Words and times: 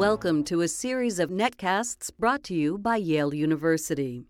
Welcome 0.00 0.44
to 0.44 0.62
a 0.62 0.66
series 0.66 1.18
of 1.18 1.28
netcasts 1.28 2.10
brought 2.18 2.42
to 2.44 2.54
you 2.54 2.78
by 2.78 2.96
Yale 2.96 3.34
University. 3.34 4.24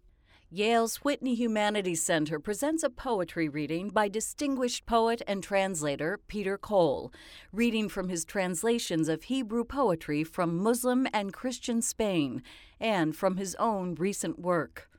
Yale's 0.51 0.97
Whitney 0.97 1.37
Humanities 1.37 2.03
Center 2.03 2.41
presents 2.41 2.83
a 2.83 2.91
poetry 2.91 3.49
reading 3.49 3.89
by 3.89 4.09
distinguished 4.09 4.85
poet 4.85 5.23
and 5.29 5.45
translator 5.45 6.19
Peter 6.27 6.59
Cole, 6.59 7.13
reading 7.53 7.89
from 7.89 8.09
his 8.09 8.25
translations 8.25 9.09
of 9.09 9.23
Hebrew 9.23 9.63
poetry 9.63 10.25
from 10.25 10.59
Muslim 10.61 11.07
and 11.13 11.33
Christian 11.33 11.83
Spain 11.83 12.43
and 12.81 13.15
from 13.15 13.37
his 13.37 13.55
own 13.61 13.95
recent 13.95 14.41
work. 14.41 14.91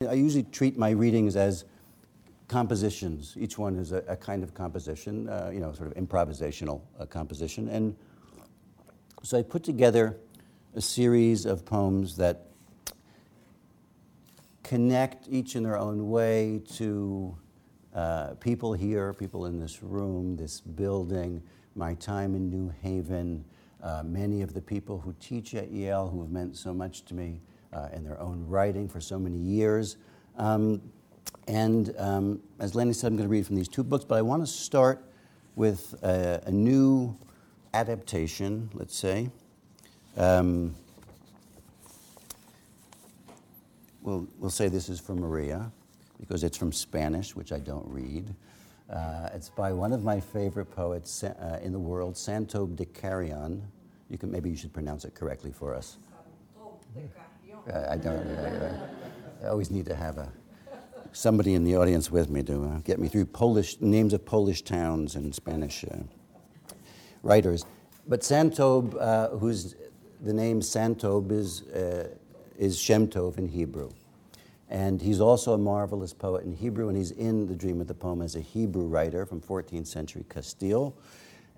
I 0.00 0.14
usually 0.14 0.42
treat 0.42 0.76
my 0.76 0.90
readings 0.90 1.36
as 1.36 1.64
compositions. 2.48 3.36
Each 3.38 3.56
one 3.56 3.76
is 3.76 3.92
a, 3.92 4.02
a 4.08 4.16
kind 4.16 4.42
of 4.42 4.52
composition, 4.52 5.28
uh, 5.28 5.52
you 5.54 5.60
know, 5.60 5.72
sort 5.72 5.86
of 5.86 5.94
improvisational 5.94 6.80
uh, 6.98 7.06
composition. 7.06 7.68
And 7.68 7.94
so 9.22 9.38
I 9.38 9.42
put 9.42 9.64
together 9.64 10.16
a 10.74 10.80
series 10.80 11.46
of 11.46 11.64
poems 11.64 12.16
that 12.16 12.46
connect 14.62 15.26
each 15.28 15.56
in 15.56 15.62
their 15.62 15.78
own 15.78 16.10
way 16.10 16.60
to 16.74 17.36
uh, 17.94 18.34
people 18.40 18.72
here, 18.72 19.12
people 19.12 19.46
in 19.46 19.58
this 19.58 19.82
room, 19.82 20.36
this 20.36 20.60
building, 20.60 21.42
my 21.74 21.94
time 21.94 22.34
in 22.34 22.50
New 22.50 22.72
Haven, 22.82 23.44
uh, 23.82 24.02
many 24.04 24.42
of 24.42 24.54
the 24.54 24.60
people 24.60 24.98
who 24.98 25.14
teach 25.20 25.54
at 25.54 25.70
Yale 25.70 26.08
who 26.08 26.20
have 26.20 26.30
meant 26.30 26.56
so 26.56 26.74
much 26.74 27.04
to 27.06 27.14
me 27.14 27.40
uh, 27.72 27.88
in 27.92 28.04
their 28.04 28.20
own 28.20 28.44
writing 28.46 28.88
for 28.88 29.00
so 29.00 29.18
many 29.18 29.38
years. 29.38 29.96
Um, 30.36 30.82
and 31.48 31.94
um, 31.98 32.40
as 32.58 32.74
Lenny 32.74 32.92
said, 32.92 33.08
I'm 33.08 33.16
going 33.16 33.28
to 33.28 33.32
read 33.32 33.46
from 33.46 33.56
these 33.56 33.68
two 33.68 33.84
books, 33.84 34.04
but 34.04 34.16
I 34.16 34.22
want 34.22 34.42
to 34.42 34.46
start 34.46 35.04
with 35.54 35.94
a, 36.02 36.42
a 36.46 36.50
new 36.50 37.16
adaptation, 37.76 38.70
let's 38.72 38.96
say. 38.96 39.28
Um, 40.16 40.74
we'll, 44.00 44.26
we'll 44.38 44.50
say 44.50 44.68
this 44.68 44.88
is 44.88 44.98
from 44.98 45.20
Maria 45.20 45.70
because 46.18 46.42
it's 46.42 46.56
from 46.56 46.72
Spanish, 46.72 47.36
which 47.36 47.52
I 47.52 47.58
don't 47.58 47.86
read. 47.86 48.34
Uh, 48.88 49.28
it's 49.34 49.50
by 49.50 49.72
one 49.72 49.92
of 49.92 50.02
my 50.02 50.18
favorite 50.18 50.70
poets 50.70 51.22
uh, 51.22 51.60
in 51.62 51.72
the 51.72 51.78
world, 51.78 52.14
Santob 52.14 52.76
de 52.76 52.86
Carrion. 52.86 53.62
You 54.08 54.16
can, 54.16 54.30
maybe 54.30 54.48
you 54.48 54.56
should 54.56 54.72
pronounce 54.72 55.04
it 55.04 55.14
correctly 55.14 55.52
for 55.52 55.74
us. 55.74 55.98
Uh, 57.70 57.86
I 57.90 57.96
don't. 57.96 58.26
I 59.44 59.48
always 59.48 59.70
need 59.70 59.84
to 59.86 59.94
have 59.94 60.16
a, 60.16 60.32
somebody 61.12 61.52
in 61.52 61.64
the 61.64 61.76
audience 61.76 62.10
with 62.10 62.30
me 62.30 62.42
to 62.44 62.64
uh, 62.64 62.78
get 62.78 62.98
me 62.98 63.08
through 63.08 63.26
Polish 63.26 63.78
names 63.80 64.14
of 64.14 64.24
Polish 64.24 64.62
towns 64.62 65.16
and 65.16 65.34
Spanish 65.34 65.84
uh, 65.84 65.96
writers. 67.26 67.64
But 68.06 68.20
Santob, 68.20 68.96
uh, 69.00 69.36
whose 69.36 69.74
the 70.22 70.32
name 70.32 70.60
Santob 70.60 71.30
is 71.30 71.62
is 72.58 72.78
Shem 72.78 73.08
Tov 73.08 73.38
in 73.38 73.48
Hebrew. 73.48 73.90
And 74.68 75.00
he's 75.00 75.20
also 75.20 75.52
a 75.52 75.58
marvelous 75.58 76.12
poet 76.12 76.44
in 76.44 76.52
Hebrew, 76.52 76.88
and 76.88 76.96
he's 76.96 77.12
in 77.12 77.46
The 77.46 77.54
Dream 77.54 77.80
of 77.80 77.86
the 77.86 77.94
Poem 77.94 78.20
as 78.20 78.34
a 78.34 78.40
Hebrew 78.40 78.86
writer 78.86 79.24
from 79.24 79.40
14th 79.40 79.86
century 79.86 80.24
Castile. 80.28 80.96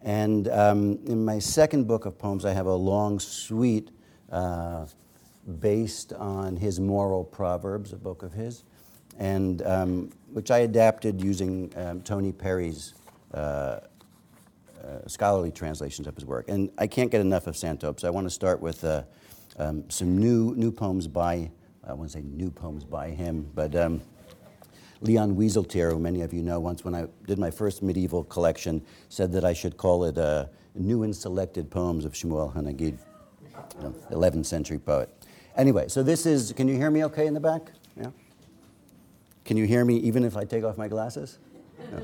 And 0.03 0.49
um, 0.49 0.99
in 1.07 1.25
my 1.25 1.39
second 1.39 1.89
book 1.89 2.05
of 2.05 2.19
poems, 2.19 2.45
I 2.45 2.53
have 2.53 2.67
a 2.67 2.75
long 2.75 3.19
suite 3.19 3.91
uh, 4.31 4.87
based 5.59 6.13
on 6.13 6.57
his 6.57 6.79
moral 6.79 7.25
proverbs, 7.25 7.93
a 7.93 7.97
book 7.97 8.23
of 8.23 8.33
his, 8.35 8.65
and 9.19 9.63
um, 9.63 10.11
which 10.33 10.51
I 10.51 10.59
adapted 10.59 11.23
using 11.23 11.73
um, 11.77 12.03
Tony 12.03 12.33
Perry's 12.33 12.95
uh, 13.33 13.37
uh, 13.37 13.81
scholarly 15.07 15.51
translations 15.51 16.07
of 16.07 16.15
his 16.15 16.25
work. 16.25 16.49
And 16.49 16.71
I 16.79 16.87
can't 16.87 17.11
get 17.11 17.21
enough 17.21 17.47
of 17.47 17.55
Santob, 17.55 18.01
so 18.01 18.09
I 18.09 18.11
want 18.11 18.27
to 18.27 18.31
start 18.31 18.61
with 18.61 18.85
uh, 18.85 19.03
um, 19.59 19.85
some 19.89 20.19
new, 20.19 20.55
new 20.57 20.71
poems 20.71 21.07
by, 21.07 21.51
I 21.87 21.93
won't 21.93 22.11
say 22.11 22.23
new 22.23 22.51
poems 22.51 22.85
by 22.85 23.11
him, 23.11 23.51
but 23.55 23.75
um, 23.75 24.01
Leon 25.01 25.37
Wieseltier, 25.37 25.93
who 25.93 25.99
many 25.99 26.23
of 26.23 26.33
you 26.33 26.43
know, 26.43 26.59
once 26.61 26.85
when 26.85 26.95
I 26.95 27.07
did 27.27 27.39
my 27.39 27.51
first 27.51 27.83
medieval 27.83 28.25
collection, 28.25 28.83
said 29.09 29.33
that 29.33 29.45
I 29.45 29.53
should 29.53 29.77
call 29.77 30.05
it 30.05 30.19
uh, 30.19 30.47
New 30.75 31.03
and 31.03 31.15
Selected 31.15 31.71
Poems 31.71 32.05
of 32.05 32.13
Shmuel 32.13 32.55
Hanagid, 32.55 32.99
you 33.77 33.83
know, 33.83 33.95
11th 34.11 34.47
century 34.47 34.79
poet. 34.79 35.09
Anyway, 35.57 35.89
so 35.89 36.03
this 36.03 36.27
is, 36.27 36.53
can 36.53 36.69
you 36.69 36.77
hear 36.77 36.91
me 36.91 37.05
okay 37.05 37.27
in 37.27 37.35
the 37.35 37.41
back? 37.41 37.73
Yeah? 37.97 38.11
Can 39.45 39.57
you 39.57 39.65
hear 39.65 39.85
me 39.85 39.97
even 39.99 40.25
if 40.25 40.37
I 40.37 40.45
take 40.45 40.65
off 40.65 40.77
my 40.77 40.89
glasses? 40.89 41.39
No. 41.93 42.03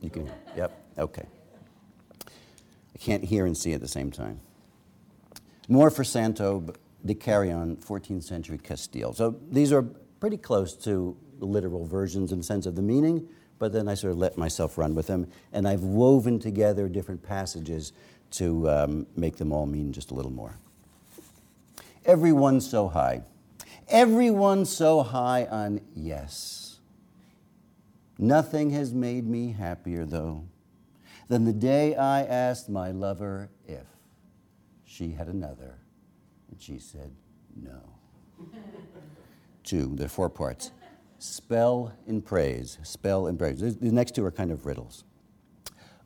You 0.00 0.10
can, 0.10 0.30
yep, 0.56 0.79
okay. 1.00 1.26
I 2.26 2.98
can't 2.98 3.24
hear 3.24 3.46
and 3.46 3.56
see 3.56 3.72
at 3.72 3.80
the 3.80 3.88
same 3.88 4.10
time. 4.10 4.40
More 5.68 5.90
for 5.90 6.02
Santob 6.02 6.76
de 7.04 7.14
Carrion, 7.14 7.76
14th 7.76 8.24
century 8.24 8.58
Castile. 8.58 9.14
So 9.14 9.36
these 9.50 9.72
are 9.72 9.82
pretty 10.20 10.36
close 10.36 10.74
to 10.84 11.16
literal 11.38 11.86
versions 11.86 12.32
in 12.32 12.42
sense 12.42 12.66
of 12.66 12.76
the 12.76 12.82
meaning, 12.82 13.26
but 13.58 13.72
then 13.72 13.88
I 13.88 13.94
sort 13.94 14.12
of 14.12 14.18
let 14.18 14.36
myself 14.36 14.76
run 14.76 14.94
with 14.94 15.06
them, 15.06 15.26
and 15.52 15.66
I've 15.66 15.82
woven 15.82 16.38
together 16.38 16.88
different 16.88 17.22
passages 17.22 17.92
to 18.32 18.68
um, 18.68 19.06
make 19.16 19.36
them 19.36 19.52
all 19.52 19.66
mean 19.66 19.92
just 19.92 20.10
a 20.10 20.14
little 20.14 20.30
more. 20.30 20.58
Everyone 22.04 22.60
so 22.60 22.88
high. 22.88 23.22
Everyone 23.88 24.64
so 24.64 25.02
high 25.02 25.46
on 25.46 25.80
yes. 25.94 26.78
Nothing 28.18 28.70
has 28.70 28.92
made 28.92 29.26
me 29.26 29.52
happier, 29.52 30.04
though, 30.04 30.44
than 31.30 31.44
the 31.44 31.52
day 31.52 31.94
I 31.94 32.24
asked 32.24 32.68
my 32.68 32.90
lover 32.90 33.50
if 33.64 33.86
she 34.84 35.12
had 35.12 35.28
another. 35.28 35.78
And 36.50 36.60
she 36.60 36.80
said, 36.80 37.12
no. 37.54 37.80
two, 39.62 39.92
there 39.94 40.06
are 40.06 40.08
four 40.08 40.28
parts. 40.28 40.72
Spell 41.20 41.92
and 42.08 42.24
praise. 42.24 42.78
Spell 42.82 43.28
and 43.28 43.38
praise. 43.38 43.60
The 43.60 43.92
next 43.92 44.16
two 44.16 44.24
are 44.24 44.32
kind 44.32 44.50
of 44.50 44.66
riddles. 44.66 45.04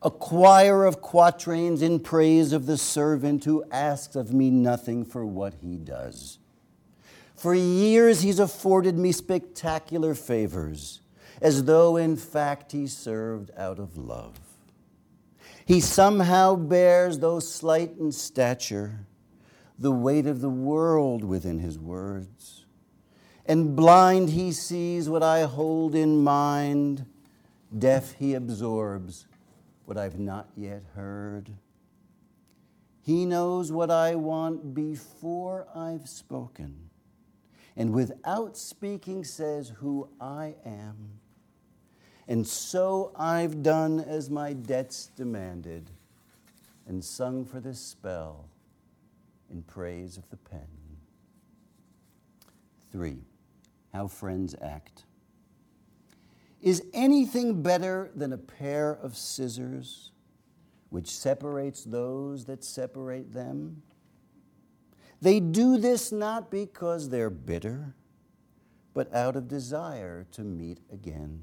A 0.02 0.10
choir 0.10 0.84
of 0.84 1.00
quatrains 1.00 1.80
in 1.80 2.00
praise 2.00 2.52
of 2.52 2.66
the 2.66 2.76
servant 2.76 3.44
who 3.44 3.64
asks 3.70 4.16
of 4.16 4.34
me 4.34 4.50
nothing 4.50 5.06
for 5.06 5.24
what 5.24 5.54
he 5.62 5.78
does. 5.78 6.38
For 7.34 7.54
years 7.54 8.20
he's 8.20 8.38
afforded 8.38 8.98
me 8.98 9.10
spectacular 9.10 10.14
favors, 10.14 11.00
as 11.40 11.64
though 11.64 11.96
in 11.96 12.16
fact 12.16 12.72
he 12.72 12.86
served 12.86 13.50
out 13.56 13.78
of 13.78 13.96
love. 13.96 14.43
He 15.64 15.80
somehow 15.80 16.56
bears, 16.56 17.20
though 17.20 17.40
slight 17.40 17.96
in 17.98 18.12
stature, 18.12 19.06
the 19.78 19.90
weight 19.90 20.26
of 20.26 20.40
the 20.40 20.50
world 20.50 21.24
within 21.24 21.58
his 21.58 21.78
words. 21.78 22.66
And 23.46 23.74
blind 23.74 24.30
he 24.30 24.52
sees 24.52 25.08
what 25.08 25.22
I 25.22 25.42
hold 25.42 25.94
in 25.94 26.22
mind, 26.22 27.06
deaf 27.76 28.12
he 28.12 28.34
absorbs 28.34 29.26
what 29.84 29.96
I've 29.96 30.18
not 30.18 30.48
yet 30.56 30.82
heard. 30.94 31.50
He 33.02 33.26
knows 33.26 33.70
what 33.70 33.90
I 33.90 34.14
want 34.14 34.74
before 34.74 35.66
I've 35.74 36.08
spoken, 36.08 36.90
and 37.76 37.92
without 37.92 38.56
speaking 38.56 39.24
says 39.24 39.70
who 39.76 40.08
I 40.20 40.54
am 40.64 41.20
and 42.26 42.46
so 42.46 43.12
I've 43.16 43.62
done 43.62 44.00
as 44.00 44.30
my 44.30 44.52
debts 44.52 45.10
demanded 45.16 45.90
and 46.86 47.04
sung 47.04 47.44
for 47.44 47.60
this 47.60 47.78
spell 47.78 48.48
in 49.50 49.62
praise 49.62 50.16
of 50.16 50.28
the 50.30 50.36
pen. 50.36 50.66
Three, 52.90 53.18
how 53.92 54.08
friends 54.08 54.54
act. 54.62 55.04
Is 56.62 56.82
anything 56.94 57.62
better 57.62 58.10
than 58.14 58.32
a 58.32 58.38
pair 58.38 58.92
of 58.92 59.16
scissors 59.16 60.12
which 60.88 61.08
separates 61.10 61.84
those 61.84 62.46
that 62.46 62.64
separate 62.64 63.32
them? 63.32 63.82
They 65.20 65.40
do 65.40 65.76
this 65.76 66.10
not 66.12 66.50
because 66.50 67.08
they're 67.08 67.30
bitter, 67.30 67.94
but 68.94 69.12
out 69.12 69.36
of 69.36 69.48
desire 69.48 70.26
to 70.32 70.42
meet 70.42 70.78
again. 70.92 71.42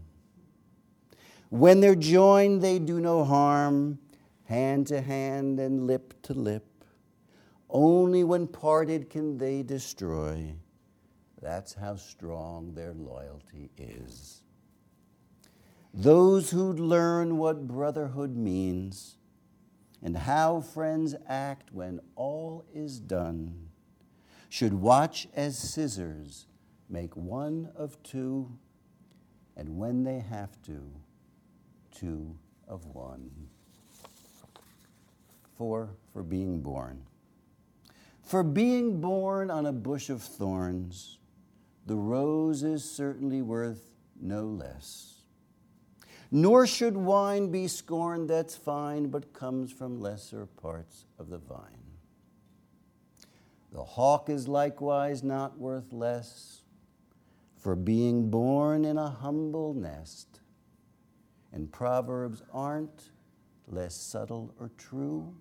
When 1.52 1.82
they're 1.82 1.96
joined, 1.96 2.62
they 2.62 2.80
do 2.80 3.02
no 3.02 3.26
harm, 3.26 4.00
hand 4.46 4.88
to 4.88 5.02
hand 5.02 5.60
and 5.60 5.86
lip 5.86 6.14
to 6.24 6.34
lip. 6.34 6.66
Only 7.70 8.24
when 8.24 8.48
parted 8.48 9.10
can 9.10 9.38
they 9.38 9.62
destroy. 9.62 10.56
That's 11.42 11.74
how 11.74 11.98
strong 11.98 12.74
their 12.74 12.94
loyalty 12.94 13.70
is. 13.78 14.44
Those 15.94 16.52
who 16.52 16.72
learn 16.72 17.38
what 17.38 17.68
brotherhood 17.68 18.38
means 18.38 19.18
and 20.02 20.16
how 20.16 20.62
friends 20.62 21.16
act 21.28 21.74
when 21.74 22.00
all 22.16 22.64
is 22.74 22.98
done 23.02 23.68
should 24.48 24.74
watch 24.74 25.28
as 25.34 25.58
scissors 25.58 26.48
make 26.88 27.18
one 27.18 27.72
of 27.76 28.02
two, 28.04 28.58
and 29.58 29.78
when 29.78 30.06
they 30.06 30.20
have 30.20 30.62
to, 30.62 31.01
two 31.92 32.36
of 32.68 32.86
one. 32.88 33.30
4 35.58 35.90
for 36.12 36.24
being 36.24 36.62
born. 36.62 37.04
For 38.24 38.44
being 38.44 39.02
born 39.02 39.52
on 39.52 39.66
a 39.66 39.72
bush 39.72 40.10
of 40.10 40.22
thorns, 40.22 41.20
the 41.86 41.96
rose 41.96 42.64
is 42.64 42.84
certainly 42.84 43.42
worth 43.42 43.92
no 44.20 44.46
less. 44.46 45.22
Nor 46.32 46.66
should 46.66 46.96
wine 46.96 47.52
be 47.52 47.68
scorned 47.68 48.30
that's 48.30 48.56
fine, 48.56 49.10
but 49.10 49.34
comes 49.34 49.72
from 49.72 50.00
lesser 50.00 50.46
parts 50.46 51.06
of 51.20 51.30
the 51.30 51.38
vine. 51.38 51.82
The 53.72 53.84
hawk 53.84 54.30
is 54.30 54.48
likewise 54.48 55.24
not 55.24 55.58
worth 55.58 55.94
less 55.94 56.62
for 57.58 57.76
being 57.76 58.30
born 58.30 58.84
in 58.84 58.98
a 58.98 59.10
humble 59.10 59.74
nest. 59.74 60.41
And 61.54 61.72
proverbs 61.72 62.44
aren't 62.54 63.12
less 63.68 63.96
subtle 63.96 64.54
or 64.60 64.72
true 64.78 65.34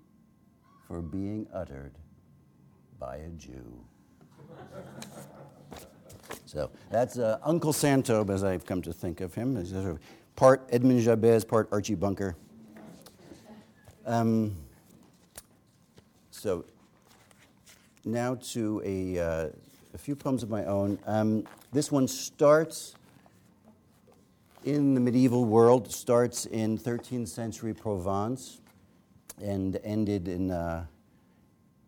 for 0.87 1.01
being 1.01 1.47
uttered 1.53 1.95
by 2.99 3.17
a 3.17 3.29
Jew. 3.31 3.85
so 6.47 6.71
that's 6.91 7.19
uh, 7.19 7.39
Uncle 7.45 7.73
Santob, 7.73 8.31
as 8.31 8.43
I've 8.43 8.67
come 8.67 8.83
to 8.83 8.93
think 8.93 9.21
of 9.21 9.35
him. 9.35 9.57
As 9.57 9.71
sort 9.71 9.87
of 9.87 9.99
part 10.37 10.69
Edmond 10.71 11.01
Jabès, 11.03 11.47
part 11.47 11.69
Archie 11.71 11.95
Bunker. 11.95 12.37
Um, 14.07 14.57
so 16.31 16.65
now 18.05 18.35
to 18.35 18.83
a, 18.85 19.19
uh, 19.19 19.49
a, 19.95 19.99
few 19.99 20.17
poems 20.17 20.43
of 20.43 20.51
my 20.51 20.65
own. 20.65 20.99
Um, 21.07 21.45
this 21.73 21.93
one 21.93 22.09
starts 22.09 22.95
in 24.65 24.95
the 24.95 25.01
medieval 25.01 25.45
world, 25.45 25.91
starts 25.91 26.47
in 26.47 26.77
13th 26.77 27.29
century 27.29 27.73
Provence, 27.73 28.61
and 29.43 29.81
ended 29.85 30.29
in, 30.29 30.51
uh, 30.51 30.85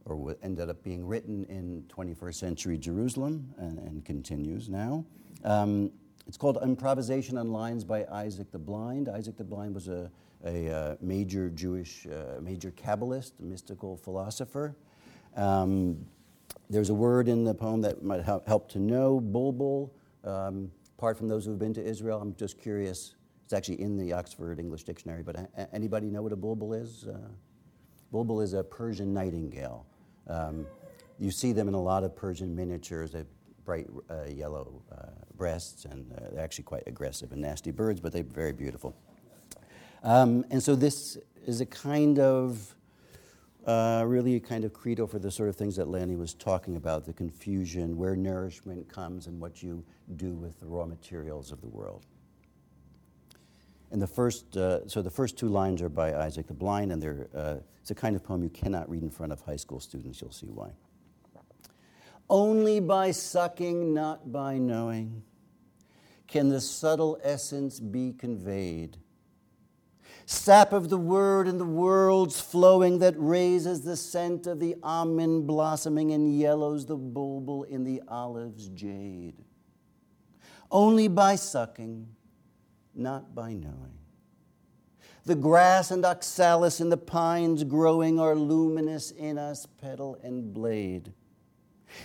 or 0.07 0.37
ended 0.43 0.71
up 0.71 0.83
being 0.83 1.07
written 1.07 1.45
in 1.45 1.85
21st 1.95 2.35
century 2.35 2.79
Jerusalem, 2.79 3.53
and, 3.59 3.79
and 3.79 4.05
continues 4.05 4.69
now. 4.69 5.05
Um, 5.45 5.91
it's 6.27 6.37
called 6.37 6.59
Improvisation 6.63 7.37
on 7.37 7.53
Lines 7.53 7.85
by 7.85 8.07
Isaac 8.11 8.51
the 8.51 8.59
Blind. 8.59 9.09
Isaac 9.09 9.37
the 9.37 9.45
Blind 9.45 9.75
was 9.75 9.89
a, 9.89 10.11
a, 10.45 10.71
uh, 10.71 10.97
major 11.01 11.51
Jewish, 11.51 12.07
uh, 12.07 12.41
major 12.41 12.71
Kabbalist, 12.71 13.33
mystical 13.39 13.97
philosopher. 13.97 14.75
Um, 15.37 16.07
there's 16.71 16.91
a 16.91 16.95
word 16.95 17.29
in 17.29 17.45
the 17.45 17.55
poem 17.55 17.83
that 17.83 18.03
might 18.03 18.23
help 18.23 18.69
to 18.71 18.79
know, 18.79 19.21
bulbul. 19.21 19.93
Um, 20.25 20.71
apart 21.03 21.19
from 21.19 21.27
those 21.27 21.45
who've 21.45 21.59
been 21.59 21.75
to 21.75 21.85
Israel, 21.85 22.21
I'm 22.23 22.33
just 22.37 22.61
curious. 22.61 23.17
It's 23.43 23.53
actually 23.53 23.81
in 23.81 23.99
the 23.99 24.13
Oxford 24.13 24.61
English 24.61 24.85
Dictionary, 24.85 25.25
but 25.25 25.51
anybody 25.73 26.09
know 26.09 26.23
what 26.23 26.31
a 26.31 26.37
bulbul 26.37 26.75
is? 26.75 27.09
Uh, 27.09 27.19
bulbul 28.13 28.41
is 28.41 28.53
a 28.53 28.63
Persian 28.63 29.13
nightingale. 29.13 29.85
Um, 30.29 30.65
you 31.19 31.33
see 31.33 31.51
them 31.51 31.67
in 31.67 31.75
a 31.75 31.83
lot 31.83 32.05
of 32.05 32.15
Persian 32.15 32.55
miniatures. 32.55 33.11
They 33.11 33.19
have 33.19 33.27
bright 33.65 33.89
uh, 34.09 34.27
yellow 34.27 34.81
uh, 34.93 35.07
breasts, 35.37 35.87
and 35.87 36.07
uh, 36.13 36.31
they're 36.35 36.45
actually 36.45 36.67
quite 36.67 36.85
aggressive 36.87 37.33
and 37.33 37.43
nasty 37.43 37.73
birds, 37.73 38.01
but 38.01 38.13
they're 38.13 38.23
very 38.23 38.53
beautiful. 38.53 38.95
Um, 40.05 40.45
and 40.53 40.63
so 40.63 40.77
this 40.77 41.19
is 41.45 41.61
a 41.61 41.67
kind 41.67 42.21
of 42.21 42.77
uh, 43.67 44.03
really 44.07 44.37
a 44.37 44.41
kind 44.41 44.65
of 44.65 44.73
credo 44.73 45.07
for 45.07 45.19
the 45.19 45.31
sort 45.31 45.49
of 45.49 45.57
things 45.57 45.77
that 45.77 45.89
Lanny 45.89 46.17
was 46.17 46.35
talking 46.35 46.77
about 46.77 47.05
the 47.05 47.13
confusion, 47.13 47.97
where 47.97 48.17
nourishment 48.17 48.89
comes, 48.89 49.27
and 49.27 49.41
what 49.41 49.63
you 49.63 49.85
do 50.17 50.35
with 50.35 50.59
the 50.61 50.67
raw 50.67 50.85
materials 50.85 51.53
of 51.53 51.61
the 51.61 51.69
world. 51.69 52.07
And 53.93 54.01
the 54.01 54.07
first, 54.07 54.57
uh, 54.57 54.89
so 54.89 55.03
the 55.03 55.11
first 55.11 55.37
two 55.37 55.49
lines 55.49 55.83
are 55.83 55.89
by 55.89 56.15
Isaac 56.15 56.47
the 56.47 56.55
Blind, 56.55 56.93
and 56.93 57.03
they're, 57.03 57.29
uh, 57.35 57.57
it's 57.81 57.91
a 57.91 57.95
kind 57.95 58.17
of 58.17 58.25
poem 58.25 58.43
you 58.43 58.49
cannot 58.49 58.89
read 58.89 59.03
in 59.03 59.11
front 59.11 59.33
of 59.33 59.41
high 59.43 59.57
school 59.57 59.81
students. 59.81 60.21
You'll 60.21 60.33
see 60.33 60.47
why. 60.47 60.71
Only 62.31 62.81
by 62.81 63.11
sucking, 63.11 63.93
not 63.93 64.33
by 64.33 64.57
knowing, 64.57 65.23
can 66.27 66.49
the 66.49 66.63
subtle 66.63 67.19
essence 67.23 67.79
be 67.79 68.15
conveyed 68.15 68.97
sap 70.27 70.73
of 70.73 70.89
the 70.89 70.99
word 70.99 71.49
and 71.49 71.61
the 71.61 71.65
world's 71.65 72.41
flowing 72.41 72.99
that 73.01 73.15
raises 73.17 73.83
the 73.83 73.97
scent 73.97 74.47
of 74.47 74.61
the 74.61 74.77
almond 74.83 75.47
blossoming 75.47 76.13
and 76.13 76.39
yellows 76.39 76.87
the 76.87 76.97
bulbul 76.97 77.65
in 77.65 77.85
the 77.85 78.03
olive's 78.09 78.69
jade. 78.69 79.37
Only 80.71 81.09
by 81.09 81.37
sucking, 81.37 82.09
not 82.95 83.35
by 83.35 83.53
knowing. 83.53 83.99
The 85.25 85.35
grass 85.37 85.91
and 85.91 86.05
oxalis 86.05 86.81
and 86.81 86.91
the 86.91 86.97
pines 86.97 87.63
growing 87.63 88.19
are 88.19 88.35
luminous 88.35 89.13
in 89.13 89.39
us, 89.39 89.67
petal 89.67 90.19
and 90.23 90.53
blade. 90.53 91.13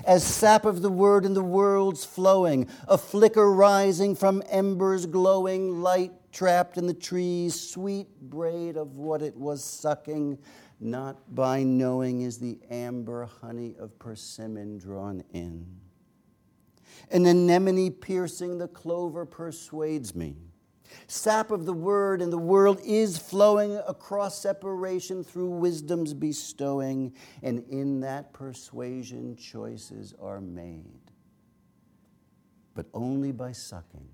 As 0.05 0.23
sap 0.23 0.65
of 0.65 0.81
the 0.81 0.91
word 0.91 1.25
and 1.25 1.35
the 1.35 1.43
world's 1.43 2.05
flowing, 2.05 2.67
a 2.87 2.97
flicker 2.97 3.51
rising 3.51 4.15
from 4.15 4.43
embers 4.49 5.05
glowing, 5.05 5.81
light 5.81 6.11
trapped 6.37 6.77
in 6.77 6.85
the 6.85 6.93
trees, 6.93 7.59
sweet 7.59 8.07
braid 8.21 8.77
of 8.77 8.97
what 8.97 9.23
it 9.23 9.35
was 9.35 9.63
sucking, 9.63 10.37
not 10.79 11.33
by 11.33 11.63
knowing 11.63 12.21
is 12.21 12.37
the 12.37 12.59
amber 12.69 13.25
honey 13.41 13.75
of 13.79 13.97
persimmon 13.97 14.77
drawn 14.77 15.23
in. 15.33 15.65
An 17.09 17.25
anemone 17.25 17.89
piercing 17.89 18.59
the 18.59 18.67
clover 18.67 19.25
persuades 19.25 20.13
me. 20.13 20.35
Sap 21.07 21.49
of 21.49 21.65
the 21.65 21.73
word 21.73 22.21
and 22.21 22.31
the 22.31 22.37
world 22.37 22.79
is 22.85 23.17
flowing 23.17 23.75
across 23.87 24.39
separation 24.39 25.23
through 25.23 25.49
wisdom's 25.49 26.13
bestowing, 26.13 27.15
and 27.41 27.63
in 27.67 27.99
that 28.01 28.31
persuasion 28.31 29.35
choices 29.35 30.13
are 30.21 30.39
made. 30.39 31.01
But 32.75 32.85
only 32.93 33.31
by 33.31 33.53
sucking 33.53 34.07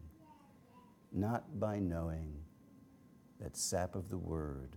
not 1.14 1.60
by 1.60 1.80
knowing 1.80 2.34
that 3.40 3.56
sap 3.56 3.96
of 3.96 4.10
the 4.10 4.18
word 4.18 4.76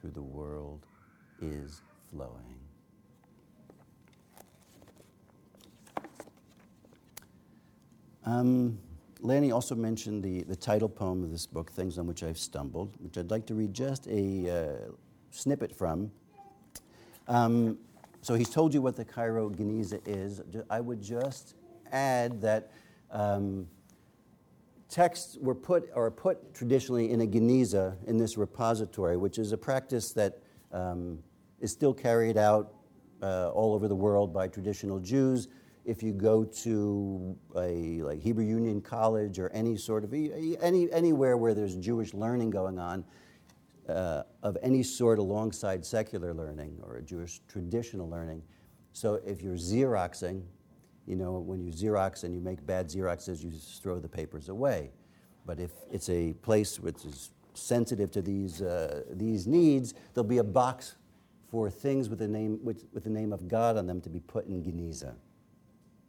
through 0.00 0.10
the 0.10 0.22
world 0.22 0.86
is 1.40 1.80
flowing. 2.10 2.58
Um, 8.24 8.78
Lanny 9.20 9.50
also 9.50 9.74
mentioned 9.74 10.22
the, 10.22 10.42
the 10.42 10.56
title 10.56 10.88
poem 10.88 11.24
of 11.24 11.30
this 11.30 11.46
book, 11.46 11.70
Things 11.70 11.98
on 11.98 12.06
Which 12.06 12.22
I've 12.22 12.38
Stumbled, 12.38 12.94
which 12.98 13.16
I'd 13.18 13.30
like 13.30 13.46
to 13.46 13.54
read 13.54 13.72
just 13.72 14.06
a 14.08 14.50
uh, 14.50 14.92
snippet 15.30 15.74
from. 15.74 16.10
Um, 17.28 17.78
so 18.20 18.34
he's 18.34 18.50
told 18.50 18.74
you 18.74 18.82
what 18.82 18.96
the 18.96 19.04
Cairo 19.04 19.48
Geniza 19.50 20.00
is. 20.06 20.40
I 20.70 20.80
would 20.80 21.00
just 21.02 21.54
add 21.90 22.40
that 22.42 22.70
um, 23.10 23.66
texts 24.92 25.38
were 25.40 25.54
put 25.54 25.88
or 25.94 26.10
put 26.10 26.54
traditionally 26.54 27.10
in 27.10 27.22
a 27.22 27.26
Geniza 27.26 27.96
in 28.06 28.18
this 28.18 28.36
repository, 28.36 29.16
which 29.16 29.38
is 29.38 29.52
a 29.52 29.56
practice 29.56 30.12
that 30.12 30.38
um, 30.70 31.18
is 31.60 31.72
still 31.72 31.94
carried 31.94 32.36
out 32.36 32.74
uh, 33.22 33.48
all 33.50 33.72
over 33.72 33.88
the 33.88 33.94
world 33.94 34.34
by 34.34 34.46
traditional 34.46 35.00
Jews. 35.00 35.48
If 35.86 36.02
you 36.02 36.12
go 36.12 36.44
to 36.44 37.36
a 37.56 38.02
like 38.02 38.20
Hebrew 38.20 38.44
Union 38.44 38.82
College 38.82 39.38
or 39.38 39.48
any 39.50 39.76
sort 39.76 40.04
of 40.04 40.12
any 40.12 40.92
anywhere 40.92 41.36
where 41.38 41.54
there's 41.54 41.74
Jewish 41.76 42.12
learning 42.12 42.50
going 42.50 42.78
on, 42.78 43.04
uh, 43.88 44.22
of 44.42 44.56
any 44.62 44.82
sort 44.82 45.18
alongside 45.18 45.84
secular 45.84 46.34
learning 46.34 46.78
or 46.82 47.00
Jewish 47.00 47.40
traditional 47.48 48.08
learning. 48.08 48.42
So 48.92 49.14
if 49.26 49.42
you're 49.42 49.56
Xeroxing, 49.56 50.42
you 51.06 51.16
know, 51.16 51.38
when 51.38 51.60
you 51.60 51.72
Xerox 51.72 52.24
and 52.24 52.34
you 52.34 52.40
make 52.40 52.64
bad 52.64 52.88
Xeroxes, 52.88 53.42
you 53.42 53.50
just 53.50 53.82
throw 53.82 53.98
the 53.98 54.08
papers 54.08 54.48
away. 54.48 54.90
But 55.44 55.58
if 55.58 55.72
it's 55.90 56.08
a 56.08 56.34
place 56.34 56.78
which 56.78 57.04
is 57.04 57.30
sensitive 57.54 58.10
to 58.12 58.22
these, 58.22 58.62
uh, 58.62 59.02
these 59.10 59.46
needs, 59.46 59.94
there'll 60.14 60.28
be 60.28 60.38
a 60.38 60.44
box 60.44 60.96
for 61.50 61.68
things 61.68 62.08
with 62.08 62.20
the, 62.20 62.28
name, 62.28 62.58
with, 62.62 62.86
with 62.92 63.04
the 63.04 63.10
name 63.10 63.32
of 63.32 63.48
God 63.48 63.76
on 63.76 63.86
them 63.86 64.00
to 64.02 64.08
be 64.08 64.20
put 64.20 64.46
in 64.46 64.62
Geniza. 64.62 65.14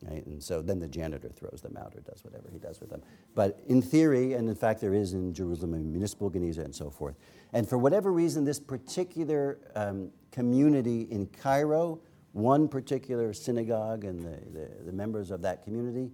Right? 0.04 0.26
And 0.26 0.44
so 0.44 0.62
then 0.62 0.80
the 0.80 0.88
janitor 0.88 1.30
throws 1.30 1.62
them 1.62 1.78
out 1.78 1.94
or 1.96 2.02
does 2.02 2.24
whatever 2.24 2.50
he 2.52 2.60
does 2.60 2.80
with 2.82 2.90
them. 2.90 3.02
But 3.36 3.62
in 3.68 3.82
theory, 3.82 4.34
and 4.34 4.50
in 4.50 4.56
fact 4.56 4.82
there 4.82 4.94
is 4.94 5.14
in 5.14 5.34
Jerusalem 5.34 5.74
a 5.74 5.78
municipal 5.78 6.30
Geniza 6.30 6.60
and 6.60 6.76
so 6.76 6.90
forth. 6.90 7.16
And 7.54 7.68
for 7.68 7.78
whatever 7.78 8.12
reason, 8.12 8.44
this 8.44 8.60
particular 8.60 9.60
um, 9.76 10.12
community 10.32 11.08
in 11.10 11.28
Cairo 11.28 12.00
one 12.34 12.68
particular 12.68 13.32
synagogue 13.32 14.04
and 14.04 14.22
the, 14.22 14.40
the, 14.52 14.70
the, 14.86 14.92
members 14.92 15.32
of 15.32 15.42
that 15.44 15.64
community 15.64 16.12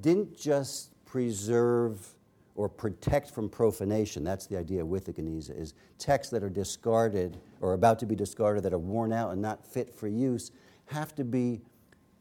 didn't 0.00 0.38
just 0.38 0.92
preserve 1.04 2.14
or 2.54 2.68
protect 2.68 3.30
from 3.30 3.48
profanation. 3.48 4.22
That's 4.22 4.46
the 4.46 4.58
idea 4.58 4.84
with 4.84 5.06
the 5.06 5.12
Geniza, 5.12 5.58
is 5.58 5.74
texts 5.98 6.30
that 6.32 6.42
are 6.42 6.50
discarded 6.50 7.38
or 7.60 7.72
about 7.72 7.98
to 8.00 8.06
be 8.06 8.14
discarded 8.14 8.62
that 8.64 8.74
are 8.74 8.78
worn 8.78 9.12
out 9.12 9.32
and 9.32 9.40
not 9.40 9.66
fit 9.66 9.94
for 9.94 10.06
use 10.06 10.52
have 10.86 11.14
to 11.14 11.24
be 11.24 11.60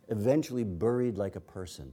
eventually 0.10 0.63
buried 0.63 1.17
like 1.17 1.36
a 1.36 1.41
person, 1.41 1.91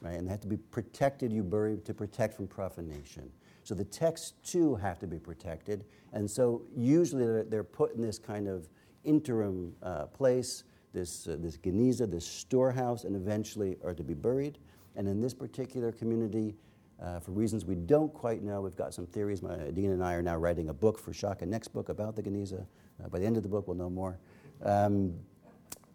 right? 0.00 0.14
And 0.14 0.26
they 0.26 0.30
have 0.30 0.40
to 0.40 0.48
be 0.48 0.56
protected, 0.56 1.32
you 1.32 1.42
bury, 1.42 1.78
to 1.78 1.94
protect 1.94 2.34
from 2.34 2.46
profanation. 2.48 3.30
So 3.62 3.74
the 3.74 3.84
texts 3.84 4.32
too 4.42 4.74
have 4.76 4.98
to 5.00 5.06
be 5.06 5.18
protected. 5.18 5.84
And 6.12 6.28
so 6.28 6.62
usually 6.76 7.24
they're, 7.24 7.44
they're 7.44 7.64
put 7.64 7.94
in 7.94 8.00
this 8.00 8.18
kind 8.18 8.48
of 8.48 8.68
interim 9.04 9.74
uh, 9.82 10.06
place, 10.06 10.64
this, 10.92 11.28
uh, 11.28 11.36
this 11.38 11.56
geniza, 11.56 12.10
this 12.10 12.26
storehouse, 12.26 13.04
and 13.04 13.14
eventually 13.14 13.76
are 13.84 13.94
to 13.94 14.02
be 14.02 14.14
buried. 14.14 14.58
And 14.96 15.08
in 15.08 15.20
this 15.20 15.34
particular 15.34 15.92
community, 15.92 16.56
uh, 17.02 17.20
for 17.20 17.32
reasons 17.32 17.64
we 17.64 17.74
don't 17.74 18.12
quite 18.12 18.42
know, 18.42 18.60
we've 18.60 18.76
got 18.76 18.92
some 18.92 19.06
theories. 19.06 19.42
My, 19.42 19.56
Dean 19.56 19.92
and 19.92 20.04
I 20.04 20.14
are 20.14 20.22
now 20.22 20.36
writing 20.36 20.68
a 20.68 20.74
book 20.74 20.98
for 20.98 21.12
Schocken 21.12 21.48
next 21.48 21.68
book 21.68 21.88
about 21.88 22.16
the 22.16 22.22
Geniza. 22.22 22.66
Uh, 23.02 23.08
by 23.08 23.18
the 23.18 23.26
end 23.26 23.36
of 23.36 23.42
the 23.42 23.48
book, 23.48 23.66
we'll 23.66 23.76
know 23.76 23.90
more. 23.90 24.18
Um, 24.62 25.14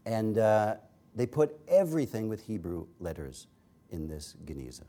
and 0.06 0.38
uh, 0.38 0.76
they 1.14 1.26
put 1.26 1.60
everything 1.68 2.28
with 2.28 2.42
Hebrew 2.42 2.88
letters 3.00 3.48
in 3.92 4.08
this 4.08 4.36
Geniza. 4.46 4.84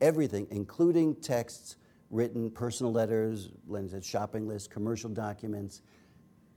Everything, 0.00 0.46
including 0.50 1.14
texts 1.16 1.76
written, 2.10 2.50
personal 2.50 2.92
letters, 2.92 3.50
shopping 4.02 4.48
lists, 4.48 4.68
commercial 4.68 5.10
documents, 5.10 5.82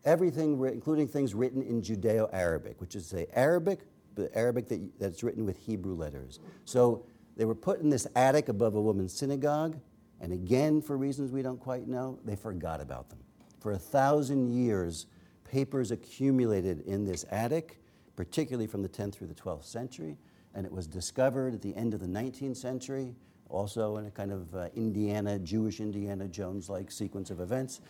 everything, 0.05 0.63
including 0.65 1.07
things 1.07 1.33
written 1.33 1.61
in 1.61 1.81
Judeo 1.81 2.29
Arabic, 2.33 2.79
which 2.81 2.95
is 2.95 3.05
say 3.05 3.27
Arabic, 3.33 3.81
but 4.15 4.29
Arabic 4.33 4.67
that, 4.67 4.99
that's 4.99 5.23
written 5.23 5.45
with 5.45 5.57
Hebrew 5.57 5.95
letters. 5.95 6.39
So 6.65 7.05
they 7.37 7.45
were 7.45 7.55
put 7.55 7.79
in 7.79 7.89
this 7.89 8.07
attic 8.15 8.49
above 8.49 8.75
a 8.75 8.81
woman's 8.81 9.13
synagogue, 9.13 9.79
and 10.19 10.33
again, 10.33 10.81
for 10.81 10.97
reasons 10.97 11.31
we 11.31 11.41
don't 11.41 11.59
quite 11.59 11.87
know, 11.87 12.19
they 12.25 12.35
forgot 12.35 12.81
about 12.81 13.09
them. 13.09 13.19
For 13.59 13.71
a 13.71 13.77
thousand 13.77 14.53
years, 14.53 15.07
papers 15.43 15.91
accumulated 15.91 16.81
in 16.81 17.05
this 17.05 17.25
attic, 17.31 17.79
particularly 18.15 18.67
from 18.67 18.81
the 18.81 18.89
10th 18.89 19.13
through 19.13 19.27
the 19.27 19.35
12th 19.35 19.65
century, 19.65 20.17
and 20.53 20.65
it 20.65 20.71
was 20.71 20.87
discovered 20.87 21.53
at 21.53 21.61
the 21.61 21.75
end 21.75 21.93
of 21.93 21.99
the 21.99 22.07
19th 22.07 22.57
century, 22.57 23.15
also 23.49 23.97
in 23.97 24.05
a 24.05 24.11
kind 24.11 24.31
of 24.31 24.53
uh, 24.55 24.67
Indiana, 24.75 25.39
Jewish 25.39 25.79
Indiana 25.79 26.27
Jones 26.27 26.69
like 26.69 26.91
sequence 26.91 27.29
of 27.29 27.39
events, 27.39 27.81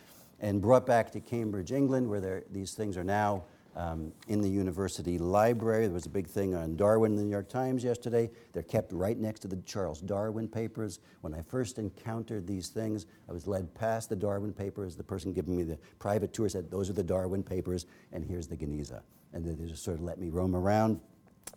and 0.41 0.61
brought 0.61 0.85
back 0.85 1.11
to 1.11 1.19
Cambridge, 1.19 1.71
England, 1.71 2.09
where 2.09 2.43
these 2.51 2.73
things 2.73 2.97
are 2.97 3.03
now 3.03 3.43
um, 3.75 4.11
in 4.27 4.41
the 4.41 4.49
university 4.49 5.17
library. 5.17 5.85
There 5.85 5.93
was 5.93 6.07
a 6.07 6.09
big 6.09 6.27
thing 6.27 6.55
on 6.55 6.75
Darwin 6.75 7.13
in 7.13 7.17
the 7.17 7.23
New 7.23 7.29
York 7.29 7.47
Times 7.47 7.83
yesterday. 7.83 8.29
They're 8.51 8.63
kept 8.63 8.91
right 8.91 9.17
next 9.17 9.41
to 9.41 9.47
the 9.47 9.57
Charles 9.57 10.01
Darwin 10.01 10.47
papers. 10.47 10.99
When 11.21 11.33
I 11.33 11.41
first 11.41 11.77
encountered 11.77 12.47
these 12.47 12.67
things, 12.67 13.05
I 13.29 13.31
was 13.31 13.47
led 13.47 13.73
past 13.75 14.09
the 14.09 14.15
Darwin 14.15 14.51
papers. 14.51 14.95
The 14.95 15.03
person 15.03 15.31
giving 15.31 15.55
me 15.55 15.63
the 15.63 15.77
private 15.99 16.33
tour 16.33 16.49
said, 16.49 16.69
Those 16.69 16.89
are 16.89 16.93
the 16.93 17.03
Darwin 17.03 17.43
papers, 17.43 17.85
and 18.11 18.25
here's 18.25 18.47
the 18.47 18.57
Geniza. 18.57 19.01
And 19.33 19.45
they 19.45 19.65
just 19.65 19.83
sort 19.83 19.97
of 19.97 20.03
let 20.03 20.19
me 20.19 20.29
roam 20.29 20.55
around. 20.55 20.99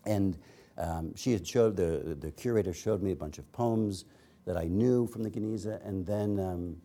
And 0.07 0.39
um, 0.79 1.15
she 1.17 1.33
had 1.33 1.47
showed, 1.47 1.77
the, 1.77 2.17
the 2.21 2.31
curator 2.31 2.73
showed 2.73 3.03
me 3.03 3.13
a 3.13 3.17
bunch 3.17 3.39
of 3.39 3.51
poems 3.53 4.05
that 4.45 4.57
I 4.57 4.65
knew 4.65 5.07
from 5.07 5.23
the 5.23 5.31
Geniza, 5.31 5.85
and 5.87 6.07
then 6.07 6.39
um, 6.39 6.77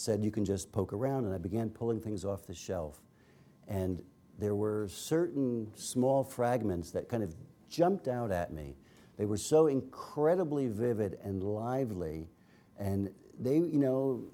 said, 0.00 0.24
You 0.24 0.30
can 0.30 0.44
just 0.44 0.72
poke 0.72 0.92
around. 0.92 1.24
And 1.24 1.34
I 1.34 1.38
began 1.38 1.70
pulling 1.70 2.00
things 2.00 2.24
off 2.24 2.46
the 2.46 2.54
shelf. 2.54 3.00
And 3.68 4.02
there 4.38 4.54
were 4.54 4.88
certain 4.88 5.70
small 5.74 6.24
fragments 6.24 6.90
that 6.92 7.08
kind 7.08 7.22
of 7.22 7.34
jumped 7.68 8.08
out 8.08 8.32
at 8.32 8.52
me. 8.52 8.76
They 9.18 9.26
were 9.26 9.36
so 9.36 9.66
incredibly 9.66 10.68
vivid 10.68 11.18
and 11.22 11.42
lively, 11.42 12.28
and 12.78 13.10
they, 13.38 13.56
you 13.56 13.78
know, 13.78 14.24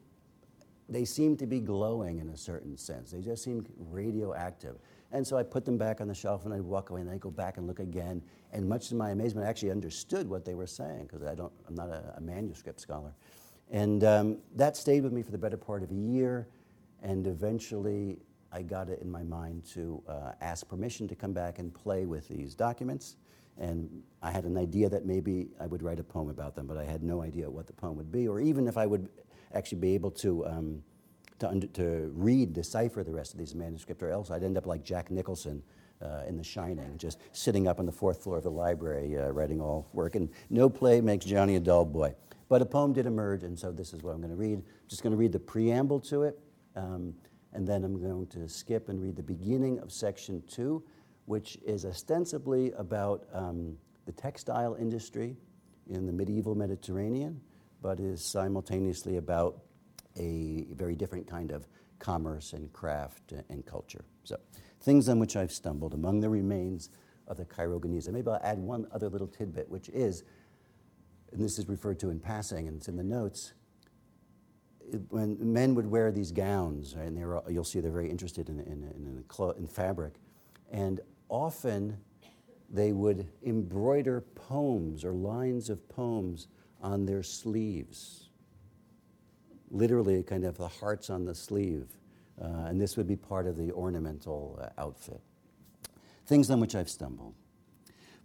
they 0.89 1.05
seemed 1.05 1.41
to 1.41 1.47
be 1.47 1.59
glowing 1.59 2.21
in 2.21 2.29
a 2.29 2.37
certain 2.37 2.77
sense. 2.77 3.11
They 3.11 3.21
just 3.21 3.43
seemed 3.43 3.69
radioactive. 3.77 4.77
And 5.11 5.27
so 5.27 5.37
I 5.37 5.43
put 5.43 5.65
them 5.65 5.77
back 5.77 6.01
on 6.01 6.07
the 6.07 6.15
shelf 6.15 6.45
and 6.45 6.55
I'd 6.55 6.63
walk 6.63 6.91
away 6.91 7.01
and 7.01 7.11
I'd 7.11 7.21
go 7.21 7.31
back 7.31 7.57
and 7.57 7.67
look 7.67 7.81
again. 7.81 8.23
And 8.53 8.69
much 8.69 8.89
to 8.91 8.95
my 8.95 9.11
amazement, 9.11 9.47
I 9.47 9.51
actually 9.51 9.73
understood 9.73 10.29
what 10.29 10.45
they 10.45 10.55
were 10.55 10.67
saying 10.67 11.09
because 11.11 11.27
I 11.27 11.35
don't, 11.35 11.53
I'm 11.67 11.75
not 11.75 11.89
a, 11.89 12.15
a 12.17 12.21
manuscript 12.21 12.81
scholar. 12.81 13.13
And 13.71 14.05
um, 14.05 14.39
that 14.55 14.77
stayed 14.77 15.03
with 15.03 15.13
me 15.13 15.23
for 15.23 15.33
the 15.33 15.39
better 15.39 15.57
part 15.57 15.83
of 15.83 15.91
a 15.91 15.95
year. 15.95 16.49
And 17.03 17.27
eventually 17.27 18.19
I 18.53 18.63
got 18.63 18.89
it 18.89 19.01
in 19.03 19.11
my 19.11 19.23
mind 19.23 19.65
to 19.75 20.03
uh, 20.09 20.33
ask 20.41 20.69
permission 20.69 21.09
to 21.09 21.15
come 21.15 21.33
back 21.33 21.59
and 21.59 21.75
play 21.75 22.07
with 22.07 22.29
these 22.29 22.55
documents. 22.55 23.17
And 23.59 24.03
I 24.23 24.31
had 24.31 24.45
an 24.45 24.57
idea 24.57 24.89
that 24.89 25.07
maybe 25.07 25.49
I 25.61 25.67
would 25.67 25.83
write 25.83 25.99
a 25.99 26.05
poem 26.05 26.29
about 26.29 26.55
them, 26.55 26.67
but 26.67 26.77
I 26.77 26.85
had 26.85 27.03
no 27.03 27.23
idea 27.23 27.51
what 27.51 27.67
the 27.67 27.73
poem 27.73 27.97
would 27.97 28.13
be, 28.13 28.29
or 28.29 28.39
even 28.39 28.69
if 28.69 28.77
I 28.77 28.87
would 28.87 29.09
actually 29.55 29.79
be 29.79 29.95
able 29.95 30.11
to, 30.11 30.47
um, 30.47 30.83
to, 31.39 31.49
under, 31.49 31.67
to 31.69 32.13
read, 32.15 32.53
decipher 32.53 33.03
the 33.03 33.13
rest 33.13 33.33
of 33.33 33.39
these 33.39 33.55
manuscripts, 33.55 34.03
or 34.03 34.11
else 34.11 34.31
I'd 34.31 34.43
end 34.43 34.59
up 34.59 34.67
like 34.67 34.85
Jack 34.85 35.11
Nicholson 35.11 35.63
uh, 36.03 36.23
in 36.29 36.37
The 36.37 36.45
Shining, 36.45 36.99
just 36.99 37.19
sitting 37.33 37.67
up 37.67 37.81
on 37.81 37.87
the 37.87 37.93
fourth 37.93 38.23
floor 38.23 38.37
of 38.37 38.43
the 38.43 38.51
library 38.51 39.17
uh, 39.19 39.31
writing 39.31 39.61
all 39.61 39.89
work. 39.95 40.17
And 40.17 40.29
no 40.51 40.69
play 40.69 41.01
makes 41.01 41.25
Johnny 41.25 41.57
a 41.57 41.61
dull 41.61 41.87
boy. 41.87 42.15
But 42.49 42.63
a 42.63 42.67
poem 42.67 42.93
did 42.93 43.07
emerge, 43.07 43.43
and 43.43 43.59
so 43.59 43.73
this 43.73 43.93
is 43.93 44.03
what 44.03 44.13
I'm 44.13 44.19
going 44.19 44.31
to 44.31 44.37
read. 44.37 44.59
I'm 44.59 44.65
just 44.89 45.03
going 45.03 45.13
to 45.13 45.17
read 45.17 45.33
the 45.33 45.41
preamble 45.41 46.01
to 46.01 46.23
it. 46.23 46.39
Um, 46.77 47.15
and 47.53 47.67
then 47.67 47.85
I'm 47.85 48.01
going 48.01 48.27
to 48.29 48.49
skip 48.49 48.89
and 48.89 49.01
read 49.01 49.17
the 49.17 49.23
beginning 49.23 49.79
of 49.81 49.91
section 49.91 50.43
two, 50.47 50.85
which 51.25 51.57
is 51.65 51.85
ostensibly 51.85 52.73
about 52.73 53.27
um, 53.33 53.77
the 54.05 54.13
textile 54.13 54.75
industry 54.75 55.37
in 55.89 56.07
the 56.07 56.13
medieval 56.13 56.55
Mediterranean, 56.55 57.41
but 57.83 57.99
is 57.99 58.25
simultaneously 58.25 59.17
about 59.17 59.63
a 60.17 60.67
very 60.75 60.95
different 60.95 61.27
kind 61.27 61.51
of 61.51 61.67
commerce 61.99 62.53
and 62.53 62.73
craft 62.73 63.33
and 63.49 63.65
culture. 63.65 64.05
So, 64.25 64.37
things 64.81 65.09
on 65.09 65.19
which 65.19 65.37
I've 65.37 65.53
stumbled 65.53 65.95
among 65.95 66.21
the 66.21 66.29
remains 66.29 66.91
of 67.27 67.37
the 67.37 67.45
Cairo 67.45 67.81
Geniza. 67.81 68.13
Maybe 68.13 68.29
I'll 68.29 68.41
add 68.43 68.59
one 68.59 68.87
other 68.93 69.09
little 69.09 69.27
tidbit, 69.27 69.69
which 69.69 69.89
is, 69.89 70.25
and 71.33 71.43
this 71.43 71.59
is 71.59 71.69
referred 71.69 71.99
to 72.01 72.11
in 72.11 72.21
passing 72.21 72.69
and 72.69 72.77
it's 72.77 72.89
in 72.89 72.97
the 72.97 73.05
notes, 73.05 73.53
when 75.09 75.37
men 75.41 75.75
would 75.75 75.91
wear 75.91 76.13
these 76.13 76.31
gowns, 76.31 76.95
right, 76.97 77.07
and 77.07 77.17
they're, 77.17 77.41
you'll 77.49 77.65
see 77.65 77.81
they're 77.81 77.91
very 77.91 78.11
interested 78.11 78.49
in, 78.49 78.61
in, 78.61 78.83
in, 78.95 79.25
clo- 79.29 79.51
in 79.51 79.67
fabric, 79.67 80.15
and 80.71 81.01
often 81.29 81.97
they 82.71 82.93
would 82.93 83.29
embroider 83.45 84.21
poems 84.21 85.05
or 85.05 85.13
lines 85.13 85.71
of 85.71 85.89
poems 85.89 86.49
on 86.83 87.07
their 87.07 87.23
sleeves. 87.23 88.29
Literally, 89.71 90.23
kind 90.23 90.45
of 90.45 90.57
the 90.57 90.69
hearts 90.69 91.11
on 91.11 91.25
the 91.25 91.35
sleeve. 91.35 91.89
Uh, 92.41 92.67
and 92.67 92.81
this 92.81 92.97
would 92.97 93.07
be 93.07 93.17
part 93.17 93.47
of 93.47 93.57
the 93.57 93.73
ornamental 93.73 94.59
uh, 94.61 94.81
outfit. 94.81 95.21
Things 96.27 96.51
on 96.51 96.61
which 96.61 96.75
I've 96.75 96.91
stumbled. 96.91 97.35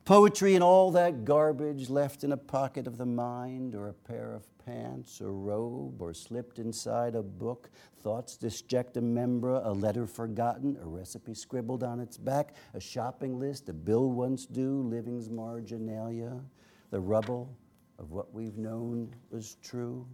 Poetry 0.05 0.55
and 0.55 0.63
all 0.63 0.91
that 0.91 1.25
garbage 1.25 1.89
left 1.89 2.23
in 2.23 2.31
a 2.31 2.37
pocket 2.37 2.87
of 2.87 2.97
the 2.97 3.05
mind 3.05 3.75
or 3.75 3.87
a 3.87 3.93
pair 3.93 4.33
of 4.33 4.45
pants, 4.65 5.21
or 5.21 5.31
robe, 5.31 6.01
or 6.01 6.13
slipped 6.13 6.59
inside 6.59 7.15
a 7.15 7.21
book, 7.21 7.69
thoughts 7.97 8.37
disjecta 8.37 8.97
membra 8.97 9.65
a 9.65 9.71
letter 9.71 10.07
forgotten, 10.07 10.77
a 10.81 10.85
recipe 10.85 11.33
scribbled 11.33 11.83
on 11.83 11.99
its 11.99 12.17
back, 12.17 12.55
a 12.73 12.79
shopping 12.79 13.39
list, 13.39 13.69
a 13.69 13.73
bill 13.73 14.11
once 14.11 14.45
due, 14.45 14.81
living's 14.83 15.29
marginalia, 15.29 16.39
the 16.89 16.99
rubble 16.99 17.55
of 17.99 18.11
what 18.11 18.33
we've 18.33 18.57
known 18.57 19.13
was 19.29 19.57
true. 19.63 20.07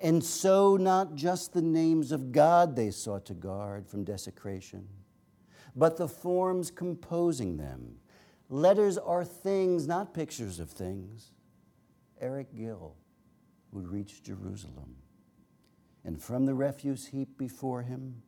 And 0.00 0.22
so, 0.22 0.76
not 0.76 1.14
just 1.14 1.52
the 1.52 1.62
names 1.62 2.12
of 2.12 2.32
God 2.32 2.76
they 2.76 2.90
sought 2.90 3.24
to 3.26 3.34
guard 3.34 3.86
from 3.88 4.04
desecration, 4.04 4.86
but 5.76 5.96
the 5.96 6.08
forms 6.08 6.70
composing 6.70 7.58
them 7.58 7.96
Letters 8.48 8.96
are 8.96 9.24
things, 9.24 9.88
not 9.88 10.14
pictures 10.14 10.60
of 10.60 10.70
things. 10.70 11.32
Eric 12.20 12.54
Gill 12.54 12.94
would 13.72 13.88
reach 13.88 14.22
Jerusalem, 14.22 14.96
and 16.04 16.22
from 16.22 16.46
the 16.46 16.54
refuse 16.54 17.06
heap 17.06 17.36
before 17.36 17.82
him, 17.82 18.22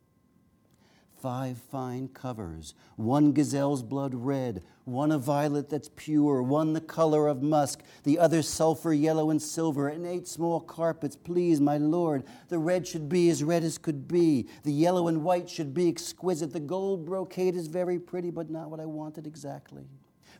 five 1.20 1.58
fine 1.58 2.08
covers 2.08 2.74
one 2.96 3.32
gazelle's 3.32 3.82
blood 3.82 4.14
red, 4.14 4.62
one 4.84 5.12
a 5.12 5.18
violet 5.18 5.68
that's 5.68 5.90
pure, 5.96 6.42
one 6.42 6.72
the 6.72 6.80
color 6.80 7.28
of 7.28 7.42
musk, 7.42 7.82
the 8.04 8.18
other 8.18 8.42
sulfur 8.42 8.92
yellow 8.92 9.30
and 9.30 9.40
silver, 9.40 9.88
and 9.88 10.06
eight 10.06 10.26
small 10.26 10.60
carpets. 10.60 11.16
Please, 11.16 11.60
my 11.60 11.76
lord, 11.76 12.24
the 12.48 12.58
red 12.58 12.86
should 12.86 13.08
be 13.08 13.28
as 13.30 13.44
red 13.44 13.62
as 13.62 13.78
could 13.78 14.08
be, 14.08 14.48
the 14.62 14.72
yellow 14.72 15.08
and 15.08 15.22
white 15.22 15.48
should 15.48 15.74
be 15.74 15.88
exquisite, 15.88 16.52
the 16.52 16.60
gold 16.60 17.04
brocade 17.04 17.54
is 17.54 17.66
very 17.66 17.98
pretty, 17.98 18.30
but 18.30 18.50
not 18.50 18.70
what 18.70 18.80
I 18.80 18.86
wanted 18.86 19.26
exactly 19.26 19.84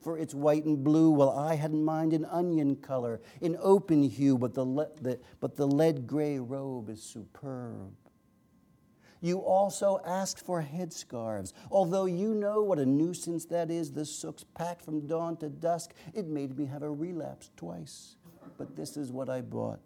for 0.01 0.17
it's 0.17 0.33
white 0.33 0.65
and 0.65 0.85
blue, 0.85 1.11
while 1.11 1.31
I 1.31 1.57
had 1.57 1.73
in 1.73 1.85
mind 1.85 2.13
an 2.13 2.25
onion 2.27 2.77
color, 2.77 3.21
an 3.43 3.57
open 3.61 4.05
hue, 4.05 4.39
but 4.39 4.55
the, 4.55 4.65
le- 4.65 4.89
the, 5.01 5.19
but 5.41 5.57
the 5.57 5.67
lead 5.67 6.07
gray 6.07 6.39
robe 6.39 6.89
is 6.89 7.03
superb. 7.03 7.95
You 9.21 9.39
also 9.39 10.01
asked 10.05 10.45
for 10.45 10.63
headscarves. 10.63 11.53
Although 11.71 12.07
you 12.07 12.35
know 12.35 12.63
what 12.63 12.79
a 12.79 12.87
nuisance 12.87 13.45
that 13.47 13.71
is, 13.71 13.93
the 13.93 14.05
sook's 14.05 14.45
packed 14.45 14.83
from 14.83 15.07
dawn 15.07 15.37
to 15.39 15.49
dusk, 15.49 15.95
it 16.15 16.27
made 16.27 16.57
me 16.57 16.67
have 16.67 16.83
a 16.83 16.91
relapse 16.91 17.51
twice. 17.57 18.17
But 18.57 18.77
this 18.77 18.97
is 18.97 19.13
what 19.13 19.29
I 19.29 19.41
bought 19.41 19.81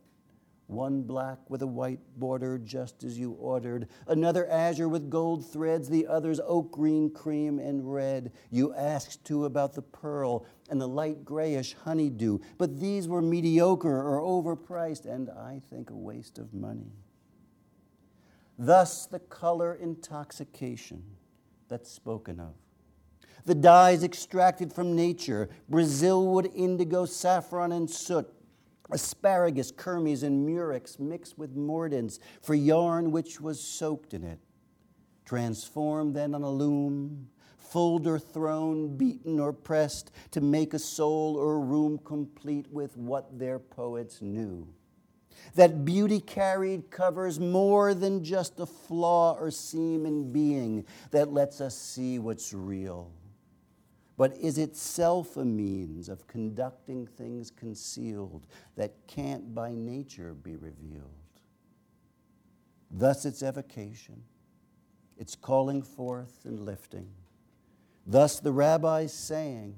one 0.73 1.03
black 1.03 1.39
with 1.51 1.63
a 1.63 1.67
white 1.67 2.01
border, 2.17 2.59
just 2.59 3.05
as 3.05 3.19
you 3.19 3.33
ordered, 3.33 3.89
another 4.09 4.49
azure 4.49 4.89
with 4.89 5.11
gold 5.11 5.47
threads, 5.47 5.89
the 5.89 6.07
others 6.07 6.41
oak 6.45 6.73
green, 6.73 7.11
cream, 7.11 7.59
and 7.59 7.93
red. 7.93 8.33
You 8.51 8.75
asked 8.75 9.25
too 9.25 9.45
about 9.45 9.75
the 9.75 9.83
pearl 9.83 10.47
and 10.71 10.81
the 10.81 10.89
light 10.89 11.25
grayish 11.25 11.75
honeydew, 11.85 12.39
but 12.59 12.81
these 12.81 13.07
were 13.07 13.23
mediocre 13.23 14.03
or 14.03 14.21
overpriced, 14.21 15.05
and 15.05 15.31
I 15.31 15.61
think 15.71 15.91
a 15.91 15.97
waste 15.97 16.39
of 16.39 16.55
money. 16.55 16.93
Thus, 18.65 19.07
the 19.07 19.19
color 19.19 19.75
intoxication 19.75 21.03
that's 21.67 21.91
spoken 21.91 22.39
of. 22.39 22.55
The 23.45 23.57
dyes 23.57 24.05
extracted 24.05 24.73
from 24.73 24.95
nature, 24.95 25.49
Brazilwood, 25.69 26.49
indigo, 26.55 27.05
saffron, 27.05 27.73
and 27.73 27.91
soot, 27.91 28.33
asparagus, 28.93 29.73
kermes, 29.73 30.23
and 30.23 30.47
murex 30.47 31.01
mixed 31.01 31.37
with 31.37 31.57
mordants 31.57 32.21
for 32.41 32.55
yarn 32.55 33.11
which 33.11 33.41
was 33.41 33.61
soaked 33.61 34.15
in 34.15 34.23
it. 34.23 34.39
Transformed 35.25 36.15
then 36.15 36.33
on 36.33 36.45
a 36.45 36.51
loom, 36.51 37.31
fulled 37.59 38.07
or 38.07 38.21
thrown, 38.21 38.97
beaten 38.97 39.41
or 39.41 39.53
pressed, 39.53 40.13
to 40.31 40.41
make 40.41 40.73
a 40.73 40.79
soul 40.79 41.35
or 41.35 41.59
room 41.59 41.99
complete 42.05 42.71
with 42.71 42.97
what 42.97 43.41
their 43.41 43.59
poets 43.59 44.23
knew. 44.23 44.69
That 45.55 45.85
beauty 45.85 46.21
carried 46.21 46.91
covers 46.91 47.39
more 47.41 47.95
than 47.95 48.25
just 48.25 48.61
a 48.61 48.67
flaw 48.67 49.35
or 49.35 49.51
seam 49.51 50.07
in 50.07 50.33
being 50.33 50.87
that 51.11 51.33
lets 51.33 51.61
us 51.61 51.77
see 51.77 52.19
what's 52.19 52.53
real 52.53 53.13
but 54.17 54.37
is 54.37 54.59
itself 54.59 55.37
a 55.37 55.45
means 55.45 56.09
of 56.09 56.27
conducting 56.27 57.07
things 57.07 57.51
concealed 57.51 58.47
that 58.77 58.95
can't 59.07 59.55
by 59.55 59.75
nature 59.75 60.35
be 60.35 60.57
revealed. 60.57 61.11
Thus, 62.91 63.25
its 63.25 63.43
evocation, 63.43 64.23
its 65.19 65.35
calling 65.35 65.83
forth 65.83 66.45
and 66.45 66.61
lifting. 66.61 67.09
Thus, 68.07 68.39
the 68.39 68.53
rabbis 68.53 69.13
saying, 69.13 69.75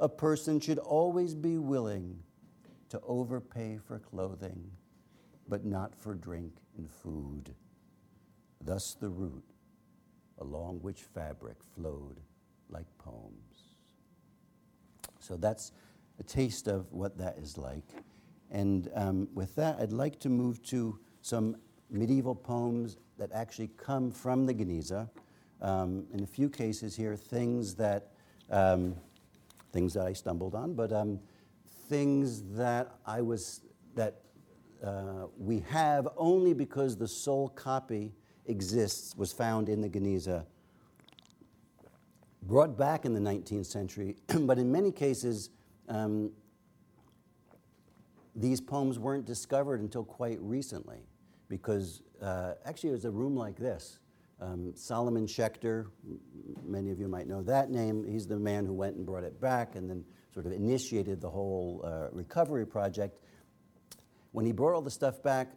a 0.00 0.08
person 0.08 0.60
should 0.60 0.78
always 0.78 1.34
be 1.34 1.58
willing 1.58 2.20
to 2.88 3.00
overpay 3.06 3.78
for 3.86 3.98
clothing, 3.98 4.70
but 5.48 5.64
not 5.64 5.94
for 5.94 6.14
drink 6.14 6.52
and 6.76 6.90
food. 6.90 7.54
Thus, 8.60 8.94
the 8.94 9.08
root 9.08 9.44
along 10.40 10.78
which 10.82 11.02
fabric 11.02 11.56
flowed 11.74 12.20
like 12.70 12.86
poems. 12.98 13.72
So 15.20 15.36
that's 15.36 15.72
a 16.18 16.22
taste 16.22 16.68
of 16.68 16.92
what 16.92 17.18
that 17.18 17.38
is 17.38 17.58
like. 17.58 17.84
And 18.50 18.90
um, 18.94 19.28
with 19.34 19.54
that, 19.56 19.78
I'd 19.80 19.92
like 19.92 20.18
to 20.20 20.28
move 20.28 20.62
to 20.64 20.98
some 21.22 21.56
medieval 21.90 22.34
poems 22.34 22.96
that 23.18 23.30
actually 23.32 23.70
come 23.76 24.10
from 24.10 24.46
the 24.46 24.54
Geniza. 24.54 25.08
Um, 25.60 26.06
in 26.12 26.22
a 26.22 26.26
few 26.26 26.48
cases 26.48 26.94
here, 26.94 27.16
things 27.16 27.74
that, 27.74 28.12
um, 28.50 28.94
things 29.72 29.92
that 29.94 30.06
I 30.06 30.12
stumbled 30.12 30.54
on, 30.54 30.74
but 30.74 30.92
um, 30.92 31.18
things 31.88 32.42
that 32.54 32.94
I 33.04 33.20
was, 33.22 33.60
that 33.96 34.20
uh, 34.84 35.26
we 35.36 35.60
have 35.68 36.08
only 36.16 36.54
because 36.54 36.96
the 36.96 37.08
sole 37.08 37.48
copy 37.48 38.12
exists, 38.46 39.14
was 39.16 39.32
found 39.32 39.68
in 39.68 39.80
the 39.80 39.88
Geniza 39.88 40.46
brought 42.42 42.78
back 42.78 43.04
in 43.04 43.12
the 43.12 43.20
19th 43.20 43.66
century, 43.66 44.16
but 44.40 44.58
in 44.58 44.72
many 44.72 44.90
cases, 44.90 45.50
um, 45.88 46.32
these 48.34 48.60
poems 48.60 48.98
weren't 48.98 49.26
discovered 49.26 49.80
until 49.80 50.04
quite 50.04 50.40
recently 50.40 51.00
because 51.48 52.02
uh, 52.22 52.54
actually 52.64 52.90
it 52.90 52.92
was 52.92 53.04
a 53.04 53.10
room 53.10 53.36
like 53.36 53.56
this. 53.56 53.98
Um, 54.40 54.72
Solomon 54.76 55.26
Schechter, 55.26 55.86
many 56.64 56.90
of 56.90 57.00
you 57.00 57.08
might 57.08 57.26
know 57.26 57.42
that 57.42 57.70
name, 57.70 58.04
he's 58.04 58.26
the 58.26 58.38
man 58.38 58.64
who 58.64 58.72
went 58.72 58.96
and 58.96 59.04
brought 59.04 59.24
it 59.24 59.40
back 59.40 59.74
and 59.74 59.90
then 59.90 60.04
sort 60.32 60.46
of 60.46 60.52
initiated 60.52 61.20
the 61.20 61.28
whole 61.28 61.82
uh, 61.84 62.08
recovery 62.12 62.66
project. 62.66 63.18
When 64.32 64.44
he 64.46 64.52
brought 64.52 64.74
all 64.74 64.82
the 64.82 64.90
stuff 64.90 65.22
back, 65.22 65.52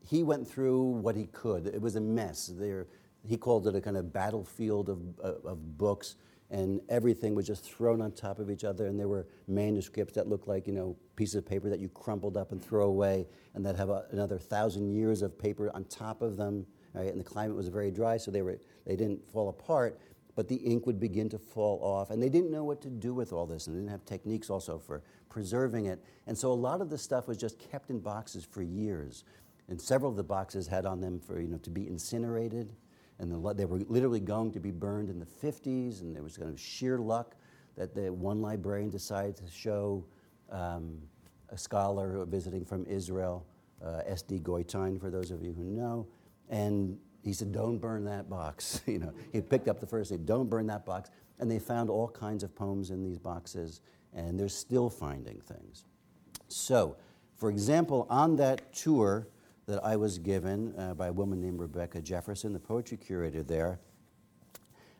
he 0.00 0.22
went 0.22 0.46
through 0.46 0.82
what 0.82 1.16
he 1.16 1.26
could. 1.26 1.66
It 1.66 1.80
was 1.80 1.96
a 1.96 2.00
mess. 2.00 2.46
There, 2.54 2.86
he 3.24 3.36
called 3.36 3.66
it 3.66 3.74
a 3.74 3.80
kind 3.80 3.96
of 3.96 4.12
battlefield 4.12 4.88
of, 4.88 5.00
uh, 5.22 5.48
of 5.48 5.76
books, 5.76 6.16
and 6.50 6.80
everything 6.88 7.34
was 7.34 7.46
just 7.46 7.64
thrown 7.64 8.00
on 8.00 8.12
top 8.12 8.38
of 8.38 8.50
each 8.50 8.62
other. 8.62 8.86
And 8.86 8.98
there 8.98 9.08
were 9.08 9.26
manuscripts 9.48 10.14
that 10.14 10.28
looked 10.28 10.46
like, 10.46 10.66
you 10.68 10.72
know, 10.72 10.96
pieces 11.16 11.34
of 11.34 11.46
paper 11.46 11.68
that 11.68 11.80
you 11.80 11.88
crumpled 11.88 12.36
up 12.36 12.52
and 12.52 12.62
throw 12.62 12.86
away, 12.86 13.26
and 13.54 13.66
that 13.66 13.74
have 13.74 13.90
a, 13.90 14.06
another 14.12 14.38
thousand 14.38 14.94
years 14.94 15.22
of 15.22 15.36
paper 15.36 15.70
on 15.74 15.84
top 15.84 16.22
of 16.22 16.36
them. 16.36 16.66
Right? 16.94 17.10
And 17.10 17.20
the 17.20 17.24
climate 17.24 17.56
was 17.56 17.68
very 17.68 17.90
dry, 17.90 18.16
so 18.16 18.30
they, 18.30 18.42
were, 18.42 18.58
they 18.86 18.96
didn't 18.96 19.28
fall 19.30 19.48
apart, 19.48 20.00
but 20.36 20.46
the 20.46 20.56
ink 20.56 20.86
would 20.86 21.00
begin 21.00 21.28
to 21.30 21.38
fall 21.38 21.80
off. 21.82 22.10
And 22.10 22.22
they 22.22 22.28
didn't 22.28 22.52
know 22.52 22.62
what 22.62 22.80
to 22.82 22.88
do 22.88 23.12
with 23.12 23.32
all 23.32 23.46
this, 23.46 23.66
and 23.66 23.74
they 23.74 23.80
didn't 23.80 23.90
have 23.90 24.04
techniques 24.04 24.48
also 24.48 24.78
for 24.78 25.02
preserving 25.28 25.86
it. 25.86 26.00
And 26.28 26.38
so 26.38 26.52
a 26.52 26.54
lot 26.54 26.80
of 26.80 26.88
the 26.90 26.98
stuff 26.98 27.26
was 27.26 27.36
just 27.36 27.58
kept 27.58 27.90
in 27.90 27.98
boxes 27.98 28.44
for 28.44 28.62
years. 28.62 29.24
And 29.68 29.80
several 29.80 30.12
of 30.12 30.16
the 30.16 30.22
boxes 30.22 30.68
had 30.68 30.86
on 30.86 31.00
them 31.00 31.18
for, 31.18 31.40
you 31.40 31.48
know, 31.48 31.58
to 31.58 31.70
be 31.70 31.88
incinerated 31.88 32.72
and 33.18 33.32
the, 33.32 33.54
they 33.54 33.64
were 33.64 33.78
literally 33.88 34.20
going 34.20 34.52
to 34.52 34.60
be 34.60 34.70
burned 34.70 35.08
in 35.08 35.18
the 35.18 35.26
50s, 35.26 36.02
and 36.02 36.14
there 36.14 36.22
was 36.22 36.36
kind 36.36 36.50
of 36.50 36.60
sheer 36.60 36.98
luck 36.98 37.34
that 37.76 37.94
the 37.94 38.12
one 38.12 38.42
librarian 38.42 38.90
decided 38.90 39.36
to 39.36 39.50
show 39.50 40.04
um, 40.50 40.98
a 41.50 41.58
scholar 41.58 42.24
visiting 42.26 42.64
from 42.64 42.84
Israel, 42.86 43.46
uh, 43.84 44.02
S.D. 44.06 44.40
Goitein, 44.40 45.00
for 45.00 45.10
those 45.10 45.30
of 45.30 45.42
you 45.42 45.52
who 45.52 45.64
know, 45.64 46.06
and 46.48 46.98
he 47.26 47.34
said, 47.34 47.52
"Don't 47.52 47.78
burn 47.78 48.04
that 48.04 48.30
box." 48.30 48.80
you 48.86 48.98
know, 48.98 49.12
he 49.32 49.40
picked 49.40 49.68
up 49.68 49.80
the 49.80 49.86
first 49.86 50.10
he 50.10 50.16
said, 50.16 50.26
"Don't 50.26 50.48
burn 50.48 50.66
that 50.68 50.86
box," 50.86 51.10
and 51.38 51.50
they 51.50 51.58
found 51.58 51.90
all 51.90 52.08
kinds 52.08 52.42
of 52.42 52.54
poems 52.54 52.90
in 52.90 53.02
these 53.02 53.18
boxes, 53.18 53.80
and 54.14 54.38
they're 54.38 54.48
still 54.48 54.88
finding 54.88 55.40
things. 55.40 55.84
So, 56.48 56.96
for 57.36 57.50
example, 57.50 58.06
on 58.08 58.36
that 58.36 58.72
tour 58.72 59.26
that 59.66 59.84
I 59.84 59.96
was 59.96 60.18
given 60.18 60.72
uh, 60.78 60.94
by 60.94 61.08
a 61.08 61.12
woman 61.12 61.40
named 61.40 61.58
Rebecca 61.58 62.00
Jefferson, 62.00 62.52
the 62.52 62.60
poetry 62.60 62.96
curator 62.96 63.42
there. 63.42 63.80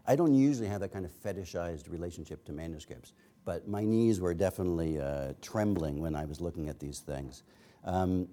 I 0.08 0.16
don't 0.16 0.34
usually 0.34 0.68
have 0.68 0.80
that 0.80 0.92
kind 0.92 1.04
of 1.04 1.12
fetishized 1.12 1.90
relationship 1.90 2.44
to 2.46 2.52
manuscripts, 2.52 3.12
but 3.44 3.68
my 3.68 3.84
knees 3.84 4.20
were 4.20 4.34
definitely 4.34 5.00
uh, 5.00 5.34
trembling 5.40 6.00
when 6.00 6.14
I 6.14 6.24
was 6.24 6.40
looking 6.40 6.68
at 6.68 6.78
these 6.78 6.98
things. 6.98 7.44
Um, 7.84 8.28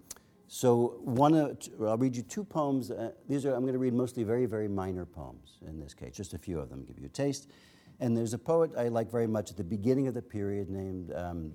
so 0.53 0.99
one, 1.03 1.33
uh, 1.33 1.55
I'll 1.81 1.97
read 1.97 2.15
you 2.15 2.21
two 2.21 2.43
poems. 2.43 2.91
Uh, 2.91 3.09
these 3.27 3.43
are 3.43 3.55
I'm 3.55 3.61
going 3.61 3.73
to 3.73 3.79
read 3.79 3.95
mostly 3.95 4.23
very 4.23 4.45
very 4.45 4.67
minor 4.67 5.03
poems 5.03 5.57
in 5.67 5.79
this 5.79 5.95
case, 5.95 6.15
just 6.15 6.35
a 6.35 6.37
few 6.37 6.59
of 6.59 6.69
them 6.69 6.85
give 6.85 6.99
you 6.99 7.07
a 7.07 7.09
taste. 7.09 7.49
And 7.99 8.15
there's 8.15 8.35
a 8.35 8.37
poet 8.37 8.69
I 8.77 8.89
like 8.89 9.09
very 9.09 9.25
much 9.25 9.49
at 9.49 9.57
the 9.57 9.63
beginning 9.63 10.07
of 10.07 10.13
the 10.13 10.21
period 10.21 10.69
named 10.69 11.11
um, 11.15 11.53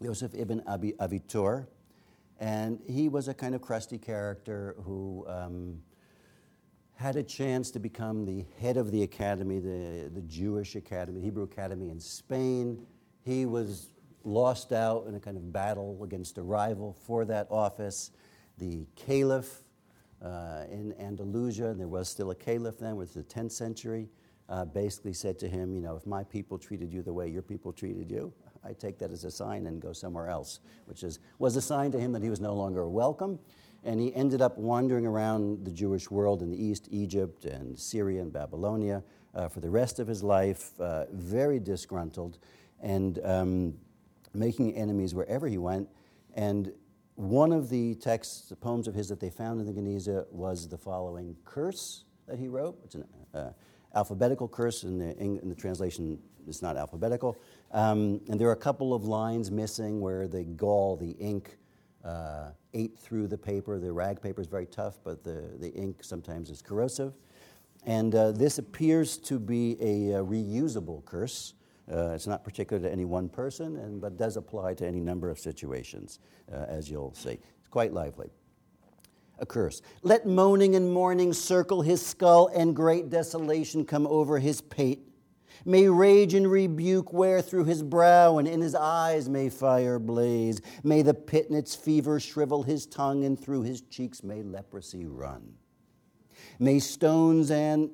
Yosef 0.00 0.36
ibn 0.36 0.62
Abi 0.68 0.92
Avitur. 1.00 1.66
And 2.38 2.78
he 2.88 3.08
was 3.08 3.26
a 3.26 3.34
kind 3.34 3.56
of 3.56 3.60
crusty 3.60 3.98
character 3.98 4.76
who 4.84 5.26
um, 5.26 5.82
had 6.94 7.16
a 7.16 7.24
chance 7.24 7.72
to 7.72 7.80
become 7.80 8.24
the 8.24 8.44
head 8.60 8.76
of 8.76 8.92
the 8.92 9.02
academy, 9.02 9.58
the, 9.58 10.12
the 10.14 10.22
Jewish 10.22 10.76
academy, 10.76 11.20
Hebrew 11.22 11.42
academy 11.42 11.90
in 11.90 11.98
Spain. 11.98 12.86
He 13.24 13.46
was 13.46 13.88
lost 14.22 14.72
out 14.72 15.06
in 15.08 15.16
a 15.16 15.20
kind 15.20 15.36
of 15.36 15.52
battle 15.52 15.98
against 16.04 16.38
a 16.38 16.42
rival 16.42 16.96
for 17.04 17.24
that 17.24 17.48
office. 17.50 18.12
The 18.58 18.86
caliph 18.96 19.62
uh, 20.22 20.64
in 20.70 20.94
Andalusia, 20.98 21.66
and 21.66 21.78
there 21.78 21.88
was 21.88 22.08
still 22.08 22.30
a 22.30 22.34
caliph 22.34 22.78
then, 22.78 22.96
was 22.96 23.12
the 23.12 23.22
10th 23.22 23.52
century, 23.52 24.08
uh, 24.48 24.64
basically 24.64 25.12
said 25.12 25.38
to 25.38 25.48
him, 25.48 25.74
you 25.74 25.80
know, 25.80 25.94
if 25.96 26.06
my 26.06 26.24
people 26.24 26.58
treated 26.58 26.92
you 26.92 27.02
the 27.02 27.12
way 27.12 27.28
your 27.28 27.42
people 27.42 27.72
treated 27.72 28.10
you, 28.10 28.32
I 28.64 28.72
take 28.72 28.98
that 28.98 29.12
as 29.12 29.24
a 29.24 29.30
sign 29.30 29.66
and 29.66 29.80
go 29.80 29.92
somewhere 29.92 30.28
else, 30.28 30.60
which 30.86 31.02
is, 31.02 31.20
was 31.38 31.56
a 31.56 31.62
sign 31.62 31.92
to 31.92 32.00
him 32.00 32.12
that 32.12 32.22
he 32.22 32.30
was 32.30 32.40
no 32.40 32.54
longer 32.54 32.88
welcome. 32.88 33.38
And 33.84 34.00
he 34.00 34.12
ended 34.14 34.42
up 34.42 34.58
wandering 34.58 35.06
around 35.06 35.64
the 35.64 35.70
Jewish 35.70 36.10
world 36.10 36.42
in 36.42 36.50
the 36.50 36.60
East, 36.60 36.88
Egypt 36.90 37.44
and 37.44 37.78
Syria 37.78 38.22
and 38.22 38.32
Babylonia 38.32 39.04
uh, 39.34 39.48
for 39.48 39.60
the 39.60 39.70
rest 39.70 40.00
of 40.00 40.08
his 40.08 40.24
life, 40.24 40.72
uh, 40.80 41.04
very 41.12 41.60
disgruntled 41.60 42.38
and 42.80 43.20
um, 43.24 43.74
making 44.34 44.74
enemies 44.74 45.14
wherever 45.14 45.46
he 45.46 45.58
went. 45.58 45.88
And 46.34 46.72
one 47.18 47.50
of 47.52 47.68
the 47.68 47.96
texts, 47.96 48.48
the 48.48 48.54
poems 48.54 48.86
of 48.86 48.94
his 48.94 49.08
that 49.08 49.18
they 49.18 49.28
found 49.28 49.60
in 49.60 49.66
the 49.66 49.72
Geniza 49.72 50.24
was 50.30 50.68
the 50.68 50.78
following 50.78 51.36
curse 51.44 52.04
that 52.28 52.38
he 52.38 52.46
wrote. 52.46 52.78
It's 52.84 52.94
an 52.94 53.04
uh, 53.34 53.50
alphabetical 53.96 54.46
curse 54.46 54.84
in 54.84 54.98
the, 54.98 55.18
in 55.18 55.48
the 55.48 55.54
translation 55.56 56.20
it's 56.46 56.62
not 56.62 56.76
alphabetical. 56.76 57.36
Um, 57.72 58.20
and 58.28 58.40
there 58.40 58.48
are 58.48 58.52
a 58.52 58.56
couple 58.56 58.94
of 58.94 59.04
lines 59.04 59.50
missing 59.50 60.00
where 60.00 60.28
the 60.28 60.44
gall, 60.44 60.96
the 60.96 61.10
ink, 61.10 61.58
uh, 62.04 62.50
ate 62.72 62.96
through 62.96 63.26
the 63.26 63.36
paper. 63.36 63.80
The 63.80 63.92
rag 63.92 64.22
paper 64.22 64.40
is 64.40 64.46
very 64.46 64.66
tough, 64.66 64.98
but 65.02 65.24
the, 65.24 65.56
the 65.58 65.70
ink 65.72 66.04
sometimes 66.04 66.50
is 66.50 66.62
corrosive. 66.62 67.14
And 67.84 68.14
uh, 68.14 68.30
this 68.30 68.58
appears 68.58 69.18
to 69.18 69.40
be 69.40 69.76
a, 69.80 70.20
a 70.20 70.24
reusable 70.24 71.04
curse. 71.04 71.54
Uh, 71.90 72.10
it's 72.10 72.26
not 72.26 72.44
particular 72.44 72.82
to 72.82 72.90
any 72.90 73.04
one 73.04 73.28
person, 73.28 73.76
and, 73.76 74.00
but 74.00 74.18
does 74.18 74.36
apply 74.36 74.74
to 74.74 74.86
any 74.86 75.00
number 75.00 75.30
of 75.30 75.38
situations, 75.38 76.18
uh, 76.52 76.66
as 76.68 76.90
you'll 76.90 77.14
see. 77.14 77.38
It's 77.60 77.68
quite 77.70 77.92
lively. 77.92 78.30
A 79.38 79.46
curse. 79.46 79.80
Let 80.02 80.26
moaning 80.26 80.74
and 80.74 80.92
mourning 80.92 81.32
circle 81.32 81.80
his 81.82 82.04
skull, 82.04 82.48
and 82.48 82.74
great 82.76 83.08
desolation 83.08 83.84
come 83.84 84.06
over 84.06 84.38
his 84.38 84.60
pate. 84.60 85.00
May 85.64 85.88
rage 85.88 86.34
and 86.34 86.50
rebuke 86.50 87.12
wear 87.12 87.40
through 87.40 87.64
his 87.64 87.82
brow, 87.82 88.38
and 88.38 88.46
in 88.46 88.60
his 88.60 88.74
eyes 88.74 89.28
may 89.28 89.48
fire 89.48 89.98
blaze. 89.98 90.60
May 90.84 91.02
the 91.02 91.14
pit 91.14 91.46
in 91.48 91.56
its 91.56 91.74
fever 91.74 92.20
shrivel 92.20 92.62
his 92.62 92.86
tongue, 92.86 93.24
and 93.24 93.38
through 93.38 93.62
his 93.62 93.80
cheeks 93.82 94.22
may 94.22 94.42
leprosy 94.42 95.06
run. 95.06 95.54
May 96.58 96.80
stones 96.80 97.50
and 97.50 97.90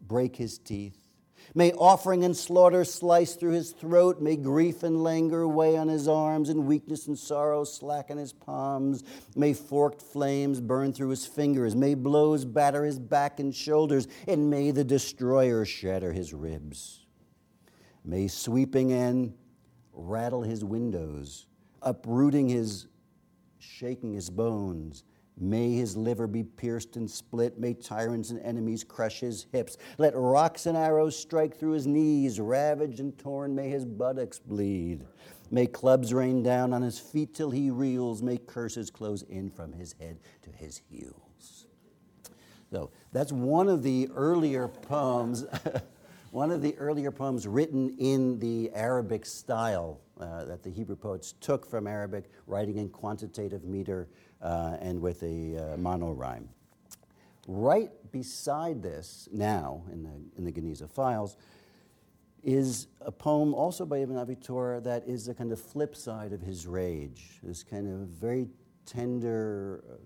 break 0.00 0.36
his 0.36 0.58
teeth. 0.58 1.05
May 1.56 1.72
offering 1.72 2.22
and 2.22 2.36
slaughter 2.36 2.84
slice 2.84 3.34
through 3.34 3.52
his 3.52 3.72
throat. 3.72 4.20
May 4.20 4.36
grief 4.36 4.82
and 4.82 5.02
languor 5.02 5.48
weigh 5.48 5.78
on 5.78 5.88
his 5.88 6.06
arms, 6.06 6.50
and 6.50 6.66
weakness 6.66 7.06
and 7.06 7.18
sorrow 7.18 7.64
slacken 7.64 8.18
his 8.18 8.34
palms. 8.34 9.02
May 9.34 9.54
forked 9.54 10.02
flames 10.02 10.60
burn 10.60 10.92
through 10.92 11.08
his 11.08 11.24
fingers. 11.24 11.74
May 11.74 11.94
blows 11.94 12.44
batter 12.44 12.84
his 12.84 12.98
back 12.98 13.40
and 13.40 13.54
shoulders, 13.54 14.06
and 14.28 14.50
may 14.50 14.70
the 14.70 14.84
destroyer 14.84 15.64
shatter 15.64 16.12
his 16.12 16.34
ribs. 16.34 17.06
May 18.04 18.28
sweeping 18.28 18.92
and 18.92 19.32
rattle 19.94 20.42
his 20.42 20.62
windows, 20.62 21.46
uprooting 21.80 22.50
his, 22.50 22.86
shaking 23.58 24.12
his 24.12 24.28
bones 24.28 25.04
May 25.38 25.72
his 25.72 25.96
liver 25.96 26.26
be 26.26 26.42
pierced 26.42 26.96
and 26.96 27.10
split. 27.10 27.58
May 27.58 27.74
tyrants 27.74 28.30
and 28.30 28.40
enemies 28.40 28.84
crush 28.84 29.20
his 29.20 29.46
hips. 29.52 29.76
Let 29.98 30.14
rocks 30.16 30.64
and 30.64 30.76
arrows 30.76 31.18
strike 31.18 31.58
through 31.58 31.72
his 31.72 31.86
knees. 31.86 32.40
Ravaged 32.40 33.00
and 33.00 33.16
torn, 33.18 33.54
may 33.54 33.68
his 33.68 33.84
buttocks 33.84 34.38
bleed. 34.38 35.04
May 35.50 35.66
clubs 35.66 36.14
rain 36.14 36.42
down 36.42 36.72
on 36.72 36.80
his 36.80 36.98
feet 36.98 37.34
till 37.34 37.50
he 37.50 37.70
reels. 37.70 38.22
May 38.22 38.38
curses 38.38 38.90
close 38.90 39.22
in 39.22 39.50
from 39.50 39.72
his 39.72 39.94
head 40.00 40.18
to 40.42 40.50
his 40.50 40.80
heels. 40.90 41.66
So 42.70 42.90
that's 43.12 43.30
one 43.30 43.68
of 43.68 43.82
the 43.82 44.08
earlier 44.14 44.68
poems, 44.68 45.44
one 46.30 46.50
of 46.50 46.62
the 46.62 46.76
earlier 46.78 47.10
poems 47.10 47.46
written 47.46 47.90
in 47.98 48.38
the 48.38 48.70
Arabic 48.74 49.24
style 49.26 50.00
uh, 50.18 50.46
that 50.46 50.62
the 50.62 50.70
Hebrew 50.70 50.96
poets 50.96 51.34
took 51.40 51.68
from 51.68 51.86
Arabic, 51.86 52.30
writing 52.46 52.78
in 52.78 52.88
quantitative 52.88 53.64
meter 53.64 54.08
and 54.80 55.00
with 55.00 55.22
a 55.22 55.56
uh, 55.56 55.76
monorhyme. 55.76 56.48
Right 57.48 57.90
beside 58.10 58.82
this, 58.82 59.28
now 59.32 59.84
in 59.92 60.02
the, 60.02 60.10
in 60.36 60.44
the 60.44 60.52
Geniza 60.52 60.90
files, 60.90 61.36
is 62.42 62.86
a 63.00 63.10
poem 63.10 63.54
also 63.54 63.84
by 63.84 63.98
Ibn 63.98 64.16
Avitor 64.16 64.82
that 64.84 65.06
is 65.06 65.28
a 65.28 65.34
kind 65.34 65.52
of 65.52 65.60
flip 65.60 65.96
side 65.96 66.32
of 66.32 66.40
his 66.40 66.66
rage, 66.66 67.40
this 67.42 67.62
kind 67.62 67.88
of 67.88 68.08
very 68.08 68.48
tender, 68.84 69.82
uh, 69.90 69.96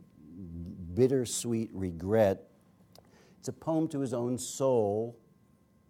bittersweet 0.95 1.71
regret. 1.73 2.49
It's 3.39 3.49
a 3.49 3.53
poem 3.53 3.89
to 3.89 4.01
his 4.01 4.15
own 4.15 4.39
soul, 4.39 5.19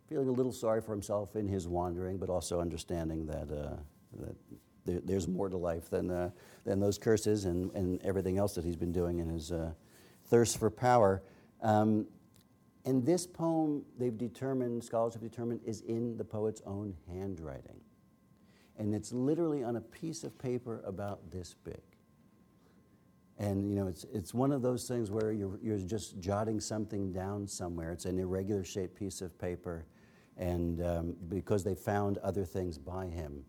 feeling 0.08 0.28
a 0.28 0.32
little 0.32 0.52
sorry 0.52 0.80
for 0.80 0.92
himself 0.92 1.36
in 1.36 1.46
his 1.46 1.68
wandering, 1.68 2.16
but 2.16 2.28
also 2.28 2.60
understanding 2.60 3.26
that, 3.26 3.50
uh, 3.50 3.76
that 4.20 4.36
there, 4.90 5.00
there's 5.04 5.28
more 5.28 5.48
to 5.48 5.56
life 5.56 5.88
than, 5.90 6.10
uh, 6.10 6.30
than 6.64 6.80
those 6.80 6.98
curses 6.98 7.44
and, 7.44 7.70
and 7.74 8.00
everything 8.02 8.38
else 8.38 8.54
that 8.54 8.64
he's 8.64 8.76
been 8.76 8.92
doing 8.92 9.18
in 9.18 9.28
his 9.28 9.52
uh, 9.52 9.72
thirst 10.26 10.58
for 10.58 10.70
power. 10.70 11.22
Um, 11.62 12.06
and 12.84 13.04
this 13.04 13.26
poem, 13.26 13.84
they've 13.98 14.16
determined, 14.16 14.82
scholars 14.82 15.14
have 15.14 15.22
determined, 15.22 15.60
is 15.64 15.82
in 15.82 16.16
the 16.16 16.24
poet's 16.24 16.62
own 16.66 16.94
handwriting. 17.08 17.80
And 18.78 18.94
it's 18.94 19.12
literally 19.12 19.62
on 19.62 19.76
a 19.76 19.80
piece 19.80 20.24
of 20.24 20.38
paper 20.38 20.82
about 20.86 21.30
this 21.30 21.54
big. 21.64 21.82
And 23.38 23.68
you 23.70 23.76
know, 23.76 23.86
it's, 23.86 24.04
it's 24.12 24.32
one 24.32 24.52
of 24.52 24.62
those 24.62 24.88
things 24.88 25.10
where 25.10 25.32
you're, 25.32 25.58
you're 25.62 25.78
just 25.78 26.18
jotting 26.20 26.60
something 26.60 27.12
down 27.12 27.46
somewhere. 27.46 27.92
It's 27.92 28.06
an 28.06 28.18
irregular 28.18 28.64
shaped 28.64 28.96
piece 28.98 29.20
of 29.20 29.38
paper. 29.38 29.86
And 30.36 30.82
um, 30.82 31.16
because 31.28 31.62
they 31.62 31.74
found 31.74 32.16
other 32.18 32.44
things 32.44 32.78
by 32.78 33.06
him, 33.06 33.44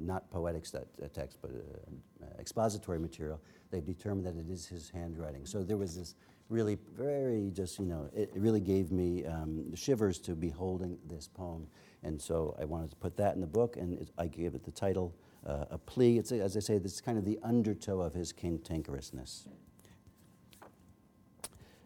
not 0.00 0.30
poetic 0.30 0.64
uh, 0.74 0.80
text, 1.12 1.38
but 1.40 1.50
uh, 1.50 2.26
expository 2.38 2.98
material, 2.98 3.40
they've 3.70 3.84
determined 3.84 4.26
that 4.26 4.36
it 4.36 4.50
is 4.50 4.66
his 4.66 4.90
handwriting. 4.90 5.46
So 5.46 5.62
there 5.62 5.76
was 5.76 5.96
this 5.96 6.14
really 6.48 6.78
very 6.96 7.50
just, 7.52 7.78
you 7.78 7.86
know, 7.86 8.08
it, 8.14 8.30
really 8.36 8.60
gave 8.60 8.92
me 8.92 9.24
um, 9.24 9.74
shivers 9.74 10.18
to 10.20 10.34
be 10.34 10.48
holding 10.48 10.98
this 11.08 11.26
poem. 11.26 11.66
And 12.02 12.20
so 12.20 12.56
I 12.60 12.64
wanted 12.64 12.90
to 12.90 12.96
put 12.96 13.16
that 13.16 13.34
in 13.34 13.40
the 13.40 13.46
book, 13.46 13.76
and 13.76 13.94
it, 13.94 14.10
I 14.18 14.26
gave 14.26 14.54
it 14.54 14.64
the 14.64 14.70
title, 14.70 15.14
uh, 15.44 15.64
A 15.70 15.78
Plea. 15.78 16.18
It's, 16.18 16.30
as 16.30 16.56
I 16.56 16.60
say, 16.60 16.78
this 16.78 16.94
is 16.94 17.00
kind 17.00 17.18
of 17.18 17.24
the 17.24 17.38
undertow 17.42 18.00
of 18.00 18.14
his 18.14 18.32
cantankerousness 18.32 19.48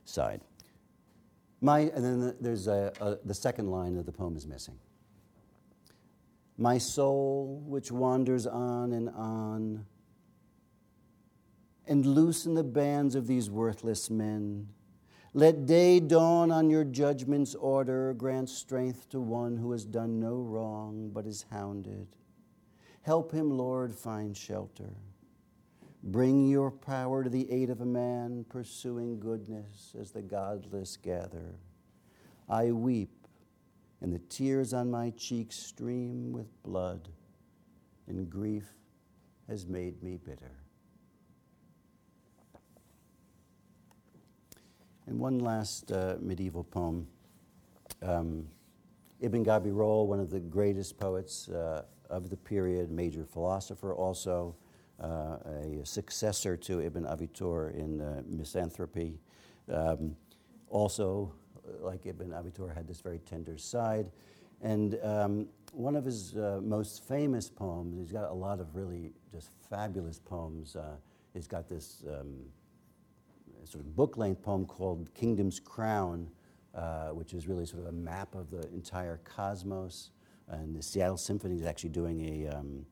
side. 0.05 0.43
My, 1.63 1.81
and 1.81 2.05
then 2.05 2.21
the, 2.21 2.37
there's 2.41 2.67
a, 2.67 2.93
a, 3.01 3.17
the 3.25 3.35
second 3.35 3.71
line 3.71 3.97
of 3.97 4.07
the 4.07 4.13
poem 4.13 4.37
is 4.37 4.47
missing. 4.47 4.79
My 6.61 6.77
soul, 6.77 7.63
which 7.67 7.91
wanders 7.91 8.47
on 8.47 8.93
and 8.93 9.09
on, 9.09 9.87
and 11.87 12.05
loosen 12.05 12.53
the 12.53 12.63
bands 12.63 13.15
of 13.15 13.27
these 13.27 13.49
worthless 13.49 14.11
men. 14.11 14.69
Let 15.33 15.65
day 15.65 16.01
dawn 16.01 16.51
on 16.51 16.69
your 16.69 16.85
judgment's 16.85 17.55
order, 17.55 18.13
grant 18.13 18.51
strength 18.51 19.09
to 19.09 19.21
one 19.21 19.57
who 19.57 19.73
has 19.73 19.87
done 19.87 20.21
no 20.21 20.35
wrong 20.35 21.11
but 21.15 21.25
is 21.25 21.47
hounded. 21.51 22.09
Help 23.01 23.33
him, 23.33 23.51
Lord, 23.57 23.95
find 23.95 24.37
shelter. 24.37 24.93
Bring 26.03 26.47
your 26.47 26.71
power 26.71 27.25
to 27.25 27.31
the 27.31 27.51
aid 27.51 27.71
of 27.71 27.81
a 27.81 27.87
man 27.87 28.45
pursuing 28.51 29.19
goodness 29.19 29.95
as 29.99 30.11
the 30.11 30.21
godless 30.21 30.99
gather. 30.99 31.55
I 32.51 32.73
weep 32.73 33.20
and 34.01 34.13
the 34.13 34.19
tears 34.31 34.73
on 34.73 34.91
my 34.91 35.11
cheeks 35.11 35.57
stream 35.57 36.33
with 36.33 36.47
blood, 36.63 37.09
and 38.07 38.31
grief 38.31 38.65
has 39.49 39.67
made 39.67 40.03
me 40.03 40.17
bitter. 40.17 40.53
And 45.07 45.19
one 45.19 45.41
last 45.41 45.91
uh, 45.91 46.17
medieval 46.21 46.63
poem. 46.63 47.07
Um, 48.01 48.47
Ibn 49.21 49.45
Gabirol, 49.45 50.07
one 50.07 50.21
of 50.21 50.31
the 50.31 50.41
greatest 50.41 50.99
poets 50.99 51.49
uh, 51.49 51.83
of 52.09 52.31
the 52.31 52.37
period, 52.37 52.91
major 52.91 53.25
philosopher, 53.25 53.95
also 53.95 54.55
uh, 55.03 55.37
a 55.47 55.81
successor 55.85 56.57
to 56.57 56.81
Ibn 56.81 57.05
Avitor 57.05 57.75
in 57.75 58.01
uh, 58.01 58.23
misanthropy. 58.27 59.19
Um, 59.71 60.17
also 60.69 61.33
like 61.81 62.07
Ibn 62.07 62.31
Abitur, 62.31 62.75
had 62.75 62.87
this 62.87 63.01
very 63.01 63.19
tender 63.19 63.59
side. 63.59 64.11
And 64.63 64.99
um, 65.03 65.47
one 65.73 65.97
of 65.97 66.05
his 66.05 66.37
uh, 66.37 66.61
most 66.63 67.03
famous 67.07 67.49
poems, 67.49 67.99
he's 67.99 68.13
got 68.13 68.31
a 68.31 68.35
lot 68.35 68.61
of 68.61 68.75
really 68.77 69.13
just 69.33 69.51
fabulous 69.71 70.19
poems. 70.19 70.77
Uh, 70.77 70.97
he's 71.33 71.47
got 71.47 71.69
this 71.69 72.05
um, 72.09 72.41
sort 73.65 73.85
of 73.85 73.97
book 73.97 74.17
length 74.17 74.43
poem 74.43 74.67
called 74.67 75.13
Kingdom's 75.15 75.61
Crown, 75.61 76.29
uh, 76.75 77.09
which 77.09 77.33
is 77.33 77.49
really 77.49 77.65
sort 77.65 77.83
of 77.83 77.89
a 77.89 77.93
map 77.93 78.35
of 78.35 78.51
the 78.51 78.69
entire 78.73 79.21
cosmos. 79.25 80.11
And 80.49 80.77
the 80.77 80.83
Seattle 80.83 81.17
Symphony 81.17 81.57
is 81.57 81.65
actually 81.65 81.91
doing 81.91 82.21
a, 82.21 82.49
um, 82.49 82.85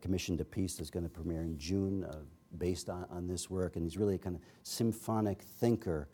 commissioned 0.00 0.40
a 0.40 0.44
piece 0.44 0.76
that's 0.76 0.90
going 0.90 1.04
to 1.04 1.08
premiere 1.10 1.42
in 1.42 1.58
June 1.58 2.04
uh, 2.04 2.16
based 2.58 2.88
on, 2.88 3.06
on 3.10 3.28
this 3.28 3.48
work. 3.48 3.76
And 3.76 3.84
he's 3.84 3.96
really 3.96 4.16
a 4.16 4.18
kind 4.18 4.34
of 4.34 4.42
symphonic 4.62 5.42
thinker. 5.42 6.08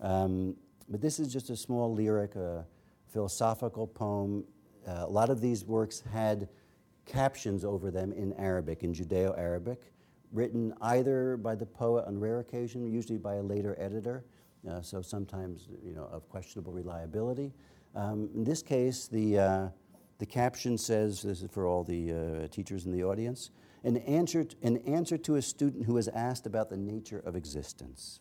Um, 0.00 0.56
but 0.92 1.00
this 1.00 1.18
is 1.18 1.32
just 1.32 1.48
a 1.48 1.56
small 1.56 1.92
lyric, 1.92 2.36
a 2.36 2.66
philosophical 3.08 3.86
poem. 3.86 4.44
Uh, 4.86 5.04
a 5.06 5.10
lot 5.10 5.30
of 5.30 5.40
these 5.40 5.64
works 5.64 6.02
had 6.12 6.50
captions 7.06 7.64
over 7.64 7.90
them 7.90 8.12
in 8.12 8.34
Arabic, 8.34 8.84
in 8.84 8.92
Judeo 8.92 9.36
Arabic, 9.38 9.90
written 10.32 10.74
either 10.82 11.38
by 11.38 11.54
the 11.54 11.64
poet 11.64 12.04
on 12.06 12.20
rare 12.20 12.40
occasion, 12.40 12.86
usually 12.86 13.16
by 13.18 13.36
a 13.36 13.42
later 13.42 13.74
editor, 13.80 14.24
uh, 14.70 14.82
so 14.82 15.00
sometimes 15.00 15.68
you 15.82 15.94
know, 15.94 16.08
of 16.12 16.28
questionable 16.28 16.72
reliability. 16.72 17.54
Um, 17.94 18.28
in 18.34 18.44
this 18.44 18.62
case, 18.62 19.08
the, 19.08 19.38
uh, 19.38 19.68
the 20.18 20.26
caption 20.26 20.76
says 20.76 21.22
this 21.22 21.40
is 21.40 21.50
for 21.50 21.66
all 21.66 21.84
the 21.84 22.12
uh, 22.12 22.48
teachers 22.48 22.84
in 22.84 22.92
the 22.92 23.02
audience 23.02 23.50
an 23.84 23.96
answer, 23.96 24.44
t- 24.44 24.56
an 24.62 24.76
answer 24.86 25.18
to 25.18 25.36
a 25.36 25.42
student 25.42 25.86
who 25.86 25.96
has 25.96 26.06
asked 26.08 26.46
about 26.46 26.70
the 26.70 26.76
nature 26.76 27.20
of 27.24 27.34
existence 27.34 28.20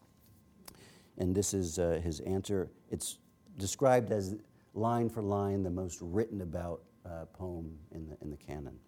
and 1.17 1.36
this 1.36 1.54
is 1.54 1.80
uh, 1.80 2.00
his 2.04 2.19
answer. 2.21 2.69
It's 2.89 3.17
described 3.58 4.12
as 4.12 4.36
line 4.74 5.10
for 5.10 5.21
line 5.21 5.63
the 5.63 5.69
most 5.69 6.00
written 6.02 6.41
about 6.41 6.82
uh, 7.06 7.26
poem 7.34 7.78
in 7.91 8.08
the, 8.08 8.17
in 8.21 8.30
the 8.30 8.38
canon. 8.38 8.80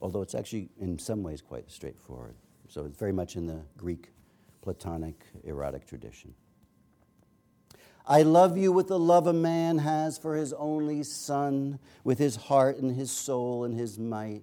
Although 0.00 0.22
it's 0.22 0.34
actually, 0.34 0.70
in 0.80 0.98
some 0.98 1.22
ways, 1.22 1.42
quite 1.42 1.70
straightforward. 1.70 2.34
So 2.68 2.84
it's 2.84 2.98
very 2.98 3.12
much 3.12 3.36
in 3.36 3.46
the 3.46 3.60
Greek 3.76 4.10
Platonic 4.62 5.24
erotic 5.44 5.86
tradition. 5.86 6.34
I 8.06 8.22
love 8.22 8.56
you 8.56 8.72
with 8.72 8.88
the 8.88 8.98
love 8.98 9.26
a 9.26 9.32
man 9.32 9.78
has 9.78 10.18
for 10.18 10.34
his 10.34 10.52
only 10.54 11.02
son, 11.02 11.78
with 12.02 12.18
his 12.18 12.36
heart 12.36 12.78
and 12.78 12.94
his 12.94 13.10
soul 13.10 13.64
and 13.64 13.78
his 13.78 13.98
might. 13.98 14.42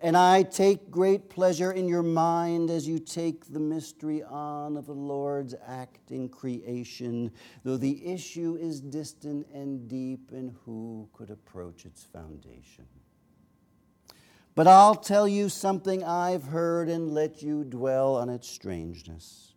And 0.00 0.16
I 0.16 0.44
take 0.44 0.92
great 0.92 1.28
pleasure 1.28 1.72
in 1.72 1.88
your 1.88 2.04
mind 2.04 2.70
as 2.70 2.86
you 2.86 3.00
take 3.00 3.52
the 3.52 3.58
mystery 3.58 4.22
on 4.22 4.76
of 4.76 4.86
the 4.86 4.92
Lord's 4.92 5.56
act 5.66 6.12
in 6.12 6.28
creation, 6.28 7.32
though 7.64 7.76
the 7.76 8.06
issue 8.06 8.56
is 8.60 8.80
distant 8.80 9.48
and 9.52 9.88
deep, 9.88 10.30
and 10.30 10.54
who 10.64 11.08
could 11.12 11.30
approach 11.30 11.84
its 11.84 12.04
foundation? 12.04 12.86
But 14.54 14.68
I'll 14.68 14.94
tell 14.94 15.26
you 15.26 15.48
something 15.48 16.04
I've 16.04 16.44
heard 16.44 16.88
and 16.88 17.12
let 17.12 17.42
you 17.42 17.64
dwell 17.64 18.16
on 18.16 18.28
its 18.28 18.48
strangeness. 18.48 19.54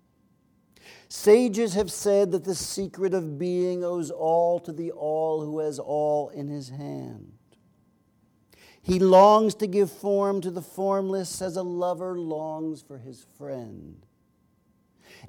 Sages 1.07 1.75
have 1.75 1.91
said 1.91 2.31
that 2.31 2.45
the 2.45 2.55
secret 2.55 3.13
of 3.13 3.37
being 3.37 3.83
owes 3.83 4.09
all 4.09 4.59
to 4.61 4.71
the 4.71 4.91
all 4.91 5.45
who 5.45 5.59
has 5.59 5.77
all 5.77 6.29
in 6.29 6.47
his 6.47 6.69
hand. 6.69 7.33
He 8.83 8.97
longs 8.99 9.53
to 9.55 9.67
give 9.67 9.91
form 9.91 10.41
to 10.41 10.49
the 10.49 10.61
formless 10.61 11.41
as 11.41 11.55
a 11.55 11.63
lover 11.63 12.17
longs 12.17 12.81
for 12.81 12.97
his 12.97 13.25
friend. 13.37 14.05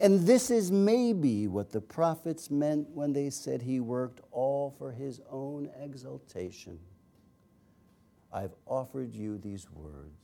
And 0.00 0.26
this 0.26 0.50
is 0.50 0.72
maybe 0.72 1.46
what 1.46 1.70
the 1.70 1.80
prophets 1.80 2.50
meant 2.50 2.88
when 2.90 3.12
they 3.12 3.28
said 3.28 3.60
he 3.60 3.78
worked 3.78 4.20
all 4.30 4.74
for 4.78 4.90
his 4.90 5.20
own 5.30 5.68
exaltation. 5.78 6.78
I've 8.32 8.54
offered 8.66 9.14
you 9.14 9.36
these 9.36 9.70
words. 9.70 10.16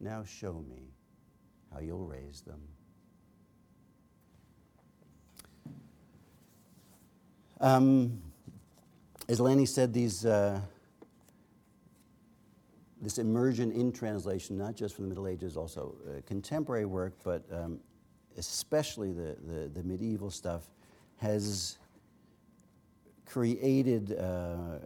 Now 0.00 0.24
show 0.24 0.64
me 0.70 0.88
how 1.70 1.80
you'll 1.80 2.06
raise 2.06 2.40
them. 2.40 2.60
Um, 7.60 8.22
as 9.28 9.38
Lanny 9.38 9.66
said, 9.66 9.92
these. 9.92 10.24
Uh, 10.24 10.62
this 13.02 13.18
immersion 13.18 13.72
in 13.72 13.90
translation, 13.90 14.56
not 14.56 14.76
just 14.76 14.94
from 14.94 15.04
the 15.04 15.08
Middle 15.08 15.26
Ages, 15.26 15.56
also 15.56 15.96
uh, 16.06 16.20
contemporary 16.24 16.84
work, 16.84 17.14
but 17.24 17.44
um, 17.52 17.80
especially 18.38 19.12
the, 19.12 19.36
the, 19.46 19.68
the, 19.74 19.82
medieval 19.82 20.30
stuff, 20.30 20.62
has 21.16 21.78
created, 23.26 24.16
uh, 24.18 24.78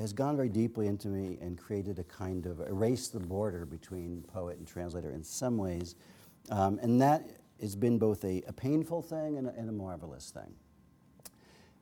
has 0.00 0.12
gone 0.12 0.36
very 0.36 0.48
deeply 0.48 0.88
into 0.88 1.08
me 1.08 1.38
and 1.40 1.56
created 1.56 2.00
a 2.00 2.04
kind 2.04 2.44
of, 2.46 2.60
erased 2.60 3.12
the 3.12 3.20
border 3.20 3.64
between 3.64 4.22
poet 4.22 4.58
and 4.58 4.66
translator 4.66 5.12
in 5.12 5.22
some 5.22 5.56
ways. 5.56 5.94
Um, 6.50 6.80
and 6.82 7.00
that 7.00 7.30
has 7.60 7.76
been 7.76 7.98
both 7.98 8.24
a, 8.24 8.42
a 8.48 8.52
painful 8.52 9.00
thing 9.00 9.38
and 9.38 9.46
a, 9.46 9.54
and 9.54 9.68
a, 9.68 9.72
marvelous 9.72 10.30
thing. 10.30 10.52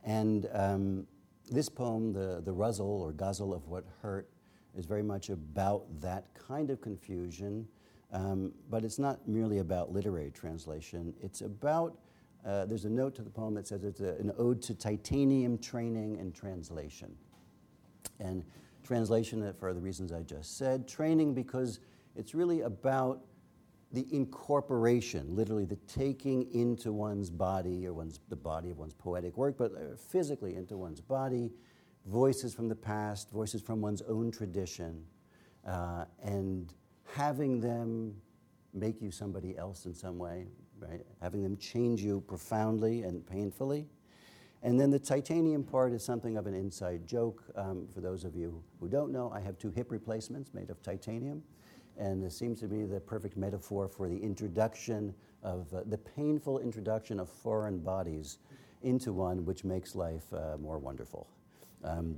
And 0.05 0.49
um, 0.53 1.07
this 1.51 1.69
poem, 1.69 2.13
the, 2.13 2.43
the 2.45 2.53
Ghazal 2.53 3.03
or 3.03 3.13
Guzzle 3.13 3.55
of 3.55 3.67
What 3.69 3.85
Hurt, 4.03 4.29
is 4.77 4.87
very 4.87 5.03
much 5.03 5.31
about 5.31 5.85
that 6.01 6.27
kind 6.35 6.71
of 6.71 6.81
confusion, 6.81 7.67
um, 8.13 8.53
but 8.71 8.85
it's 8.85 8.99
not 8.99 9.27
merely 9.27 9.59
about 9.59 9.93
literary 9.93 10.31
translation. 10.31 11.15
It's 11.23 11.41
about, 11.41 11.99
uh, 12.47 12.67
there's 12.67 12.85
a 12.85 12.91
note 12.91 13.15
to 13.17 13.23
the 13.23 13.31
poem 13.31 13.55
that 13.55 13.67
says 13.67 13.85
it's 13.85 14.01
a, 14.01 14.15
an 14.17 14.33
ode 14.39 14.63
to 14.63 14.75
titanium 14.75 15.59
training 15.59 16.19
and 16.19 16.35
translation. 16.35 17.15
And 18.21 18.45
translation 18.85 19.53
for 19.59 19.75
the 19.75 19.81
reasons 19.81 20.13
I 20.13 20.23
just 20.23 20.57
said, 20.57 20.87
training 20.87 21.35
because 21.35 21.81
it's 22.15 22.35
really 22.35 22.61
about 22.63 23.21
the 23.93 24.07
incorporation, 24.13 25.35
literally 25.35 25.65
the 25.65 25.77
taking 25.87 26.53
into 26.53 26.93
one's 26.93 27.31
body 27.31 27.87
or 27.87 27.95
one's, 27.95 28.21
the 28.29 28.37
body 28.37 28.71
of 28.71 28.79
one's 28.79 28.95
poetic 28.95 29.37
work, 29.37 29.57
but 29.57 29.73
uh, 29.73 29.97
physically 29.97 30.55
into 30.55 30.77
one's 30.77 31.01
body, 31.01 31.51
voices 32.07 32.55
from 32.55 32.69
the 32.69 32.75
past, 32.75 33.31
voices 33.31 33.61
from 33.61 33.81
one's 33.81 34.03
own 34.03 34.31
tradition, 34.31 35.05
uh, 35.67 36.05
and 36.23 36.73
having 37.05 37.61
them 37.61 38.15
make 38.73 39.01
you 39.01 39.11
somebody 39.11 39.57
else 39.57 39.87
in 39.87 39.95
some 39.95 40.19
way, 40.19 40.47
right? 40.79 41.05
Having 41.21 41.43
them 41.43 41.57
change 41.57 42.03
you 42.03 42.21
profoundly 42.23 43.03
and 43.03 43.27
painfully. 43.27 43.87
And 44.63 44.79
then 44.81 44.91
the 44.91 44.99
titanium 44.99 45.63
part 45.63 45.93
is 45.93 46.05
something 46.05 46.37
of 46.37 46.47
an 46.47 46.55
inside 46.55 47.07
joke. 47.07 47.43
Um, 47.57 47.87
for 47.93 48.01
those 48.01 48.25
of 48.25 48.35
you 48.35 48.63
who 48.81 48.89
don't 48.89 49.13
know, 49.13 49.31
I 49.35 49.41
have 49.41 49.59
two 49.59 49.71
hip 49.71 49.91
replacements 49.91 50.53
made 50.55 50.71
of 50.71 50.83
titanium. 50.83 51.43
And 51.99 52.23
it 52.23 52.33
seems 52.33 52.61
to 52.61 52.69
be 52.69 52.85
the 52.85 53.01
perfect 53.01 53.37
metaphor 53.37 53.89
for 53.89 54.09
the 54.09 54.19
introduction 54.19 55.15
of 55.43 55.73
uh, 55.73 55.83
the 55.87 55.99
painful 55.99 56.59
introduction 56.59 57.21
of 57.21 57.31
foreign 57.31 57.79
bodies 57.79 58.39
into 58.83 59.13
one 59.13 59.45
which 59.45 59.65
makes 59.65 59.95
life 59.95 60.25
uh, 60.33 60.57
more 60.59 60.79
wonderful. 60.79 61.29
Um, 61.87 62.17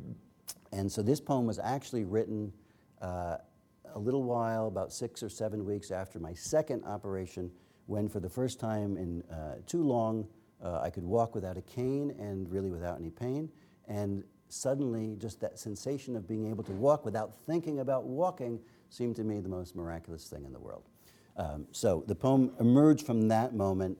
and 0.72 0.90
so 0.90 1.02
this 1.02 1.20
poem 1.20 1.46
was 1.46 1.58
actually 1.58 2.04
written 2.04 2.52
uh, 3.00 3.36
a 3.94 3.98
little 3.98 4.22
while, 4.22 4.66
about 4.66 4.92
six 4.92 5.22
or 5.22 5.28
seven 5.28 5.64
weeks 5.64 5.90
after 5.90 6.18
my 6.18 6.34
second 6.34 6.84
operation, 6.84 7.50
when 7.86 8.08
for 8.08 8.20
the 8.20 8.28
first 8.28 8.60
time 8.60 8.96
in 8.96 9.22
uh, 9.30 9.56
too 9.66 9.82
long, 9.82 10.26
uh, 10.62 10.80
I 10.80 10.90
could 10.90 11.04
walk 11.04 11.34
without 11.34 11.56
a 11.56 11.62
cane 11.62 12.14
and 12.18 12.50
really 12.50 12.70
without 12.70 12.98
any 12.98 13.10
pain. 13.10 13.48
And 13.86 14.24
suddenly, 14.48 15.16
just 15.18 15.40
that 15.40 15.58
sensation 15.58 16.16
of 16.16 16.28
being 16.28 16.50
able 16.50 16.64
to 16.64 16.72
walk 16.72 17.04
without 17.04 17.34
thinking 17.46 17.80
about 17.80 18.04
walking 18.04 18.60
seemed 18.90 19.16
to 19.16 19.24
me 19.24 19.40
the 19.40 19.48
most 19.48 19.76
miraculous 19.76 20.24
thing 20.28 20.44
in 20.44 20.52
the 20.52 20.58
world. 20.58 20.84
Um, 21.36 21.66
so 21.72 22.04
the 22.06 22.14
poem 22.14 22.52
emerged 22.58 23.06
from 23.06 23.28
that 23.28 23.54
moment. 23.54 23.96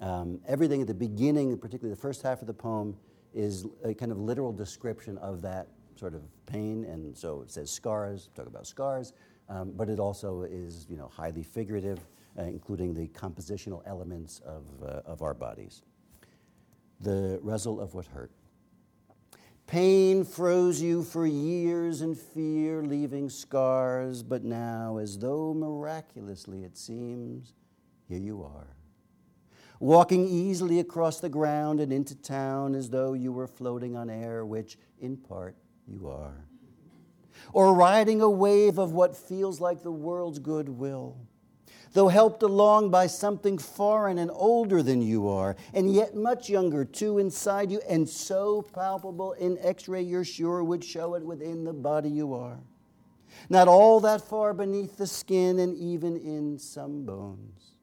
Um, 0.00 0.40
everything 0.46 0.80
at 0.80 0.86
the 0.86 0.94
beginning, 0.94 1.58
particularly 1.58 1.94
the 1.94 2.00
first 2.00 2.22
half 2.22 2.40
of 2.40 2.46
the 2.46 2.54
poem, 2.54 2.96
is 3.38 3.66
a 3.84 3.94
kind 3.94 4.10
of 4.10 4.18
literal 4.18 4.52
description 4.52 5.16
of 5.18 5.40
that 5.42 5.68
sort 5.94 6.12
of 6.12 6.22
pain. 6.44 6.84
And 6.84 7.16
so 7.16 7.42
it 7.42 7.52
says 7.52 7.70
scars, 7.70 8.30
talk 8.34 8.48
about 8.48 8.66
scars, 8.66 9.12
um, 9.48 9.72
but 9.76 9.88
it 9.88 10.00
also 10.00 10.42
is 10.42 10.86
you 10.90 10.96
know, 10.96 11.08
highly 11.08 11.44
figurative, 11.44 12.00
uh, 12.36 12.42
including 12.42 12.92
the 12.92 13.06
compositional 13.08 13.82
elements 13.86 14.40
of, 14.44 14.64
uh, 14.82 15.02
of 15.06 15.22
our 15.22 15.34
bodies. 15.34 15.82
The 17.00 17.40
Ghazal 17.44 17.80
of 17.80 17.94
what 17.94 18.06
hurt. 18.06 18.32
Pain 19.68 20.24
froze 20.24 20.82
you 20.82 21.04
for 21.04 21.24
years 21.24 22.02
in 22.02 22.16
fear, 22.16 22.82
leaving 22.82 23.28
scars, 23.28 24.22
but 24.22 24.42
now, 24.42 24.96
as 24.96 25.16
though 25.16 25.54
miraculously 25.54 26.64
it 26.64 26.76
seems, 26.76 27.52
here 28.08 28.18
you 28.18 28.42
are 28.42 28.77
walking 29.80 30.26
easily 30.26 30.80
across 30.80 31.20
the 31.20 31.28
ground 31.28 31.80
and 31.80 31.92
into 31.92 32.14
town 32.14 32.74
as 32.74 32.90
though 32.90 33.12
you 33.12 33.32
were 33.32 33.46
floating 33.46 33.96
on 33.96 34.10
air, 34.10 34.44
which 34.44 34.76
in 35.00 35.16
part 35.16 35.56
you 35.86 36.08
are. 36.08 36.44
Or 37.52 37.74
riding 37.74 38.20
a 38.20 38.30
wave 38.30 38.78
of 38.78 38.92
what 38.92 39.16
feels 39.16 39.60
like 39.60 39.82
the 39.82 39.92
world's 39.92 40.40
goodwill, 40.40 41.16
though 41.92 42.08
helped 42.08 42.42
along 42.42 42.90
by 42.90 43.06
something 43.06 43.56
foreign 43.56 44.18
and 44.18 44.30
older 44.34 44.82
than 44.82 45.00
you 45.00 45.28
are, 45.28 45.56
and 45.72 45.92
yet 45.92 46.16
much 46.16 46.50
younger 46.50 46.84
too 46.84 47.18
inside 47.18 47.70
you, 47.70 47.80
and 47.88 48.08
so 48.08 48.62
palpable 48.62 49.32
in 49.34 49.56
x 49.58 49.86
ray 49.88 50.02
you're 50.02 50.24
sure 50.24 50.64
would 50.64 50.82
show 50.82 51.14
it 51.14 51.22
within 51.22 51.64
the 51.64 51.72
body 51.72 52.10
you 52.10 52.34
are. 52.34 52.58
Not 53.48 53.68
all 53.68 54.00
that 54.00 54.20
far 54.20 54.52
beneath 54.52 54.96
the 54.96 55.06
skin, 55.06 55.60
and 55.60 55.76
even 55.76 56.16
in 56.16 56.58
some 56.58 57.06
bones, 57.06 57.76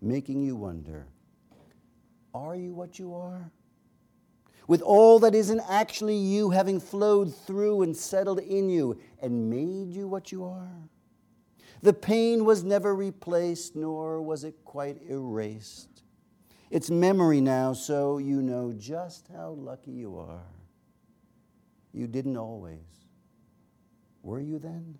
making 0.00 0.42
you 0.42 0.56
wonder 0.56 1.06
are 2.46 2.56
you 2.56 2.72
what 2.74 2.98
you 2.98 3.14
are? 3.14 3.50
With 4.66 4.82
all 4.82 5.18
that 5.20 5.34
isn't 5.34 5.62
actually 5.68 6.16
you 6.16 6.50
having 6.50 6.78
flowed 6.78 7.34
through 7.34 7.82
and 7.82 7.96
settled 7.96 8.38
in 8.40 8.68
you 8.68 9.00
and 9.20 9.48
made 9.48 9.92
you 9.92 10.06
what 10.06 10.30
you 10.30 10.44
are? 10.44 10.88
The 11.82 11.92
pain 11.92 12.44
was 12.44 12.64
never 12.64 12.94
replaced, 12.94 13.76
nor 13.76 14.20
was 14.20 14.44
it 14.44 14.54
quite 14.64 15.00
erased. 15.08 16.02
It's 16.70 16.90
memory 16.90 17.40
now, 17.40 17.72
so 17.72 18.18
you 18.18 18.42
know 18.42 18.74
just 18.76 19.28
how 19.34 19.50
lucky 19.50 19.92
you 19.92 20.18
are. 20.18 20.44
You 21.94 22.06
didn't 22.06 22.36
always. 22.36 23.06
Were 24.22 24.40
you 24.40 24.58
then? 24.58 24.98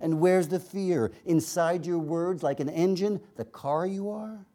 And 0.00 0.20
where's 0.20 0.46
the 0.46 0.60
fear? 0.60 1.10
Inside 1.24 1.84
your 1.84 1.98
words, 1.98 2.44
like 2.44 2.60
an 2.60 2.68
engine, 2.68 3.20
the 3.36 3.44
car 3.44 3.86
you 3.86 4.10
are? 4.10 4.46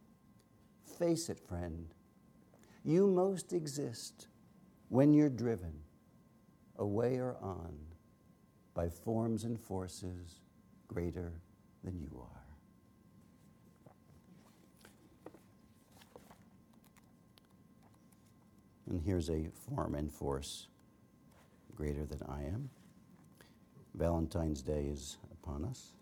Face 0.94 1.30
it, 1.30 1.40
friend. 1.40 1.88
You 2.84 3.08
most 3.08 3.54
exist 3.54 4.28
when 4.90 5.14
you're 5.14 5.30
driven 5.30 5.74
away 6.78 7.18
or 7.18 7.38
on 7.42 7.76
by 8.74 8.90
forms 8.90 9.44
and 9.44 9.60
forces 9.60 10.42
greater 10.88 11.34
than 11.84 12.00
you 12.00 12.20
are. 12.20 12.44
And 18.90 19.02
here's 19.02 19.30
a 19.30 19.48
form 19.70 19.96
and 19.96 20.12
force 20.12 20.68
greater 21.76 22.06
than 22.06 22.22
I 22.28 22.44
am. 22.44 22.70
Valentine's 23.96 24.62
Day 24.62 24.86
is 24.86 25.18
upon 25.32 25.66
us. 25.66 25.94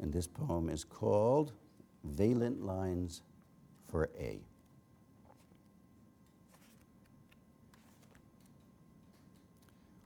And 0.00 0.12
this 0.12 0.26
poem 0.26 0.68
is 0.68 0.84
called 0.84 1.52
Valent 2.04 2.62
Lines 2.64 3.22
for 3.90 4.10
A. 4.18 4.40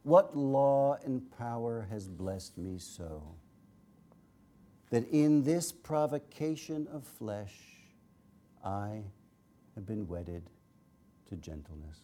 What 0.05 0.37
law 0.37 0.99
and 1.05 1.31
power 1.38 1.87
has 1.90 2.09
blessed 2.09 2.59
me 2.59 2.79
so? 2.79 3.37
that 4.92 5.09
in 5.09 5.42
this 5.42 5.73
provocation 5.73 6.87
of 6.92 7.03
flesh, 7.03 7.55
I 8.62 9.03
have 9.75 9.87
been 9.87 10.07
wedded 10.07 10.51
to 11.31 11.37
gentleness. 11.37 11.99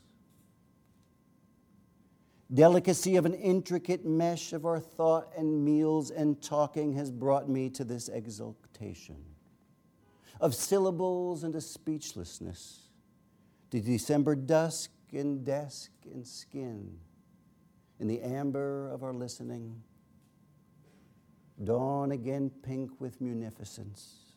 Delicacy 2.55 3.17
of 3.17 3.27
an 3.27 3.35
intricate 3.35 4.07
mesh 4.07 4.55
of 4.55 4.65
our 4.65 4.81
thought 4.81 5.31
and 5.37 5.63
meals 5.67 6.11
and 6.11 6.41
talking 6.41 6.95
has 6.95 7.11
brought 7.11 7.47
me 7.47 7.69
to 7.69 7.85
this 7.85 8.09
exaltation. 8.09 9.23
Of 10.41 10.55
syllables 10.55 11.43
and 11.43 11.55
a 11.55 11.61
speechlessness, 11.61 12.89
to 13.71 13.81
December 13.81 14.37
dusk 14.37 14.91
and 15.13 15.45
desk 15.45 15.91
and 16.05 16.27
skin, 16.27 16.99
in 17.99 18.07
the 18.07 18.23
amber 18.23 18.89
of 18.89 19.03
our 19.03 19.13
listening, 19.13 19.83
dawn 21.63 22.13
again 22.13 22.51
pink 22.63 23.01
with 23.01 23.21
munificence 23.21 24.28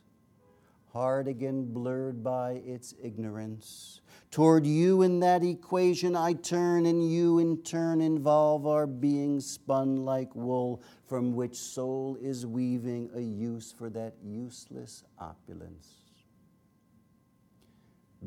heart 0.91 1.27
again 1.27 1.71
blurred 1.71 2.23
by 2.23 2.61
its 2.65 2.93
ignorance. 3.01 4.01
Toward 4.29 4.65
you 4.65 5.01
in 5.01 5.19
that 5.21 5.43
equation 5.43 6.15
I 6.15 6.33
turn, 6.33 6.85
and 6.85 7.11
you 7.11 7.39
in 7.39 7.61
turn 7.63 8.01
involve 8.01 8.65
our 8.67 8.87
being 8.87 9.39
spun 9.39 10.05
like 10.05 10.33
wool, 10.35 10.81
from 11.05 11.33
which 11.33 11.55
soul 11.55 12.17
is 12.21 12.45
weaving 12.45 13.09
a 13.13 13.21
use 13.21 13.73
for 13.77 13.89
that 13.89 14.15
useless 14.23 15.03
opulence. 15.19 15.87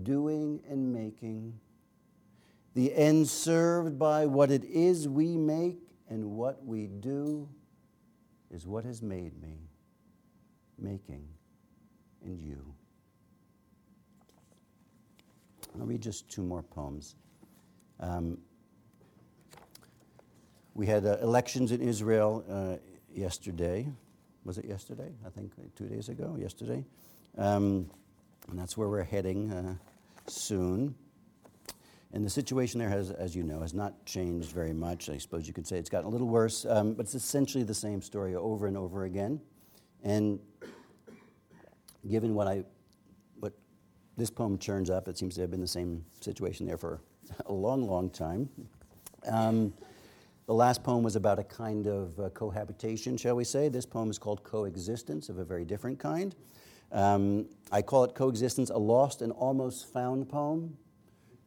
Doing 0.02 0.60
and 0.68 0.92
making, 0.92 1.58
the 2.74 2.94
end 2.94 3.28
served 3.28 3.98
by 3.98 4.26
what 4.26 4.50
it 4.50 4.64
is 4.64 5.08
we 5.08 5.36
make 5.36 5.78
and 6.08 6.32
what 6.32 6.64
we 6.64 6.86
do 6.86 7.48
is 8.50 8.66
what 8.66 8.84
has 8.84 9.00
made 9.00 9.40
me 9.40 9.68
making 10.78 11.33
and 12.24 12.40
you. 12.40 12.58
I'll 15.78 15.86
read 15.86 16.00
just 16.00 16.28
two 16.30 16.42
more 16.42 16.62
poems. 16.62 17.16
Um, 18.00 18.38
we 20.74 20.86
had 20.86 21.06
uh, 21.06 21.18
elections 21.22 21.72
in 21.72 21.80
Israel 21.80 22.44
uh, 22.48 22.76
yesterday. 23.12 23.86
Was 24.44 24.58
it 24.58 24.64
yesterday? 24.64 25.10
I 25.26 25.30
think 25.30 25.52
two 25.76 25.86
days 25.86 26.08
ago, 26.08 26.36
yesterday. 26.38 26.84
Um, 27.38 27.90
and 28.50 28.58
that's 28.58 28.76
where 28.76 28.88
we're 28.88 29.04
heading 29.04 29.50
uh, 29.52 29.74
soon. 30.26 30.94
And 32.12 32.24
the 32.24 32.30
situation 32.30 32.78
there 32.78 32.88
has, 32.88 33.10
as 33.10 33.34
you 33.34 33.42
know, 33.42 33.60
has 33.60 33.74
not 33.74 34.04
changed 34.04 34.52
very 34.52 34.72
much. 34.72 35.10
I 35.10 35.18
suppose 35.18 35.48
you 35.48 35.52
could 35.52 35.66
say 35.66 35.78
it's 35.78 35.90
gotten 35.90 36.06
a 36.06 36.10
little 36.10 36.28
worse, 36.28 36.64
um, 36.64 36.94
but 36.94 37.06
it's 37.06 37.14
essentially 37.14 37.64
the 37.64 37.74
same 37.74 38.00
story 38.00 38.36
over 38.36 38.66
and 38.66 38.76
over 38.76 39.04
again. 39.04 39.40
And 40.04 40.38
given 42.08 42.34
what 42.34 42.46
I, 42.46 42.64
what 43.40 43.52
this 44.16 44.30
poem 44.30 44.58
churns 44.58 44.90
up, 44.90 45.08
it 45.08 45.18
seems 45.18 45.34
to 45.36 45.40
have 45.40 45.50
been 45.50 45.60
the 45.60 45.66
same 45.66 46.04
situation 46.20 46.66
there 46.66 46.78
for 46.78 47.00
a 47.46 47.52
long, 47.52 47.86
long 47.86 48.10
time. 48.10 48.48
Um, 49.26 49.72
the 50.46 50.52
last 50.52 50.82
poem 50.84 51.02
was 51.02 51.16
about 51.16 51.38
a 51.38 51.44
kind 51.44 51.86
of 51.86 52.20
uh, 52.20 52.28
cohabitation, 52.30 53.16
shall 53.16 53.34
we 53.34 53.44
say. 53.44 53.68
This 53.68 53.86
poem 53.86 54.10
is 54.10 54.18
called 54.18 54.44
Coexistence, 54.44 55.30
of 55.30 55.38
a 55.38 55.44
very 55.44 55.64
different 55.64 55.98
kind. 55.98 56.34
Um, 56.92 57.46
I 57.72 57.80
call 57.80 58.04
it 58.04 58.14
Coexistence, 58.14 58.68
a 58.68 58.76
lost 58.76 59.22
and 59.22 59.32
almost 59.32 59.90
found 59.90 60.28
poem, 60.28 60.76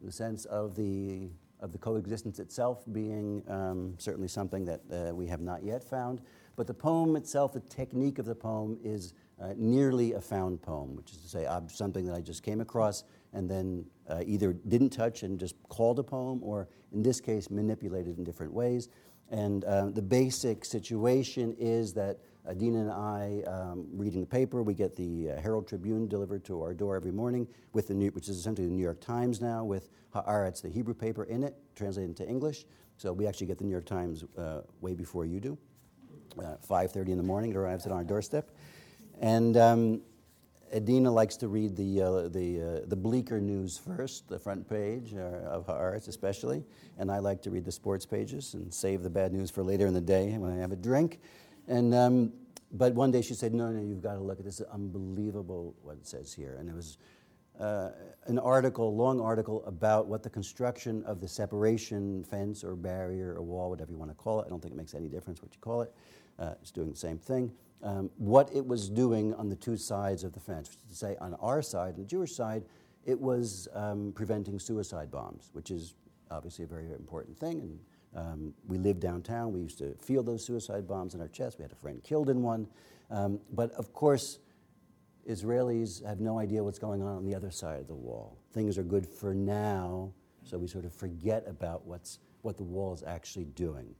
in 0.02 0.08
the 0.08 0.12
sense 0.12 0.46
of 0.46 0.76
the, 0.76 1.30
of 1.60 1.72
the 1.72 1.78
coexistence 1.78 2.40
itself 2.40 2.84
being 2.92 3.44
um, 3.48 3.94
certainly 4.00 4.28
something 4.28 4.66
that 4.66 4.82
uh, 4.92 5.14
we 5.14 5.28
have 5.28 5.42
not 5.42 5.64
yet 5.64 5.84
found. 5.84 6.22
But 6.56 6.66
the 6.66 6.74
poem 6.74 7.16
itself, 7.16 7.54
the 7.54 7.60
technique 7.60 8.18
of 8.18 8.26
the 8.26 8.36
poem, 8.36 8.80
is 8.84 9.14
uh, 9.42 9.54
nearly 9.56 10.14
a 10.14 10.22
found 10.22 10.62
poem, 10.62 10.96
which 10.96 11.12
is 11.12 11.18
to 11.18 11.28
say, 11.28 11.46
uh, 11.46 11.62
something 11.68 12.06
that 12.06 12.16
I 12.16 12.22
just 12.22 12.44
came 12.44 12.62
across 12.62 13.04
and 13.34 13.50
then 13.50 13.86
uh, 14.10 14.22
either 14.26 14.54
didn't 14.54 14.90
touch 14.90 15.24
and 15.24 15.40
just 15.40 15.56
called 15.70 16.00
a 16.00 16.04
poem, 16.04 16.42
or 16.42 16.68
in 16.94 17.04
this 17.04 17.20
case, 17.20 17.50
manipulated 17.50 18.18
in 18.18 18.24
different 18.24 18.54
ways. 18.54 18.90
And 19.30 19.66
uh, 19.66 19.90
the 19.90 20.02
basic 20.02 20.64
situation 20.64 21.56
is 21.60 21.94
that 21.94 22.20
Adina 22.50 22.80
and 22.80 22.92
I, 22.92 23.44
um, 23.46 23.86
reading 23.92 24.22
the 24.22 24.28
paper, 24.28 24.64
we 24.64 24.74
get 24.74 24.96
the 24.96 25.32
uh, 25.32 25.42
Herald 25.42 25.68
Tribune 25.68 26.08
delivered 26.08 26.46
to 26.46 26.62
our 26.62 26.74
door 26.74 26.96
every 26.96 27.12
morning, 27.12 27.48
with 27.74 27.90
the 27.90 27.94
New, 27.94 28.10
which 28.12 28.30
is 28.30 28.38
essentially 28.38 28.68
the 28.68 28.74
New 28.74 28.84
York 28.84 29.02
Times 29.02 29.42
now, 29.42 29.66
with 29.66 29.90
Haaretz, 30.16 30.62
the 30.62 30.70
Hebrew 30.70 30.94
paper, 30.94 31.26
in 31.26 31.44
it, 31.44 31.56
translated 31.76 32.10
into 32.18 32.28
English. 32.28 32.66
So 32.96 33.12
we 33.12 33.28
actually 33.28 33.48
get 33.48 33.58
the 33.58 33.66
New 33.66 33.72
York 33.72 33.86
Times 33.86 34.24
uh, 34.38 34.62
way 34.80 34.94
before 34.96 35.26
you 35.26 35.42
do. 35.42 35.58
5.30 36.38 37.10
in 37.10 37.18
the 37.18 37.24
morning, 37.24 37.52
it 37.52 37.58
arrives 37.58 37.86
at 37.86 37.92
our 37.92 38.04
doorstep. 38.04 38.52
And 39.20 39.58
um, 39.58 40.02
Adina 40.76 41.12
likes 41.12 41.38
to 41.38 41.48
read 41.48 41.76
the, 41.76 42.02
uh, 42.02 42.28
the, 42.28 42.82
uh, 42.84 42.88
the 42.88 42.96
bleaker 42.96 43.40
news 43.40 43.78
first, 43.78 44.28
the 44.28 44.40
front 44.40 44.70
page 44.70 45.14
uh, 45.14 45.50
of 45.50 45.66
Haaretz 45.68 46.08
especially, 46.08 46.64
and 46.98 47.12
I 47.12 47.20
like 47.20 47.42
to 47.44 47.50
read 47.50 47.66
the 47.66 47.72
sports 47.72 48.06
pages 48.06 48.54
and 48.54 48.74
save 48.74 49.02
the 49.02 49.10
bad 49.10 49.32
news 49.34 49.50
for 49.50 49.64
later 49.64 49.88
in 49.88 49.94
the 49.94 50.02
day 50.02 50.38
when 50.38 50.52
I 50.52 50.58
have 50.58 50.72
a 50.72 50.76
drink. 50.76 51.20
And, 51.68 51.94
um, 51.94 52.34
but 52.72 52.94
one 52.94 53.12
day 53.12 53.22
she 53.22 53.34
said, 53.34 53.54
no, 53.54 53.72
no, 53.72 53.82
you've 53.82 54.04
got 54.04 54.16
to 54.16 54.20
look 54.20 54.40
at 54.40 54.46
this. 54.46 54.60
It's 54.60 54.70
unbelievable 54.72 55.74
what 55.84 55.96
it 55.96 56.06
says 56.06 56.34
here. 56.34 56.58
And 56.60 56.70
it 56.70 56.76
was 56.76 56.98
uh, 57.60 57.90
an 58.26 58.38
article, 58.38 58.96
long 58.96 59.20
article, 59.20 59.64
about 59.66 60.08
what 60.08 60.22
the 60.22 60.30
construction 60.30 61.04
of 61.06 61.22
the 61.22 61.28
separation 61.28 62.24
fence 62.26 62.64
or 62.64 62.76
barrier 62.76 63.36
or 63.36 63.42
wall, 63.42 63.70
whatever 63.70 63.92
you 63.92 63.98
want 63.98 64.12
to 64.12 64.16
call 64.16 64.42
it, 64.42 64.46
I 64.46 64.50
don't 64.50 64.62
think 64.62 64.74
it 64.74 64.78
makes 64.78 64.94
any 64.94 65.08
difference 65.08 65.42
what 65.42 65.54
you 65.54 65.60
call 65.60 65.82
it, 65.82 65.94
uh, 66.40 66.54
it's 66.62 66.72
doing 66.72 66.90
the 66.92 66.98
same 66.98 67.18
thing, 67.18 67.52
um, 67.84 68.10
what 68.18 68.50
it 68.54 68.66
was 68.66 68.90
doing 68.90 69.34
on 69.36 69.50
the 69.50 69.56
two 69.56 69.78
sides 69.78 70.24
of 70.24 70.34
the 70.34 70.40
fence. 70.40 70.78
To 70.90 70.96
say, 70.96 71.16
on 71.20 71.34
our 71.36 71.62
side, 71.62 71.94
on 71.96 72.00
the 72.00 72.06
Jewish 72.06 72.34
side, 72.36 72.64
it 73.06 73.20
was 73.20 73.68
um, 73.74 74.12
preventing 74.16 74.60
suicide 74.60 75.10
bombs, 75.10 75.50
which 75.54 75.72
is 75.72 75.96
obviously 76.30 76.66
a 76.66 76.68
very 76.68 76.86
important 76.92 77.40
thing. 77.40 77.62
And 77.62 77.80
um, 78.16 78.54
we 78.68 78.78
lived 78.78 79.00
downtown. 79.00 79.54
We 79.54 79.62
used 79.62 79.78
to 79.80 79.96
feel 80.02 80.24
those 80.24 80.46
suicide 80.46 80.88
bombs 80.88 81.14
in 81.14 81.22
our 81.22 81.28
chest. 81.28 81.58
We 81.60 81.64
had 81.64 81.72
a 81.72 81.76
friend 81.76 82.04
killed 82.04 82.30
in 82.30 82.42
one. 82.42 82.68
Um, 83.10 83.40
but 83.54 83.72
of 83.74 83.94
course, 83.94 84.40
Israelis 85.30 86.06
have 86.06 86.20
no 86.20 86.40
idea 86.40 86.64
what's 86.64 86.80
going 86.80 87.02
on 87.02 87.18
on 87.18 87.26
the 87.26 87.36
other 87.36 87.52
side 87.52 87.80
of 87.80 87.88
the 87.88 87.96
wall. 87.96 88.38
Things 88.54 88.78
are 88.78 88.84
good 88.84 89.06
for 89.06 89.34
now, 89.34 90.12
so 90.44 90.58
we 90.58 90.68
sort 90.68 90.86
of 90.86 90.94
forget 90.94 91.44
about 91.48 91.86
what's, 91.86 92.20
what 92.42 92.58
the 92.58 92.64
wall 92.64 92.94
is 92.94 93.04
actually 93.04 93.46
doing. 93.46 93.94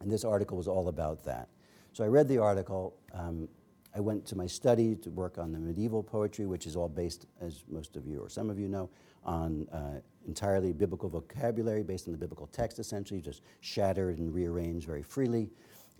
And 0.00 0.10
this 0.10 0.24
article 0.24 0.56
was 0.56 0.68
all 0.68 0.88
about 0.88 1.24
that. 1.24 1.48
So 1.96 2.04
I 2.04 2.08
read 2.08 2.28
the 2.28 2.36
article. 2.36 2.94
Um, 3.14 3.48
I 3.94 4.00
went 4.00 4.26
to 4.26 4.36
my 4.36 4.46
study 4.46 4.96
to 4.96 5.08
work 5.08 5.38
on 5.38 5.50
the 5.50 5.58
medieval 5.58 6.02
poetry, 6.02 6.44
which 6.44 6.66
is 6.66 6.76
all 6.76 6.90
based, 6.90 7.24
as 7.40 7.64
most 7.70 7.96
of 7.96 8.06
you 8.06 8.20
or 8.20 8.28
some 8.28 8.50
of 8.50 8.58
you 8.58 8.68
know, 8.68 8.90
on 9.24 9.66
uh, 9.72 10.00
entirely 10.26 10.74
biblical 10.74 11.08
vocabulary 11.08 11.82
based 11.82 12.06
on 12.06 12.12
the 12.12 12.18
biblical 12.18 12.48
text, 12.48 12.78
essentially, 12.78 13.22
just 13.22 13.40
shattered 13.60 14.18
and 14.18 14.34
rearranged 14.34 14.86
very 14.86 15.02
freely. 15.02 15.48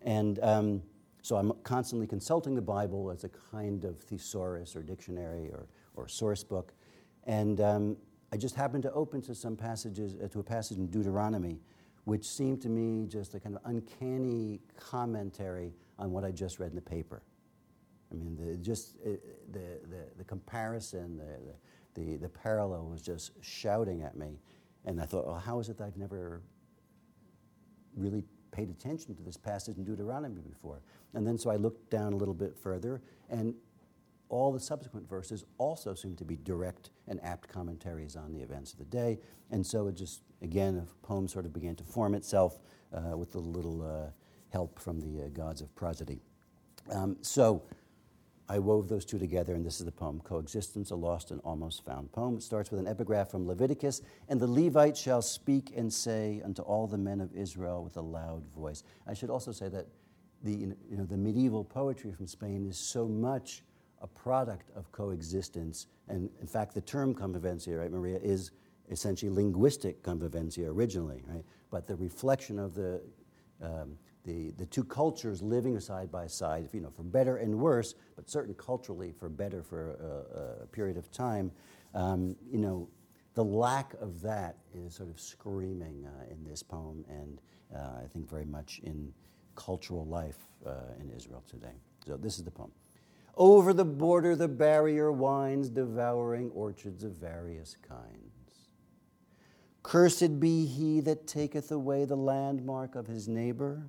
And 0.03 0.39
um, 0.43 0.83
so 1.23 1.37
I'm 1.37 1.51
constantly 1.63 2.07
consulting 2.07 2.55
the 2.55 2.61
Bible 2.61 3.11
as 3.11 3.25
a 3.25 3.31
kind 3.31 3.87
of 3.87 3.99
thesaurus 3.99 4.77
or 4.77 4.83
dictionary 4.83 5.49
or, 5.49 5.67
or 5.95 6.09
source 6.09 6.45
book. 6.45 6.75
And 7.25 7.59
um, 7.63 7.97
I 8.35 8.37
just 8.37 8.55
happened 8.55 8.83
to 8.83 8.93
open 8.93 9.23
to 9.23 9.35
some 9.35 9.57
passages, 9.57 10.15
uh, 10.23 10.29
to 10.29 10.41
a 10.41 10.45
passage 10.45 10.77
in 10.77 10.89
Deuteronomy, 10.89 11.59
which 12.05 12.29
seemed 12.29 12.61
to 12.61 12.69
me 12.69 13.07
just 13.07 13.35
a 13.35 13.41
kind 13.41 13.57
of 13.57 13.63
uncanny 13.65 14.61
commentary 14.79 15.73
on 15.99 16.11
what 16.11 16.25
I 16.25 16.31
just 16.31 16.59
read 16.59 16.71
in 16.71 16.77
the 16.77 16.81
paper. 16.81 17.23
I 18.13 18.15
mean, 18.15 18.37
the, 18.37 18.57
just 18.57 18.97
uh, 19.05 19.11
the, 19.53 19.81
the, 19.89 20.05
the 20.19 20.25
comparison, 20.25 21.17
the, 21.17 22.01
the, 22.01 22.17
the 22.17 22.29
parallel 22.29 22.87
was 22.87 23.03
just 23.03 23.33
shouting 23.41 24.03
at 24.03 24.17
me. 24.17 24.39
And 24.85 25.01
I 25.01 25.05
thought, 25.05 25.27
well, 25.27 25.39
how 25.39 25.59
is 25.59 25.69
it 25.69 25.79
that 25.79 25.85
I've 25.85 25.97
never 25.97 26.43
really 27.97 28.23
paid 28.53 28.71
attention 28.71 29.15
to 29.17 29.23
this 29.23 29.37
passage 29.37 29.79
in 29.79 29.85
Deuteronomy 29.85 30.41
before? 30.41 30.83
And 31.15 31.27
then 31.27 31.39
so 31.39 31.51
I 31.51 31.57
looked 31.57 31.91
down 31.91 32.13
a 32.13 32.17
little 32.17 32.35
bit 32.35 32.57
further, 32.57 33.03
and 33.29 33.55
all 34.29 34.53
the 34.53 34.61
subsequent 34.61 35.09
verses 35.09 35.45
also 35.59 35.95
seem 35.95 36.15
to 36.17 36.25
be 36.25 36.37
direct 36.37 36.91
and 37.09 37.23
apt 37.25 37.49
commentaries 37.49 38.17
on 38.17 38.33
the 38.33 38.41
events 38.41 38.73
of 38.73 38.79
the 38.79 38.85
day. 38.85 39.19
And 39.51 39.65
so 39.65 39.89
it 39.89 39.97
just, 39.97 40.23
again, 40.43 40.77
a 40.77 41.07
poem 41.07 41.29
sort 41.29 41.47
of 41.47 41.53
began 41.53 41.75
to 41.77 41.85
form 41.85 42.15
itself 42.15 42.61
uh, 42.93 43.17
with 43.17 43.35
a 43.35 43.39
little 43.39 43.83
uh, 43.83 44.11
help 44.51 44.79
from 44.79 45.01
the 45.01 45.25
uh, 45.25 45.29
gods 45.29 45.61
of 45.61 45.75
prosody. 45.75 46.21
Um, 46.91 47.17
so 47.21 47.63
I 48.49 48.59
wove 48.61 48.89
those 48.89 49.05
two 49.05 49.19
together, 49.19 49.55
and 49.55 49.67
this 49.67 49.81
is 49.81 49.87
the 49.87 49.93
poem 49.93 50.21
Coexistence, 50.21 50.91
a 50.93 50.95
lost 50.95 51.33
and 51.33 51.41
almost 51.41 51.85
found 51.85 52.13
poem. 52.13 52.37
It 52.37 52.43
starts 52.43 52.71
with 52.71 52.79
an 52.79 52.87
epigraph 52.87 53.31
from 53.31 53.47
Leviticus 53.47 54.03
And 54.29 54.41
the 54.41 54.47
Levite 54.47 54.97
shall 54.97 55.23
speak 55.23 55.73
and 55.77 55.93
say 55.93 56.41
unto 56.45 56.63
all 56.63 56.87
the 56.87 56.99
men 56.99 57.21
of 57.21 57.35
Israel 57.35 57.83
with 57.83 57.97
a 57.97 58.01
loud 58.03 58.47
voice. 58.47 58.85
I 59.07 59.15
should 59.15 59.31
also 59.31 59.51
say 59.51 59.69
that 59.69 59.87
the, 60.43 60.53
you 60.53 60.77
know, 60.91 61.05
the 61.05 61.17
medieval 61.17 61.65
poetry 61.65 62.13
from 62.13 62.27
Spain 62.29 62.67
is 62.69 62.79
so 62.79 63.09
much 63.09 63.65
a 64.01 64.07
product 64.07 64.71
of 64.77 64.93
coexistence. 64.93 65.87
And 66.09 66.31
in 66.41 66.47
fact, 66.47 66.75
the 66.75 66.83
term 66.83 67.15
convivencia, 67.15 67.81
right, 67.81 67.91
Maria, 67.91 68.19
is 68.23 68.53
essentially 68.91 69.31
linguistic 69.31 70.03
convivencia 70.03 70.69
originally, 70.69 71.23
right? 71.27 71.45
But 71.71 71.89
the 71.89 71.97
reflection 71.97 72.61
of 72.61 72.75
the 72.75 73.03
um, 73.61 73.99
the, 74.27 74.51
the 74.59 74.67
two 74.67 74.85
cultures 74.85 75.41
living 75.41 75.79
side 75.81 76.11
by 76.11 76.27
side, 76.27 76.69
you 76.73 76.81
know, 76.81 76.91
for 76.91 77.03
better 77.03 77.37
and 77.37 77.59
worse, 77.59 77.95
but 78.17 78.29
certainly 78.29 78.57
culturally 78.59 79.13
for 79.13 79.29
better 79.29 79.63
for 79.63 79.93
a, 79.93 80.65
a 80.65 80.67
period 80.67 80.97
of 80.97 81.11
time, 81.11 81.51
um, 81.95 82.37
you 82.51 82.59
know, 82.59 82.89
the 83.35 83.45
lack 83.45 83.95
of 84.01 84.21
that 84.23 84.57
is 84.75 84.95
sort 84.95 85.11
of 85.11 85.21
screaming 85.21 86.07
uh, 86.07 86.33
in 86.33 86.43
this 86.45 86.63
poem 86.63 87.05
and 87.09 87.41
uh, 87.75 88.03
I 88.03 88.07
think 88.13 88.29
very 88.29 88.45
much 88.47 88.81
in 88.83 89.13
cultural 89.55 90.07
life 90.07 90.39
uh, 90.67 90.73
in 91.01 91.11
Israel 91.11 91.43
today. 91.49 91.75
So 92.07 92.17
this 92.17 92.39
is 92.39 92.45
the 92.45 92.51
poem. 92.51 92.73
Over 93.37 93.75
the 93.75 93.85
border, 93.85 94.35
the 94.35 94.49
barrier 94.49 95.13
winds, 95.13 95.69
devouring 95.69 96.51
orchards 96.53 97.05
of 97.05 97.13
various 97.13 97.77
kinds. 97.87 98.71
Cursed 99.83 100.41
be 100.41 100.65
he 100.65 101.01
that 101.01 101.27
taketh 101.27 101.71
away 101.71 102.07
the 102.07 102.17
landmark 102.17 102.95
of 102.95 103.07
his 103.07 103.29
neighbor, 103.29 103.89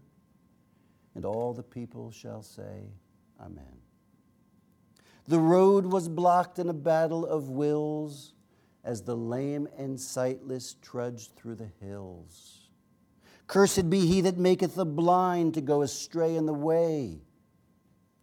and 1.17 1.25
all 1.25 1.51
the 1.51 1.63
people 1.63 2.11
shall 2.11 2.43
say, 2.43 2.91
Amen. 3.41 3.81
The 5.27 5.39
road 5.39 5.87
was 5.87 6.07
blocked 6.07 6.59
in 6.59 6.69
a 6.69 6.73
battle 6.73 7.25
of 7.25 7.49
wills 7.49 8.35
as 8.85 9.01
the 9.01 9.17
lame 9.17 9.67
and 9.77 9.99
sightless 9.99 10.75
trudged 10.81 11.35
through 11.35 11.55
the 11.55 11.71
hills. 11.81 12.69
Cursed 13.47 13.89
be 13.89 14.05
he 14.05 14.21
that 14.21 14.37
maketh 14.37 14.75
the 14.75 14.85
blind 14.85 15.55
to 15.55 15.61
go 15.61 15.81
astray 15.81 16.35
in 16.35 16.45
the 16.45 16.53
way 16.53 17.19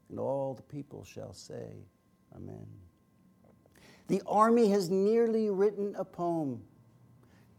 and 0.08 0.20
all 0.20 0.54
the 0.54 0.62
people 0.62 1.02
shall 1.02 1.32
say, 1.32 1.88
Amen. 2.36 2.68
The 4.06 4.22
army 4.26 4.68
has 4.68 4.88
nearly 4.88 5.50
written 5.50 5.96
a 5.98 6.04
poem. 6.04 6.62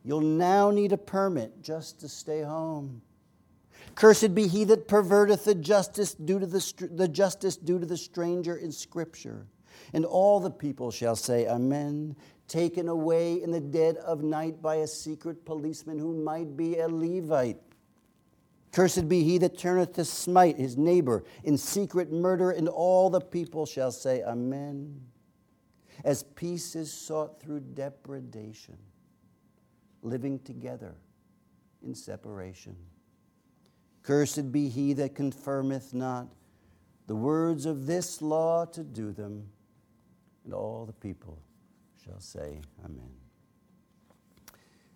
You'll 0.05 0.21
now 0.21 0.71
need 0.71 0.93
a 0.93 0.97
permit 0.97 1.61
just 1.61 1.99
to 1.99 2.07
stay 2.07 2.43
home. 2.43 3.01
Cursed 3.95 4.35
be 4.35 4.47
he 4.47 4.65
that 4.65 4.87
perverteth 4.89 5.45
the 5.45 5.55
justice 5.55 6.13
due 6.13 6.39
to 6.39 6.45
the, 6.45 6.89
the 6.91 7.07
justice 7.07 7.55
due 7.55 7.79
to 7.79 7.85
the 7.85 7.97
stranger 7.97 8.57
in 8.57 8.71
Scripture. 8.71 9.47
And 9.93 10.05
all 10.05 10.39
the 10.39 10.51
people 10.51 10.91
shall 10.91 11.15
say, 11.15 11.47
Amen. 11.47 12.15
Taken 12.47 12.89
away 12.89 13.41
in 13.41 13.51
the 13.51 13.61
dead 13.61 13.97
of 13.97 14.21
night 14.21 14.61
by 14.61 14.75
a 14.75 14.87
secret 14.87 15.45
policeman 15.45 15.97
who 15.97 16.13
might 16.13 16.55
be 16.55 16.77
a 16.77 16.87
Levite. 16.87 17.57
Cursed 18.71 19.07
be 19.07 19.23
he 19.23 19.37
that 19.37 19.57
turneth 19.57 19.93
to 19.93 20.03
smite 20.03 20.57
his 20.57 20.77
neighbor 20.77 21.23
in 21.45 21.57
secret 21.57 22.11
murder, 22.11 22.51
and 22.51 22.67
all 22.67 23.09
the 23.09 23.21
people 23.21 23.65
shall 23.65 23.91
say, 23.91 24.21
Amen. 24.23 24.99
As 26.03 26.23
peace 26.23 26.75
is 26.75 26.91
sought 26.91 27.41
through 27.41 27.61
depredation, 27.61 28.77
living 30.01 30.39
together 30.39 30.95
in 31.81 31.95
separation. 31.95 32.75
Cursed 34.05 34.51
be 34.51 34.69
he 34.69 34.93
that 34.93 35.15
confirmeth 35.15 35.93
not 35.93 36.27
the 37.07 37.15
words 37.15 37.65
of 37.65 37.87
this 37.87 38.21
law 38.21 38.65
to 38.65 38.83
do 38.83 39.11
them, 39.11 39.49
and 40.43 40.53
all 40.53 40.85
the 40.85 40.93
people 40.93 41.39
shall 42.03 42.19
say, 42.19 42.61
Amen. 42.83 43.09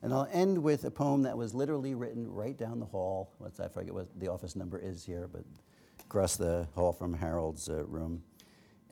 And 0.04 0.14
I'll 0.14 0.30
end 0.32 0.62
with 0.62 0.86
a 0.86 0.92
poem 0.92 1.24
that 1.24 1.36
was 1.36 1.56
literally 1.56 1.96
written 1.96 2.32
right 2.32 2.56
down 2.56 2.80
the 2.80 2.86
hall. 2.86 3.34
What's 3.40 3.60
I 3.60 3.68
forget 3.68 3.94
what 3.94 4.08
the 4.20 4.28
office 4.28 4.56
number 4.56 4.78
is 4.78 5.04
here, 5.04 5.28
but 5.28 5.44
across 6.06 6.38
the 6.38 6.68
hall 6.76 6.94
from 6.94 7.14
Harold's 7.14 7.68
uh, 7.68 7.84
room. 7.86 8.22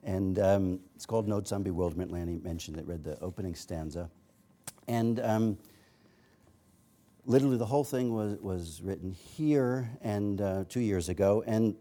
And 0.02 0.38
um, 0.40 0.80
it's 0.96 1.06
called 1.06 1.28
Notes 1.28 1.52
on 1.52 1.62
Bewilderment. 1.62 2.10
Lanny 2.10 2.38
mentioned 2.38 2.76
it, 2.76 2.86
read 2.86 3.04
the 3.04 3.18
opening 3.20 3.54
stanza. 3.54 4.10
And 4.88 5.20
um, 5.20 5.58
literally 7.28 7.58
the 7.58 7.66
whole 7.66 7.84
thing 7.84 8.14
was, 8.14 8.38
was 8.40 8.80
written 8.82 9.12
here 9.12 9.90
and 10.00 10.40
uh, 10.40 10.64
two 10.66 10.80
years 10.80 11.10
ago. 11.10 11.44
And 11.46 11.76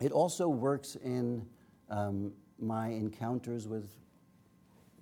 it 0.00 0.12
also 0.12 0.46
works 0.46 0.96
in 1.02 1.44
um, 1.90 2.32
my 2.60 2.88
encounters 2.88 3.66
with 3.66 3.92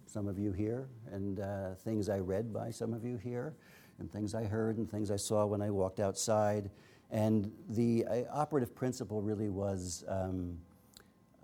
some 0.07 0.27
of 0.27 0.39
you 0.39 0.51
here, 0.53 0.89
and 1.11 1.41
uh, 1.41 1.75
things 1.85 2.09
I 2.09 2.19
read 2.19 2.53
by 2.53 2.71
some 2.71 2.95
of 2.95 3.05
you 3.05 3.19
here, 3.19 3.55
and 3.99 4.11
things 4.11 4.35
I 4.35 4.45
heard 4.45 4.79
and 4.79 4.91
things 4.91 5.11
I 5.11 5.17
saw 5.17 5.45
when 5.45 5.61
I 5.61 5.71
walked 5.71 6.01
outside. 6.01 6.71
And 7.11 7.53
the 7.69 8.07
uh, 8.07 8.23
operative 8.33 8.75
principle 8.75 9.21
really 9.21 9.51
was 9.51 10.05
um, 10.09 10.59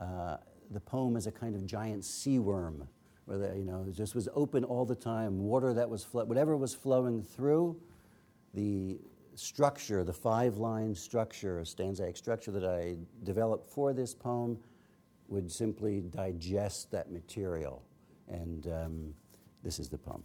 uh, 0.01 0.39
the 0.71 0.81
poem 0.81 1.17
is 1.17 1.27
a 1.27 1.33
kind 1.33 1.55
of 1.55 1.67
giant 1.67 2.03
sea 2.05 2.39
worm, 2.39 2.89
where 3.27 3.37
the, 3.37 3.57
you 3.59 3.65
know 3.65 3.85
it 3.87 3.93
just 3.93 4.15
was 4.15 4.27
open 4.35 4.65
all 4.65 4.87
the 4.87 4.95
time. 4.95 5.39
Water 5.39 5.75
that 5.75 5.89
was 5.89 6.03
flo- 6.03 6.25
whatever 6.25 6.57
was 6.57 6.75
flowing 6.75 7.23
through, 7.23 7.79
the 8.59 8.99
structure, 9.37 10.03
the 10.03 10.13
five-line 10.13 10.93
structure, 10.95 11.61
stanzaic 11.61 12.17
structure 12.17 12.51
that 12.51 12.65
I 12.65 12.97
developed 13.23 13.71
for 13.71 13.93
this 13.93 14.15
poem, 14.15 14.59
would 15.29 15.51
simply 15.51 16.01
digest 16.01 16.91
that 16.91 17.13
material 17.13 17.85
and 18.29 18.67
um, 18.67 19.15
this 19.63 19.79
is 19.79 19.89
the 19.89 19.99
poem. 19.99 20.25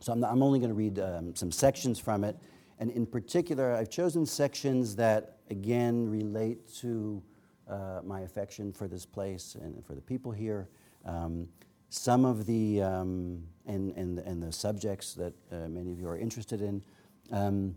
So 0.00 0.12
I'm, 0.12 0.24
I'm 0.24 0.42
only 0.42 0.58
going 0.58 0.70
to 0.70 0.74
read 0.74 0.98
um, 0.98 1.34
some 1.34 1.50
sections 1.50 1.98
from 1.98 2.24
it, 2.24 2.36
and 2.78 2.90
in 2.90 3.04
particular, 3.04 3.74
I've 3.74 3.90
chosen 3.90 4.24
sections 4.24 4.96
that, 4.96 5.38
again, 5.50 6.08
relate 6.08 6.72
to 6.76 7.22
uh, 7.68 8.00
my 8.02 8.20
affection 8.20 8.72
for 8.72 8.88
this 8.88 9.04
place 9.04 9.56
and 9.60 9.84
for 9.84 9.94
the 9.94 10.00
people 10.00 10.32
here. 10.32 10.68
Um, 11.04 11.48
some 11.90 12.24
of 12.24 12.46
the, 12.46 12.82
um, 12.82 13.42
and, 13.66 13.92
and, 13.96 14.18
and 14.20 14.42
the 14.42 14.52
subjects 14.52 15.14
that 15.14 15.34
uh, 15.50 15.68
many 15.68 15.92
of 15.92 15.98
you 15.98 16.08
are 16.08 16.18
interested 16.18 16.62
in. 16.62 16.82
Um, 17.30 17.76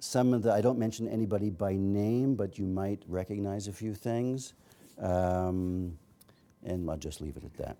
some 0.00 0.34
of 0.34 0.42
the, 0.42 0.52
I 0.52 0.60
don't 0.60 0.78
mention 0.78 1.08
anybody 1.08 1.50
by 1.50 1.74
name, 1.74 2.34
but 2.34 2.58
you 2.58 2.66
might 2.66 3.02
recognize 3.08 3.68
a 3.68 3.72
few 3.72 3.94
things. 3.94 4.52
Um, 4.98 5.98
and 6.62 6.88
I'll 6.90 6.96
just 6.96 7.20
leave 7.20 7.36
it 7.36 7.44
at 7.44 7.54
that. 7.54 7.76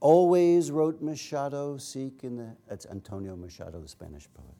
Always 0.00 0.70
wrote 0.70 1.02
Machado, 1.02 1.78
seek 1.78 2.22
in 2.22 2.36
the, 2.36 2.56
that's 2.68 2.86
Antonio 2.86 3.36
Machado, 3.36 3.80
the 3.80 3.88
Spanish 3.88 4.28
poet. 4.34 4.54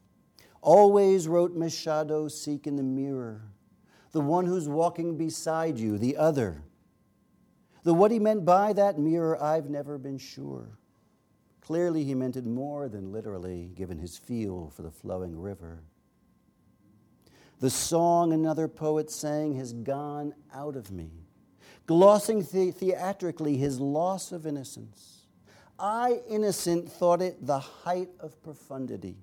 Always 0.61 1.29
wrote 1.29 1.55
Machado, 1.55 2.29
seek 2.29 2.67
in 2.67 2.77
the 2.77 2.83
mirror, 2.83 3.43
the 4.13 4.21
one 4.21 4.47
who's 4.47 4.69
walking 4.69 5.17
beside 5.17 5.79
you, 5.79 5.99
the 5.99 6.17
other. 6.17 6.63
The 7.85 7.95
what 7.95 8.11
he 8.11 8.19
meant 8.19 8.45
by 8.45 8.73
that 8.73 8.99
mirror, 8.99 9.41
I've 9.41 9.71
never 9.71 9.99
been 9.99 10.19
sure. 10.19 10.79
Clearly, 11.67 12.05
he 12.05 12.15
meant 12.15 12.37
it 12.37 12.47
more 12.47 12.89
than 12.89 13.11
literally, 13.11 13.73
given 13.75 13.99
his 13.99 14.17
feel 14.17 14.71
for 14.71 14.83
the 14.83 14.91
flowing 14.93 15.37
river. 15.37 15.83
The 17.59 17.71
song 17.71 18.33
another 18.33 18.69
poet 18.69 19.11
sang 19.11 19.57
has 19.57 19.73
gone 19.73 20.33
out 20.55 20.77
of 20.77 20.93
me, 20.93 21.11
glossing 21.87 22.43
the- 22.43 22.71
theatrically 22.71 23.57
his 23.57 23.81
loss 23.81 24.31
of 24.31 24.47
innocence. 24.47 25.27
I, 25.77 26.23
innocent, 26.29 26.89
thought 26.89 27.21
it 27.21 27.45
the 27.45 27.59
height 27.59 28.11
of 28.21 28.41
profundity. 28.45 29.17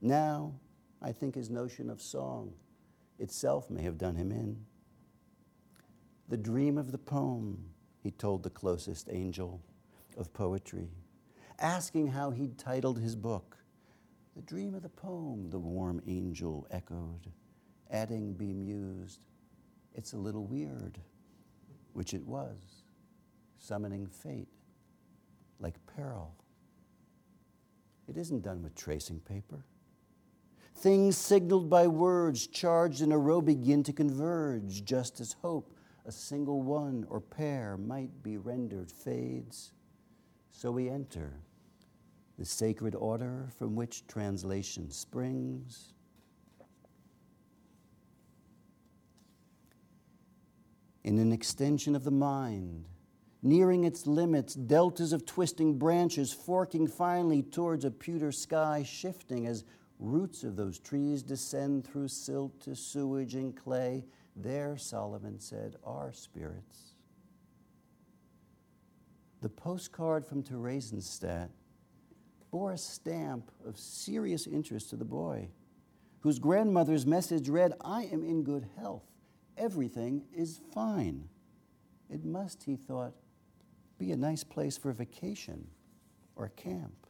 Now, 0.00 0.60
I 1.00 1.10
think 1.10 1.34
his 1.34 1.50
notion 1.50 1.90
of 1.90 2.00
song 2.00 2.54
itself 3.18 3.68
may 3.68 3.82
have 3.82 3.98
done 3.98 4.14
him 4.14 4.30
in. 4.30 4.64
The 6.28 6.36
dream 6.36 6.78
of 6.78 6.92
the 6.92 6.98
poem, 6.98 7.74
he 7.98 8.12
told 8.12 8.44
the 8.44 8.50
closest 8.50 9.08
angel 9.10 9.60
of 10.16 10.32
poetry, 10.32 10.88
asking 11.58 12.08
how 12.08 12.30
he'd 12.30 12.58
titled 12.58 12.98
his 12.98 13.16
book. 13.16 13.56
The 14.36 14.42
dream 14.42 14.74
of 14.74 14.82
the 14.82 14.88
poem, 14.88 15.50
the 15.50 15.58
warm 15.58 16.00
angel 16.06 16.66
echoed, 16.70 17.30
adding, 17.90 18.32
bemused, 18.32 19.20
it's 19.94 20.14
a 20.14 20.18
little 20.18 20.44
weird, 20.44 20.98
which 21.92 22.14
it 22.14 22.24
was, 22.26 22.84
summoning 23.58 24.06
fate 24.06 24.48
like 25.62 25.74
peril. 25.86 26.34
It 28.08 28.16
isn't 28.16 28.42
done 28.42 28.62
with 28.62 28.74
tracing 28.74 29.20
paper. 29.20 29.64
Things 30.74 31.16
signaled 31.16 31.70
by 31.70 31.86
words 31.86 32.46
charged 32.46 33.02
in 33.02 33.12
a 33.12 33.18
row 33.18 33.40
begin 33.40 33.82
to 33.84 33.92
converge, 33.92 34.84
just 34.84 35.20
as 35.20 35.34
hope, 35.34 35.76
a 36.04 36.10
single 36.10 36.62
one 36.62 37.06
or 37.08 37.20
pair, 37.20 37.76
might 37.76 38.22
be 38.22 38.36
rendered 38.36 38.90
fades. 38.90 39.72
So 40.52 40.70
we 40.70 40.88
enter 40.88 41.32
the 42.38 42.44
sacred 42.44 42.94
order 42.94 43.48
from 43.58 43.74
which 43.74 44.06
translation 44.06 44.90
springs. 44.90 45.92
In 51.04 51.18
an 51.18 51.32
extension 51.32 51.96
of 51.96 52.04
the 52.04 52.12
mind, 52.12 52.84
nearing 53.42 53.82
its 53.82 54.06
limits, 54.06 54.54
deltas 54.54 55.12
of 55.12 55.26
twisting 55.26 55.78
branches 55.78 56.32
forking 56.32 56.86
finally 56.86 57.42
towards 57.42 57.84
a 57.84 57.90
pewter 57.90 58.30
sky, 58.30 58.84
shifting 58.84 59.46
as 59.46 59.64
roots 59.98 60.44
of 60.44 60.54
those 60.54 60.78
trees 60.78 61.22
descend 61.22 61.84
through 61.84 62.08
silt 62.08 62.60
to 62.60 62.76
sewage 62.76 63.34
and 63.34 63.56
clay. 63.56 64.04
There, 64.36 64.76
Solomon 64.76 65.40
said, 65.40 65.76
are 65.84 66.12
spirits. 66.12 66.91
The 69.42 69.48
postcard 69.48 70.24
from 70.24 70.44
Theresienstadt 70.44 71.48
bore 72.52 72.70
a 72.70 72.78
stamp 72.78 73.50
of 73.66 73.76
serious 73.76 74.46
interest 74.46 74.90
to 74.90 74.96
the 74.96 75.04
boy, 75.04 75.48
whose 76.20 76.38
grandmother's 76.38 77.06
message 77.06 77.48
read, 77.48 77.72
I 77.80 78.04
am 78.04 78.22
in 78.22 78.44
good 78.44 78.68
health. 78.78 79.02
Everything 79.58 80.22
is 80.32 80.60
fine. 80.72 81.28
It 82.08 82.24
must, 82.24 82.62
he 82.62 82.76
thought, 82.76 83.14
be 83.98 84.12
a 84.12 84.16
nice 84.16 84.44
place 84.44 84.78
for 84.78 84.92
vacation 84.92 85.66
or 86.36 86.50
camp. 86.50 87.08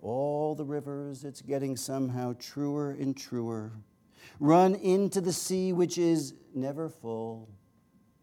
All 0.00 0.54
the 0.54 0.64
rivers, 0.64 1.24
it's 1.24 1.42
getting 1.42 1.76
somehow 1.76 2.34
truer 2.38 2.92
and 2.92 3.16
truer, 3.16 3.72
run 4.38 4.76
into 4.76 5.20
the 5.20 5.32
sea 5.32 5.72
which 5.72 5.98
is 5.98 6.34
never 6.54 6.88
full, 6.88 7.48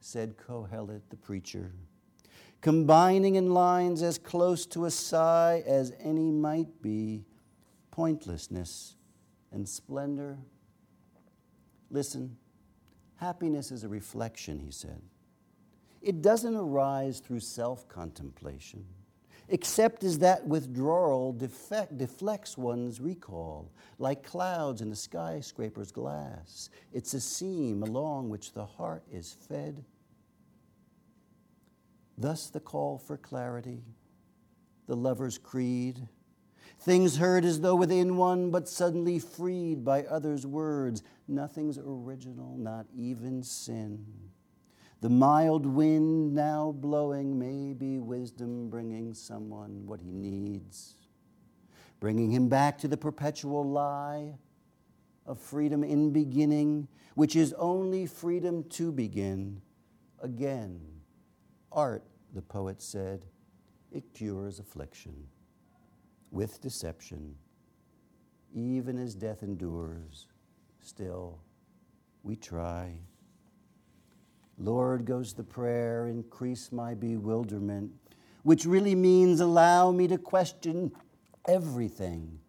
said 0.04 0.36
Kohelet 0.38 1.01
the 1.10 1.16
preacher, 1.16 1.72
combining 2.60 3.36
in 3.36 3.54
lines 3.54 4.04
as 4.04 4.18
close 4.18 4.66
to 4.66 4.84
a 4.84 4.91
sigh 4.91 5.64
as 5.66 5.93
any 5.97 6.30
might 6.30 6.82
be, 6.82 7.24
pointlessness 7.89 8.95
and 9.54 9.68
splendor. 9.68 10.38
Listen, 11.89 12.36
happiness 13.16 13.72
is 13.72 13.86
a 13.86 13.88
reflection, 13.88 14.60
he 14.60 14.72
said. 14.72 15.01
It 16.01 16.22
doesn't 16.22 16.56
arise 16.56 17.22
through 17.22 17.39
self 17.39 17.88
contemplation, 17.88 18.86
except 19.47 20.04
as 20.04 20.20
that 20.20 20.45
withdrawal 20.45 21.32
defect, 21.32 21.97
deflects 21.97 22.58
one's 22.58 22.99
recall, 22.99 23.72
like 23.99 24.22
clouds 24.22 24.82
in 24.82 24.91
a 24.91 24.97
skyscraper's 24.97 25.93
glass. 25.93 26.70
It's 26.91 27.14
a 27.14 27.22
seam 27.22 27.84
along 27.84 28.30
which 28.30 28.51
the 28.51 28.66
heart 28.66 29.04
is 29.10 29.32
fed. 29.47 29.86
Thus, 32.18 32.49
the 32.49 32.59
call 32.59 32.97
for 32.97 33.18
clarity, 33.18 33.84
the 34.88 34.95
lover's 34.95 35.38
creed, 35.38 36.07
things 36.80 37.18
heard 37.18 37.45
as 37.45 37.61
though 37.61 37.76
within 37.76 38.18
one, 38.18 38.51
but 38.51 38.68
suddenly 38.68 39.20
freed 39.20 39.84
by 39.84 40.03
others' 40.03 40.45
words. 40.45 41.01
Nothing's 41.28 41.78
original, 41.78 42.55
not 42.57 42.86
even 42.95 43.41
sin. 43.43 44.05
The 45.01 45.09
mild 45.09 45.66
wind 45.66 46.34
now 46.34 46.72
blowing 46.72 47.38
may 47.38 47.74
be 47.74 47.99
wisdom 47.99 48.70
bringing 48.70 49.14
someone 49.14 49.86
what 49.86 49.99
he 49.99 50.11
needs, 50.11 50.95
bringing 51.99 52.32
him 52.32 52.47
back 52.47 52.78
to 52.80 52.88
the 52.88 52.95
perpetual 52.95 53.70
lie 53.70 54.38
of 55.26 55.39
freedom 55.39 55.84
in 55.84 56.11
beginning, 56.11 56.88
which 57.16 57.36
is 57.36 57.53
only 57.53 58.05
freedom 58.05 58.64
to 58.70 58.91
begin 58.91 59.61
again. 60.22 60.93
Art, 61.74 62.03
the 62.34 62.41
poet 62.41 62.82
said, 62.82 63.26
it 63.91 64.13
cures 64.13 64.59
affliction 64.59 65.28
with 66.32 66.61
deception. 66.61 67.36
Even 68.55 68.97
as 68.97 69.15
death 69.15 69.43
endures, 69.43 70.28
still 70.80 71.39
we 72.24 72.36
try. 72.36 72.93
Lord, 74.57 75.05
goes 75.05 75.34
the 75.34 75.43
prayer, 75.43 76.07
increase 76.07 76.71
my 76.71 76.93
bewilderment, 76.93 77.91
which 78.43 78.65
really 78.65 78.95
means 78.95 79.39
allow 79.39 79.91
me 79.91 80.07
to 80.07 80.17
question 80.17 80.91
everything, 81.47 82.39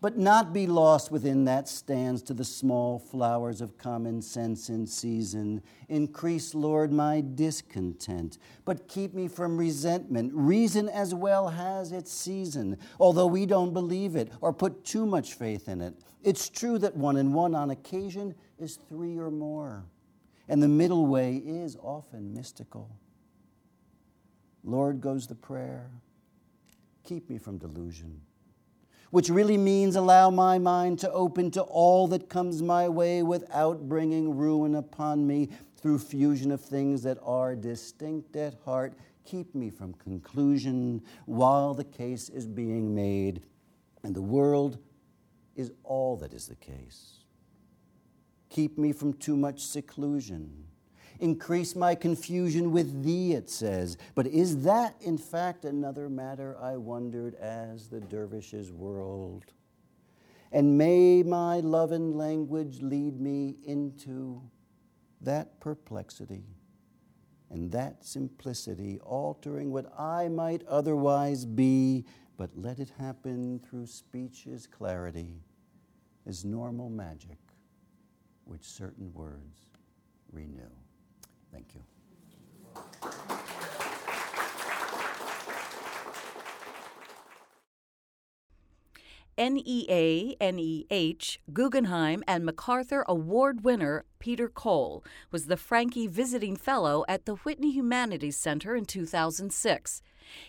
but 0.00 0.16
not 0.16 0.52
be 0.52 0.66
lost 0.66 1.10
within 1.10 1.44
that 1.44 1.68
stands 1.68 2.22
to 2.22 2.34
the 2.34 2.44
small 2.44 2.98
flowers 2.98 3.60
of 3.60 3.76
common 3.76 4.22
sense 4.22 4.68
in 4.68 4.86
season. 4.86 5.62
Increase, 5.88 6.54
Lord, 6.54 6.92
my 6.92 7.22
discontent, 7.34 8.38
but 8.64 8.88
keep 8.88 9.14
me 9.14 9.26
from 9.28 9.56
resentment. 9.56 10.32
Reason 10.34 10.88
as 10.88 11.14
well 11.14 11.48
has 11.48 11.92
its 11.92 12.12
season, 12.12 12.78
although 13.00 13.26
we 13.26 13.46
don't 13.46 13.72
believe 13.72 14.14
it 14.16 14.30
or 14.40 14.52
put 14.52 14.84
too 14.84 15.04
much 15.04 15.34
faith 15.34 15.68
in 15.68 15.80
it. 15.80 15.94
It's 16.22 16.48
true 16.48 16.78
that 16.78 16.96
one 16.96 17.16
and 17.16 17.34
one 17.34 17.54
on 17.54 17.70
occasion 17.70 18.34
is 18.58 18.76
three 18.88 19.18
or 19.18 19.30
more 19.30 19.84
and 20.48 20.62
the 20.62 20.68
middle 20.68 21.06
way 21.06 21.36
is 21.36 21.76
often 21.76 22.32
mystical. 22.32 22.96
Lord 24.64 25.00
goes 25.00 25.26
the 25.26 25.34
prayer, 25.34 25.90
keep 27.04 27.28
me 27.30 27.38
from 27.38 27.58
delusion, 27.58 28.20
which 29.10 29.28
really 29.28 29.56
means 29.56 29.96
allow 29.96 30.30
my 30.30 30.58
mind 30.58 30.98
to 30.98 31.10
open 31.12 31.50
to 31.50 31.62
all 31.62 32.06
that 32.08 32.28
comes 32.28 32.62
my 32.62 32.88
way 32.88 33.22
without 33.22 33.88
bringing 33.88 34.36
ruin 34.36 34.74
upon 34.74 35.26
me 35.26 35.48
through 35.76 35.98
fusion 35.98 36.50
of 36.50 36.60
things 36.60 37.02
that 37.02 37.18
are 37.22 37.54
distinct 37.54 38.36
at 38.36 38.54
heart. 38.64 38.94
Keep 39.24 39.54
me 39.54 39.70
from 39.70 39.94
conclusion 39.94 41.02
while 41.26 41.74
the 41.74 41.84
case 41.84 42.28
is 42.28 42.46
being 42.46 42.94
made, 42.94 43.42
and 44.02 44.14
the 44.14 44.22
world 44.22 44.78
is 45.54 45.72
all 45.84 46.16
that 46.16 46.32
is 46.32 46.46
the 46.46 46.56
case. 46.56 47.18
Keep 48.48 48.78
me 48.78 48.92
from 48.92 49.12
too 49.12 49.36
much 49.36 49.60
seclusion. 49.60 50.64
Increase 51.20 51.74
my 51.74 51.94
confusion 51.94 52.70
with 52.70 53.04
thee, 53.04 53.32
it 53.32 53.50
says. 53.50 53.96
But 54.14 54.26
is 54.28 54.62
that, 54.62 54.94
in 55.00 55.18
fact, 55.18 55.64
another 55.64 56.08
matter 56.08 56.56
I 56.60 56.76
wondered 56.76 57.34
as 57.34 57.88
the 57.88 58.00
dervishes 58.00 58.70
whirled? 58.70 59.44
And 60.52 60.78
may 60.78 61.22
my 61.22 61.60
love 61.60 61.92
and 61.92 62.16
language 62.16 62.80
lead 62.80 63.20
me 63.20 63.56
into 63.66 64.40
that 65.20 65.60
perplexity 65.60 66.44
and 67.50 67.72
that 67.72 68.04
simplicity, 68.04 68.98
altering 69.00 69.72
what 69.72 69.92
I 69.98 70.28
might 70.28 70.66
otherwise 70.66 71.44
be, 71.44 72.04
but 72.36 72.50
let 72.54 72.78
it 72.78 72.92
happen 72.98 73.58
through 73.58 73.86
speech's 73.86 74.66
clarity, 74.66 75.42
is 76.26 76.44
normal 76.44 76.90
magic 76.90 77.38
which 78.44 78.64
certain 78.64 79.12
words 79.14 79.70
renew. 80.30 80.70
Thank 81.52 81.74
you. 81.74 81.80
NEA, 89.38 90.34
NEH, 90.40 91.38
Guggenheim, 91.52 92.24
and 92.26 92.44
MacArthur 92.44 93.04
Award 93.06 93.62
winner 93.62 94.04
Peter 94.18 94.48
Cole 94.48 95.04
was 95.30 95.46
the 95.46 95.56
Franke 95.56 96.08
Visiting 96.08 96.56
Fellow 96.56 97.04
at 97.06 97.24
the 97.24 97.36
Whitney 97.36 97.70
Humanities 97.70 98.36
Center 98.36 98.74
in 98.74 98.84
2006. 98.84 100.02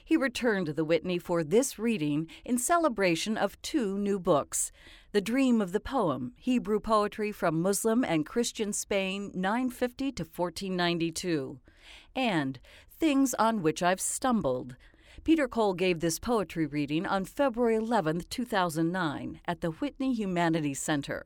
He 0.03 0.17
returned 0.17 0.65
to 0.65 0.73
the 0.73 0.83
Whitney 0.83 1.19
for 1.19 1.43
this 1.43 1.77
reading 1.77 2.27
in 2.43 2.57
celebration 2.57 3.37
of 3.37 3.61
two 3.61 3.99
new 3.99 4.19
books 4.19 4.71
the 5.11 5.21
Dream 5.21 5.59
of 5.59 5.71
the 5.71 5.79
Poem, 5.79 6.33
Hebrew 6.37 6.79
Poetry 6.79 7.31
from 7.31 7.63
Muslim 7.63 8.03
and 8.03 8.27
Christian 8.27 8.71
Spain 8.71 9.31
950 9.33 10.11
to 10.11 10.23
1492, 10.23 11.59
and 12.15 12.59
Things 12.91 13.33
on 13.39 13.63
Which 13.63 13.81
I've 13.81 13.99
Stumbled. 13.99 14.75
Peter 15.23 15.47
Cole 15.47 15.73
gave 15.73 15.99
this 15.99 16.19
poetry 16.19 16.67
reading 16.67 17.07
on 17.07 17.25
February 17.25 17.75
11, 17.75 18.25
2009, 18.29 19.41
at 19.45 19.61
the 19.61 19.71
Whitney 19.71 20.13
Humanities 20.13 20.79
Center. 20.79 21.25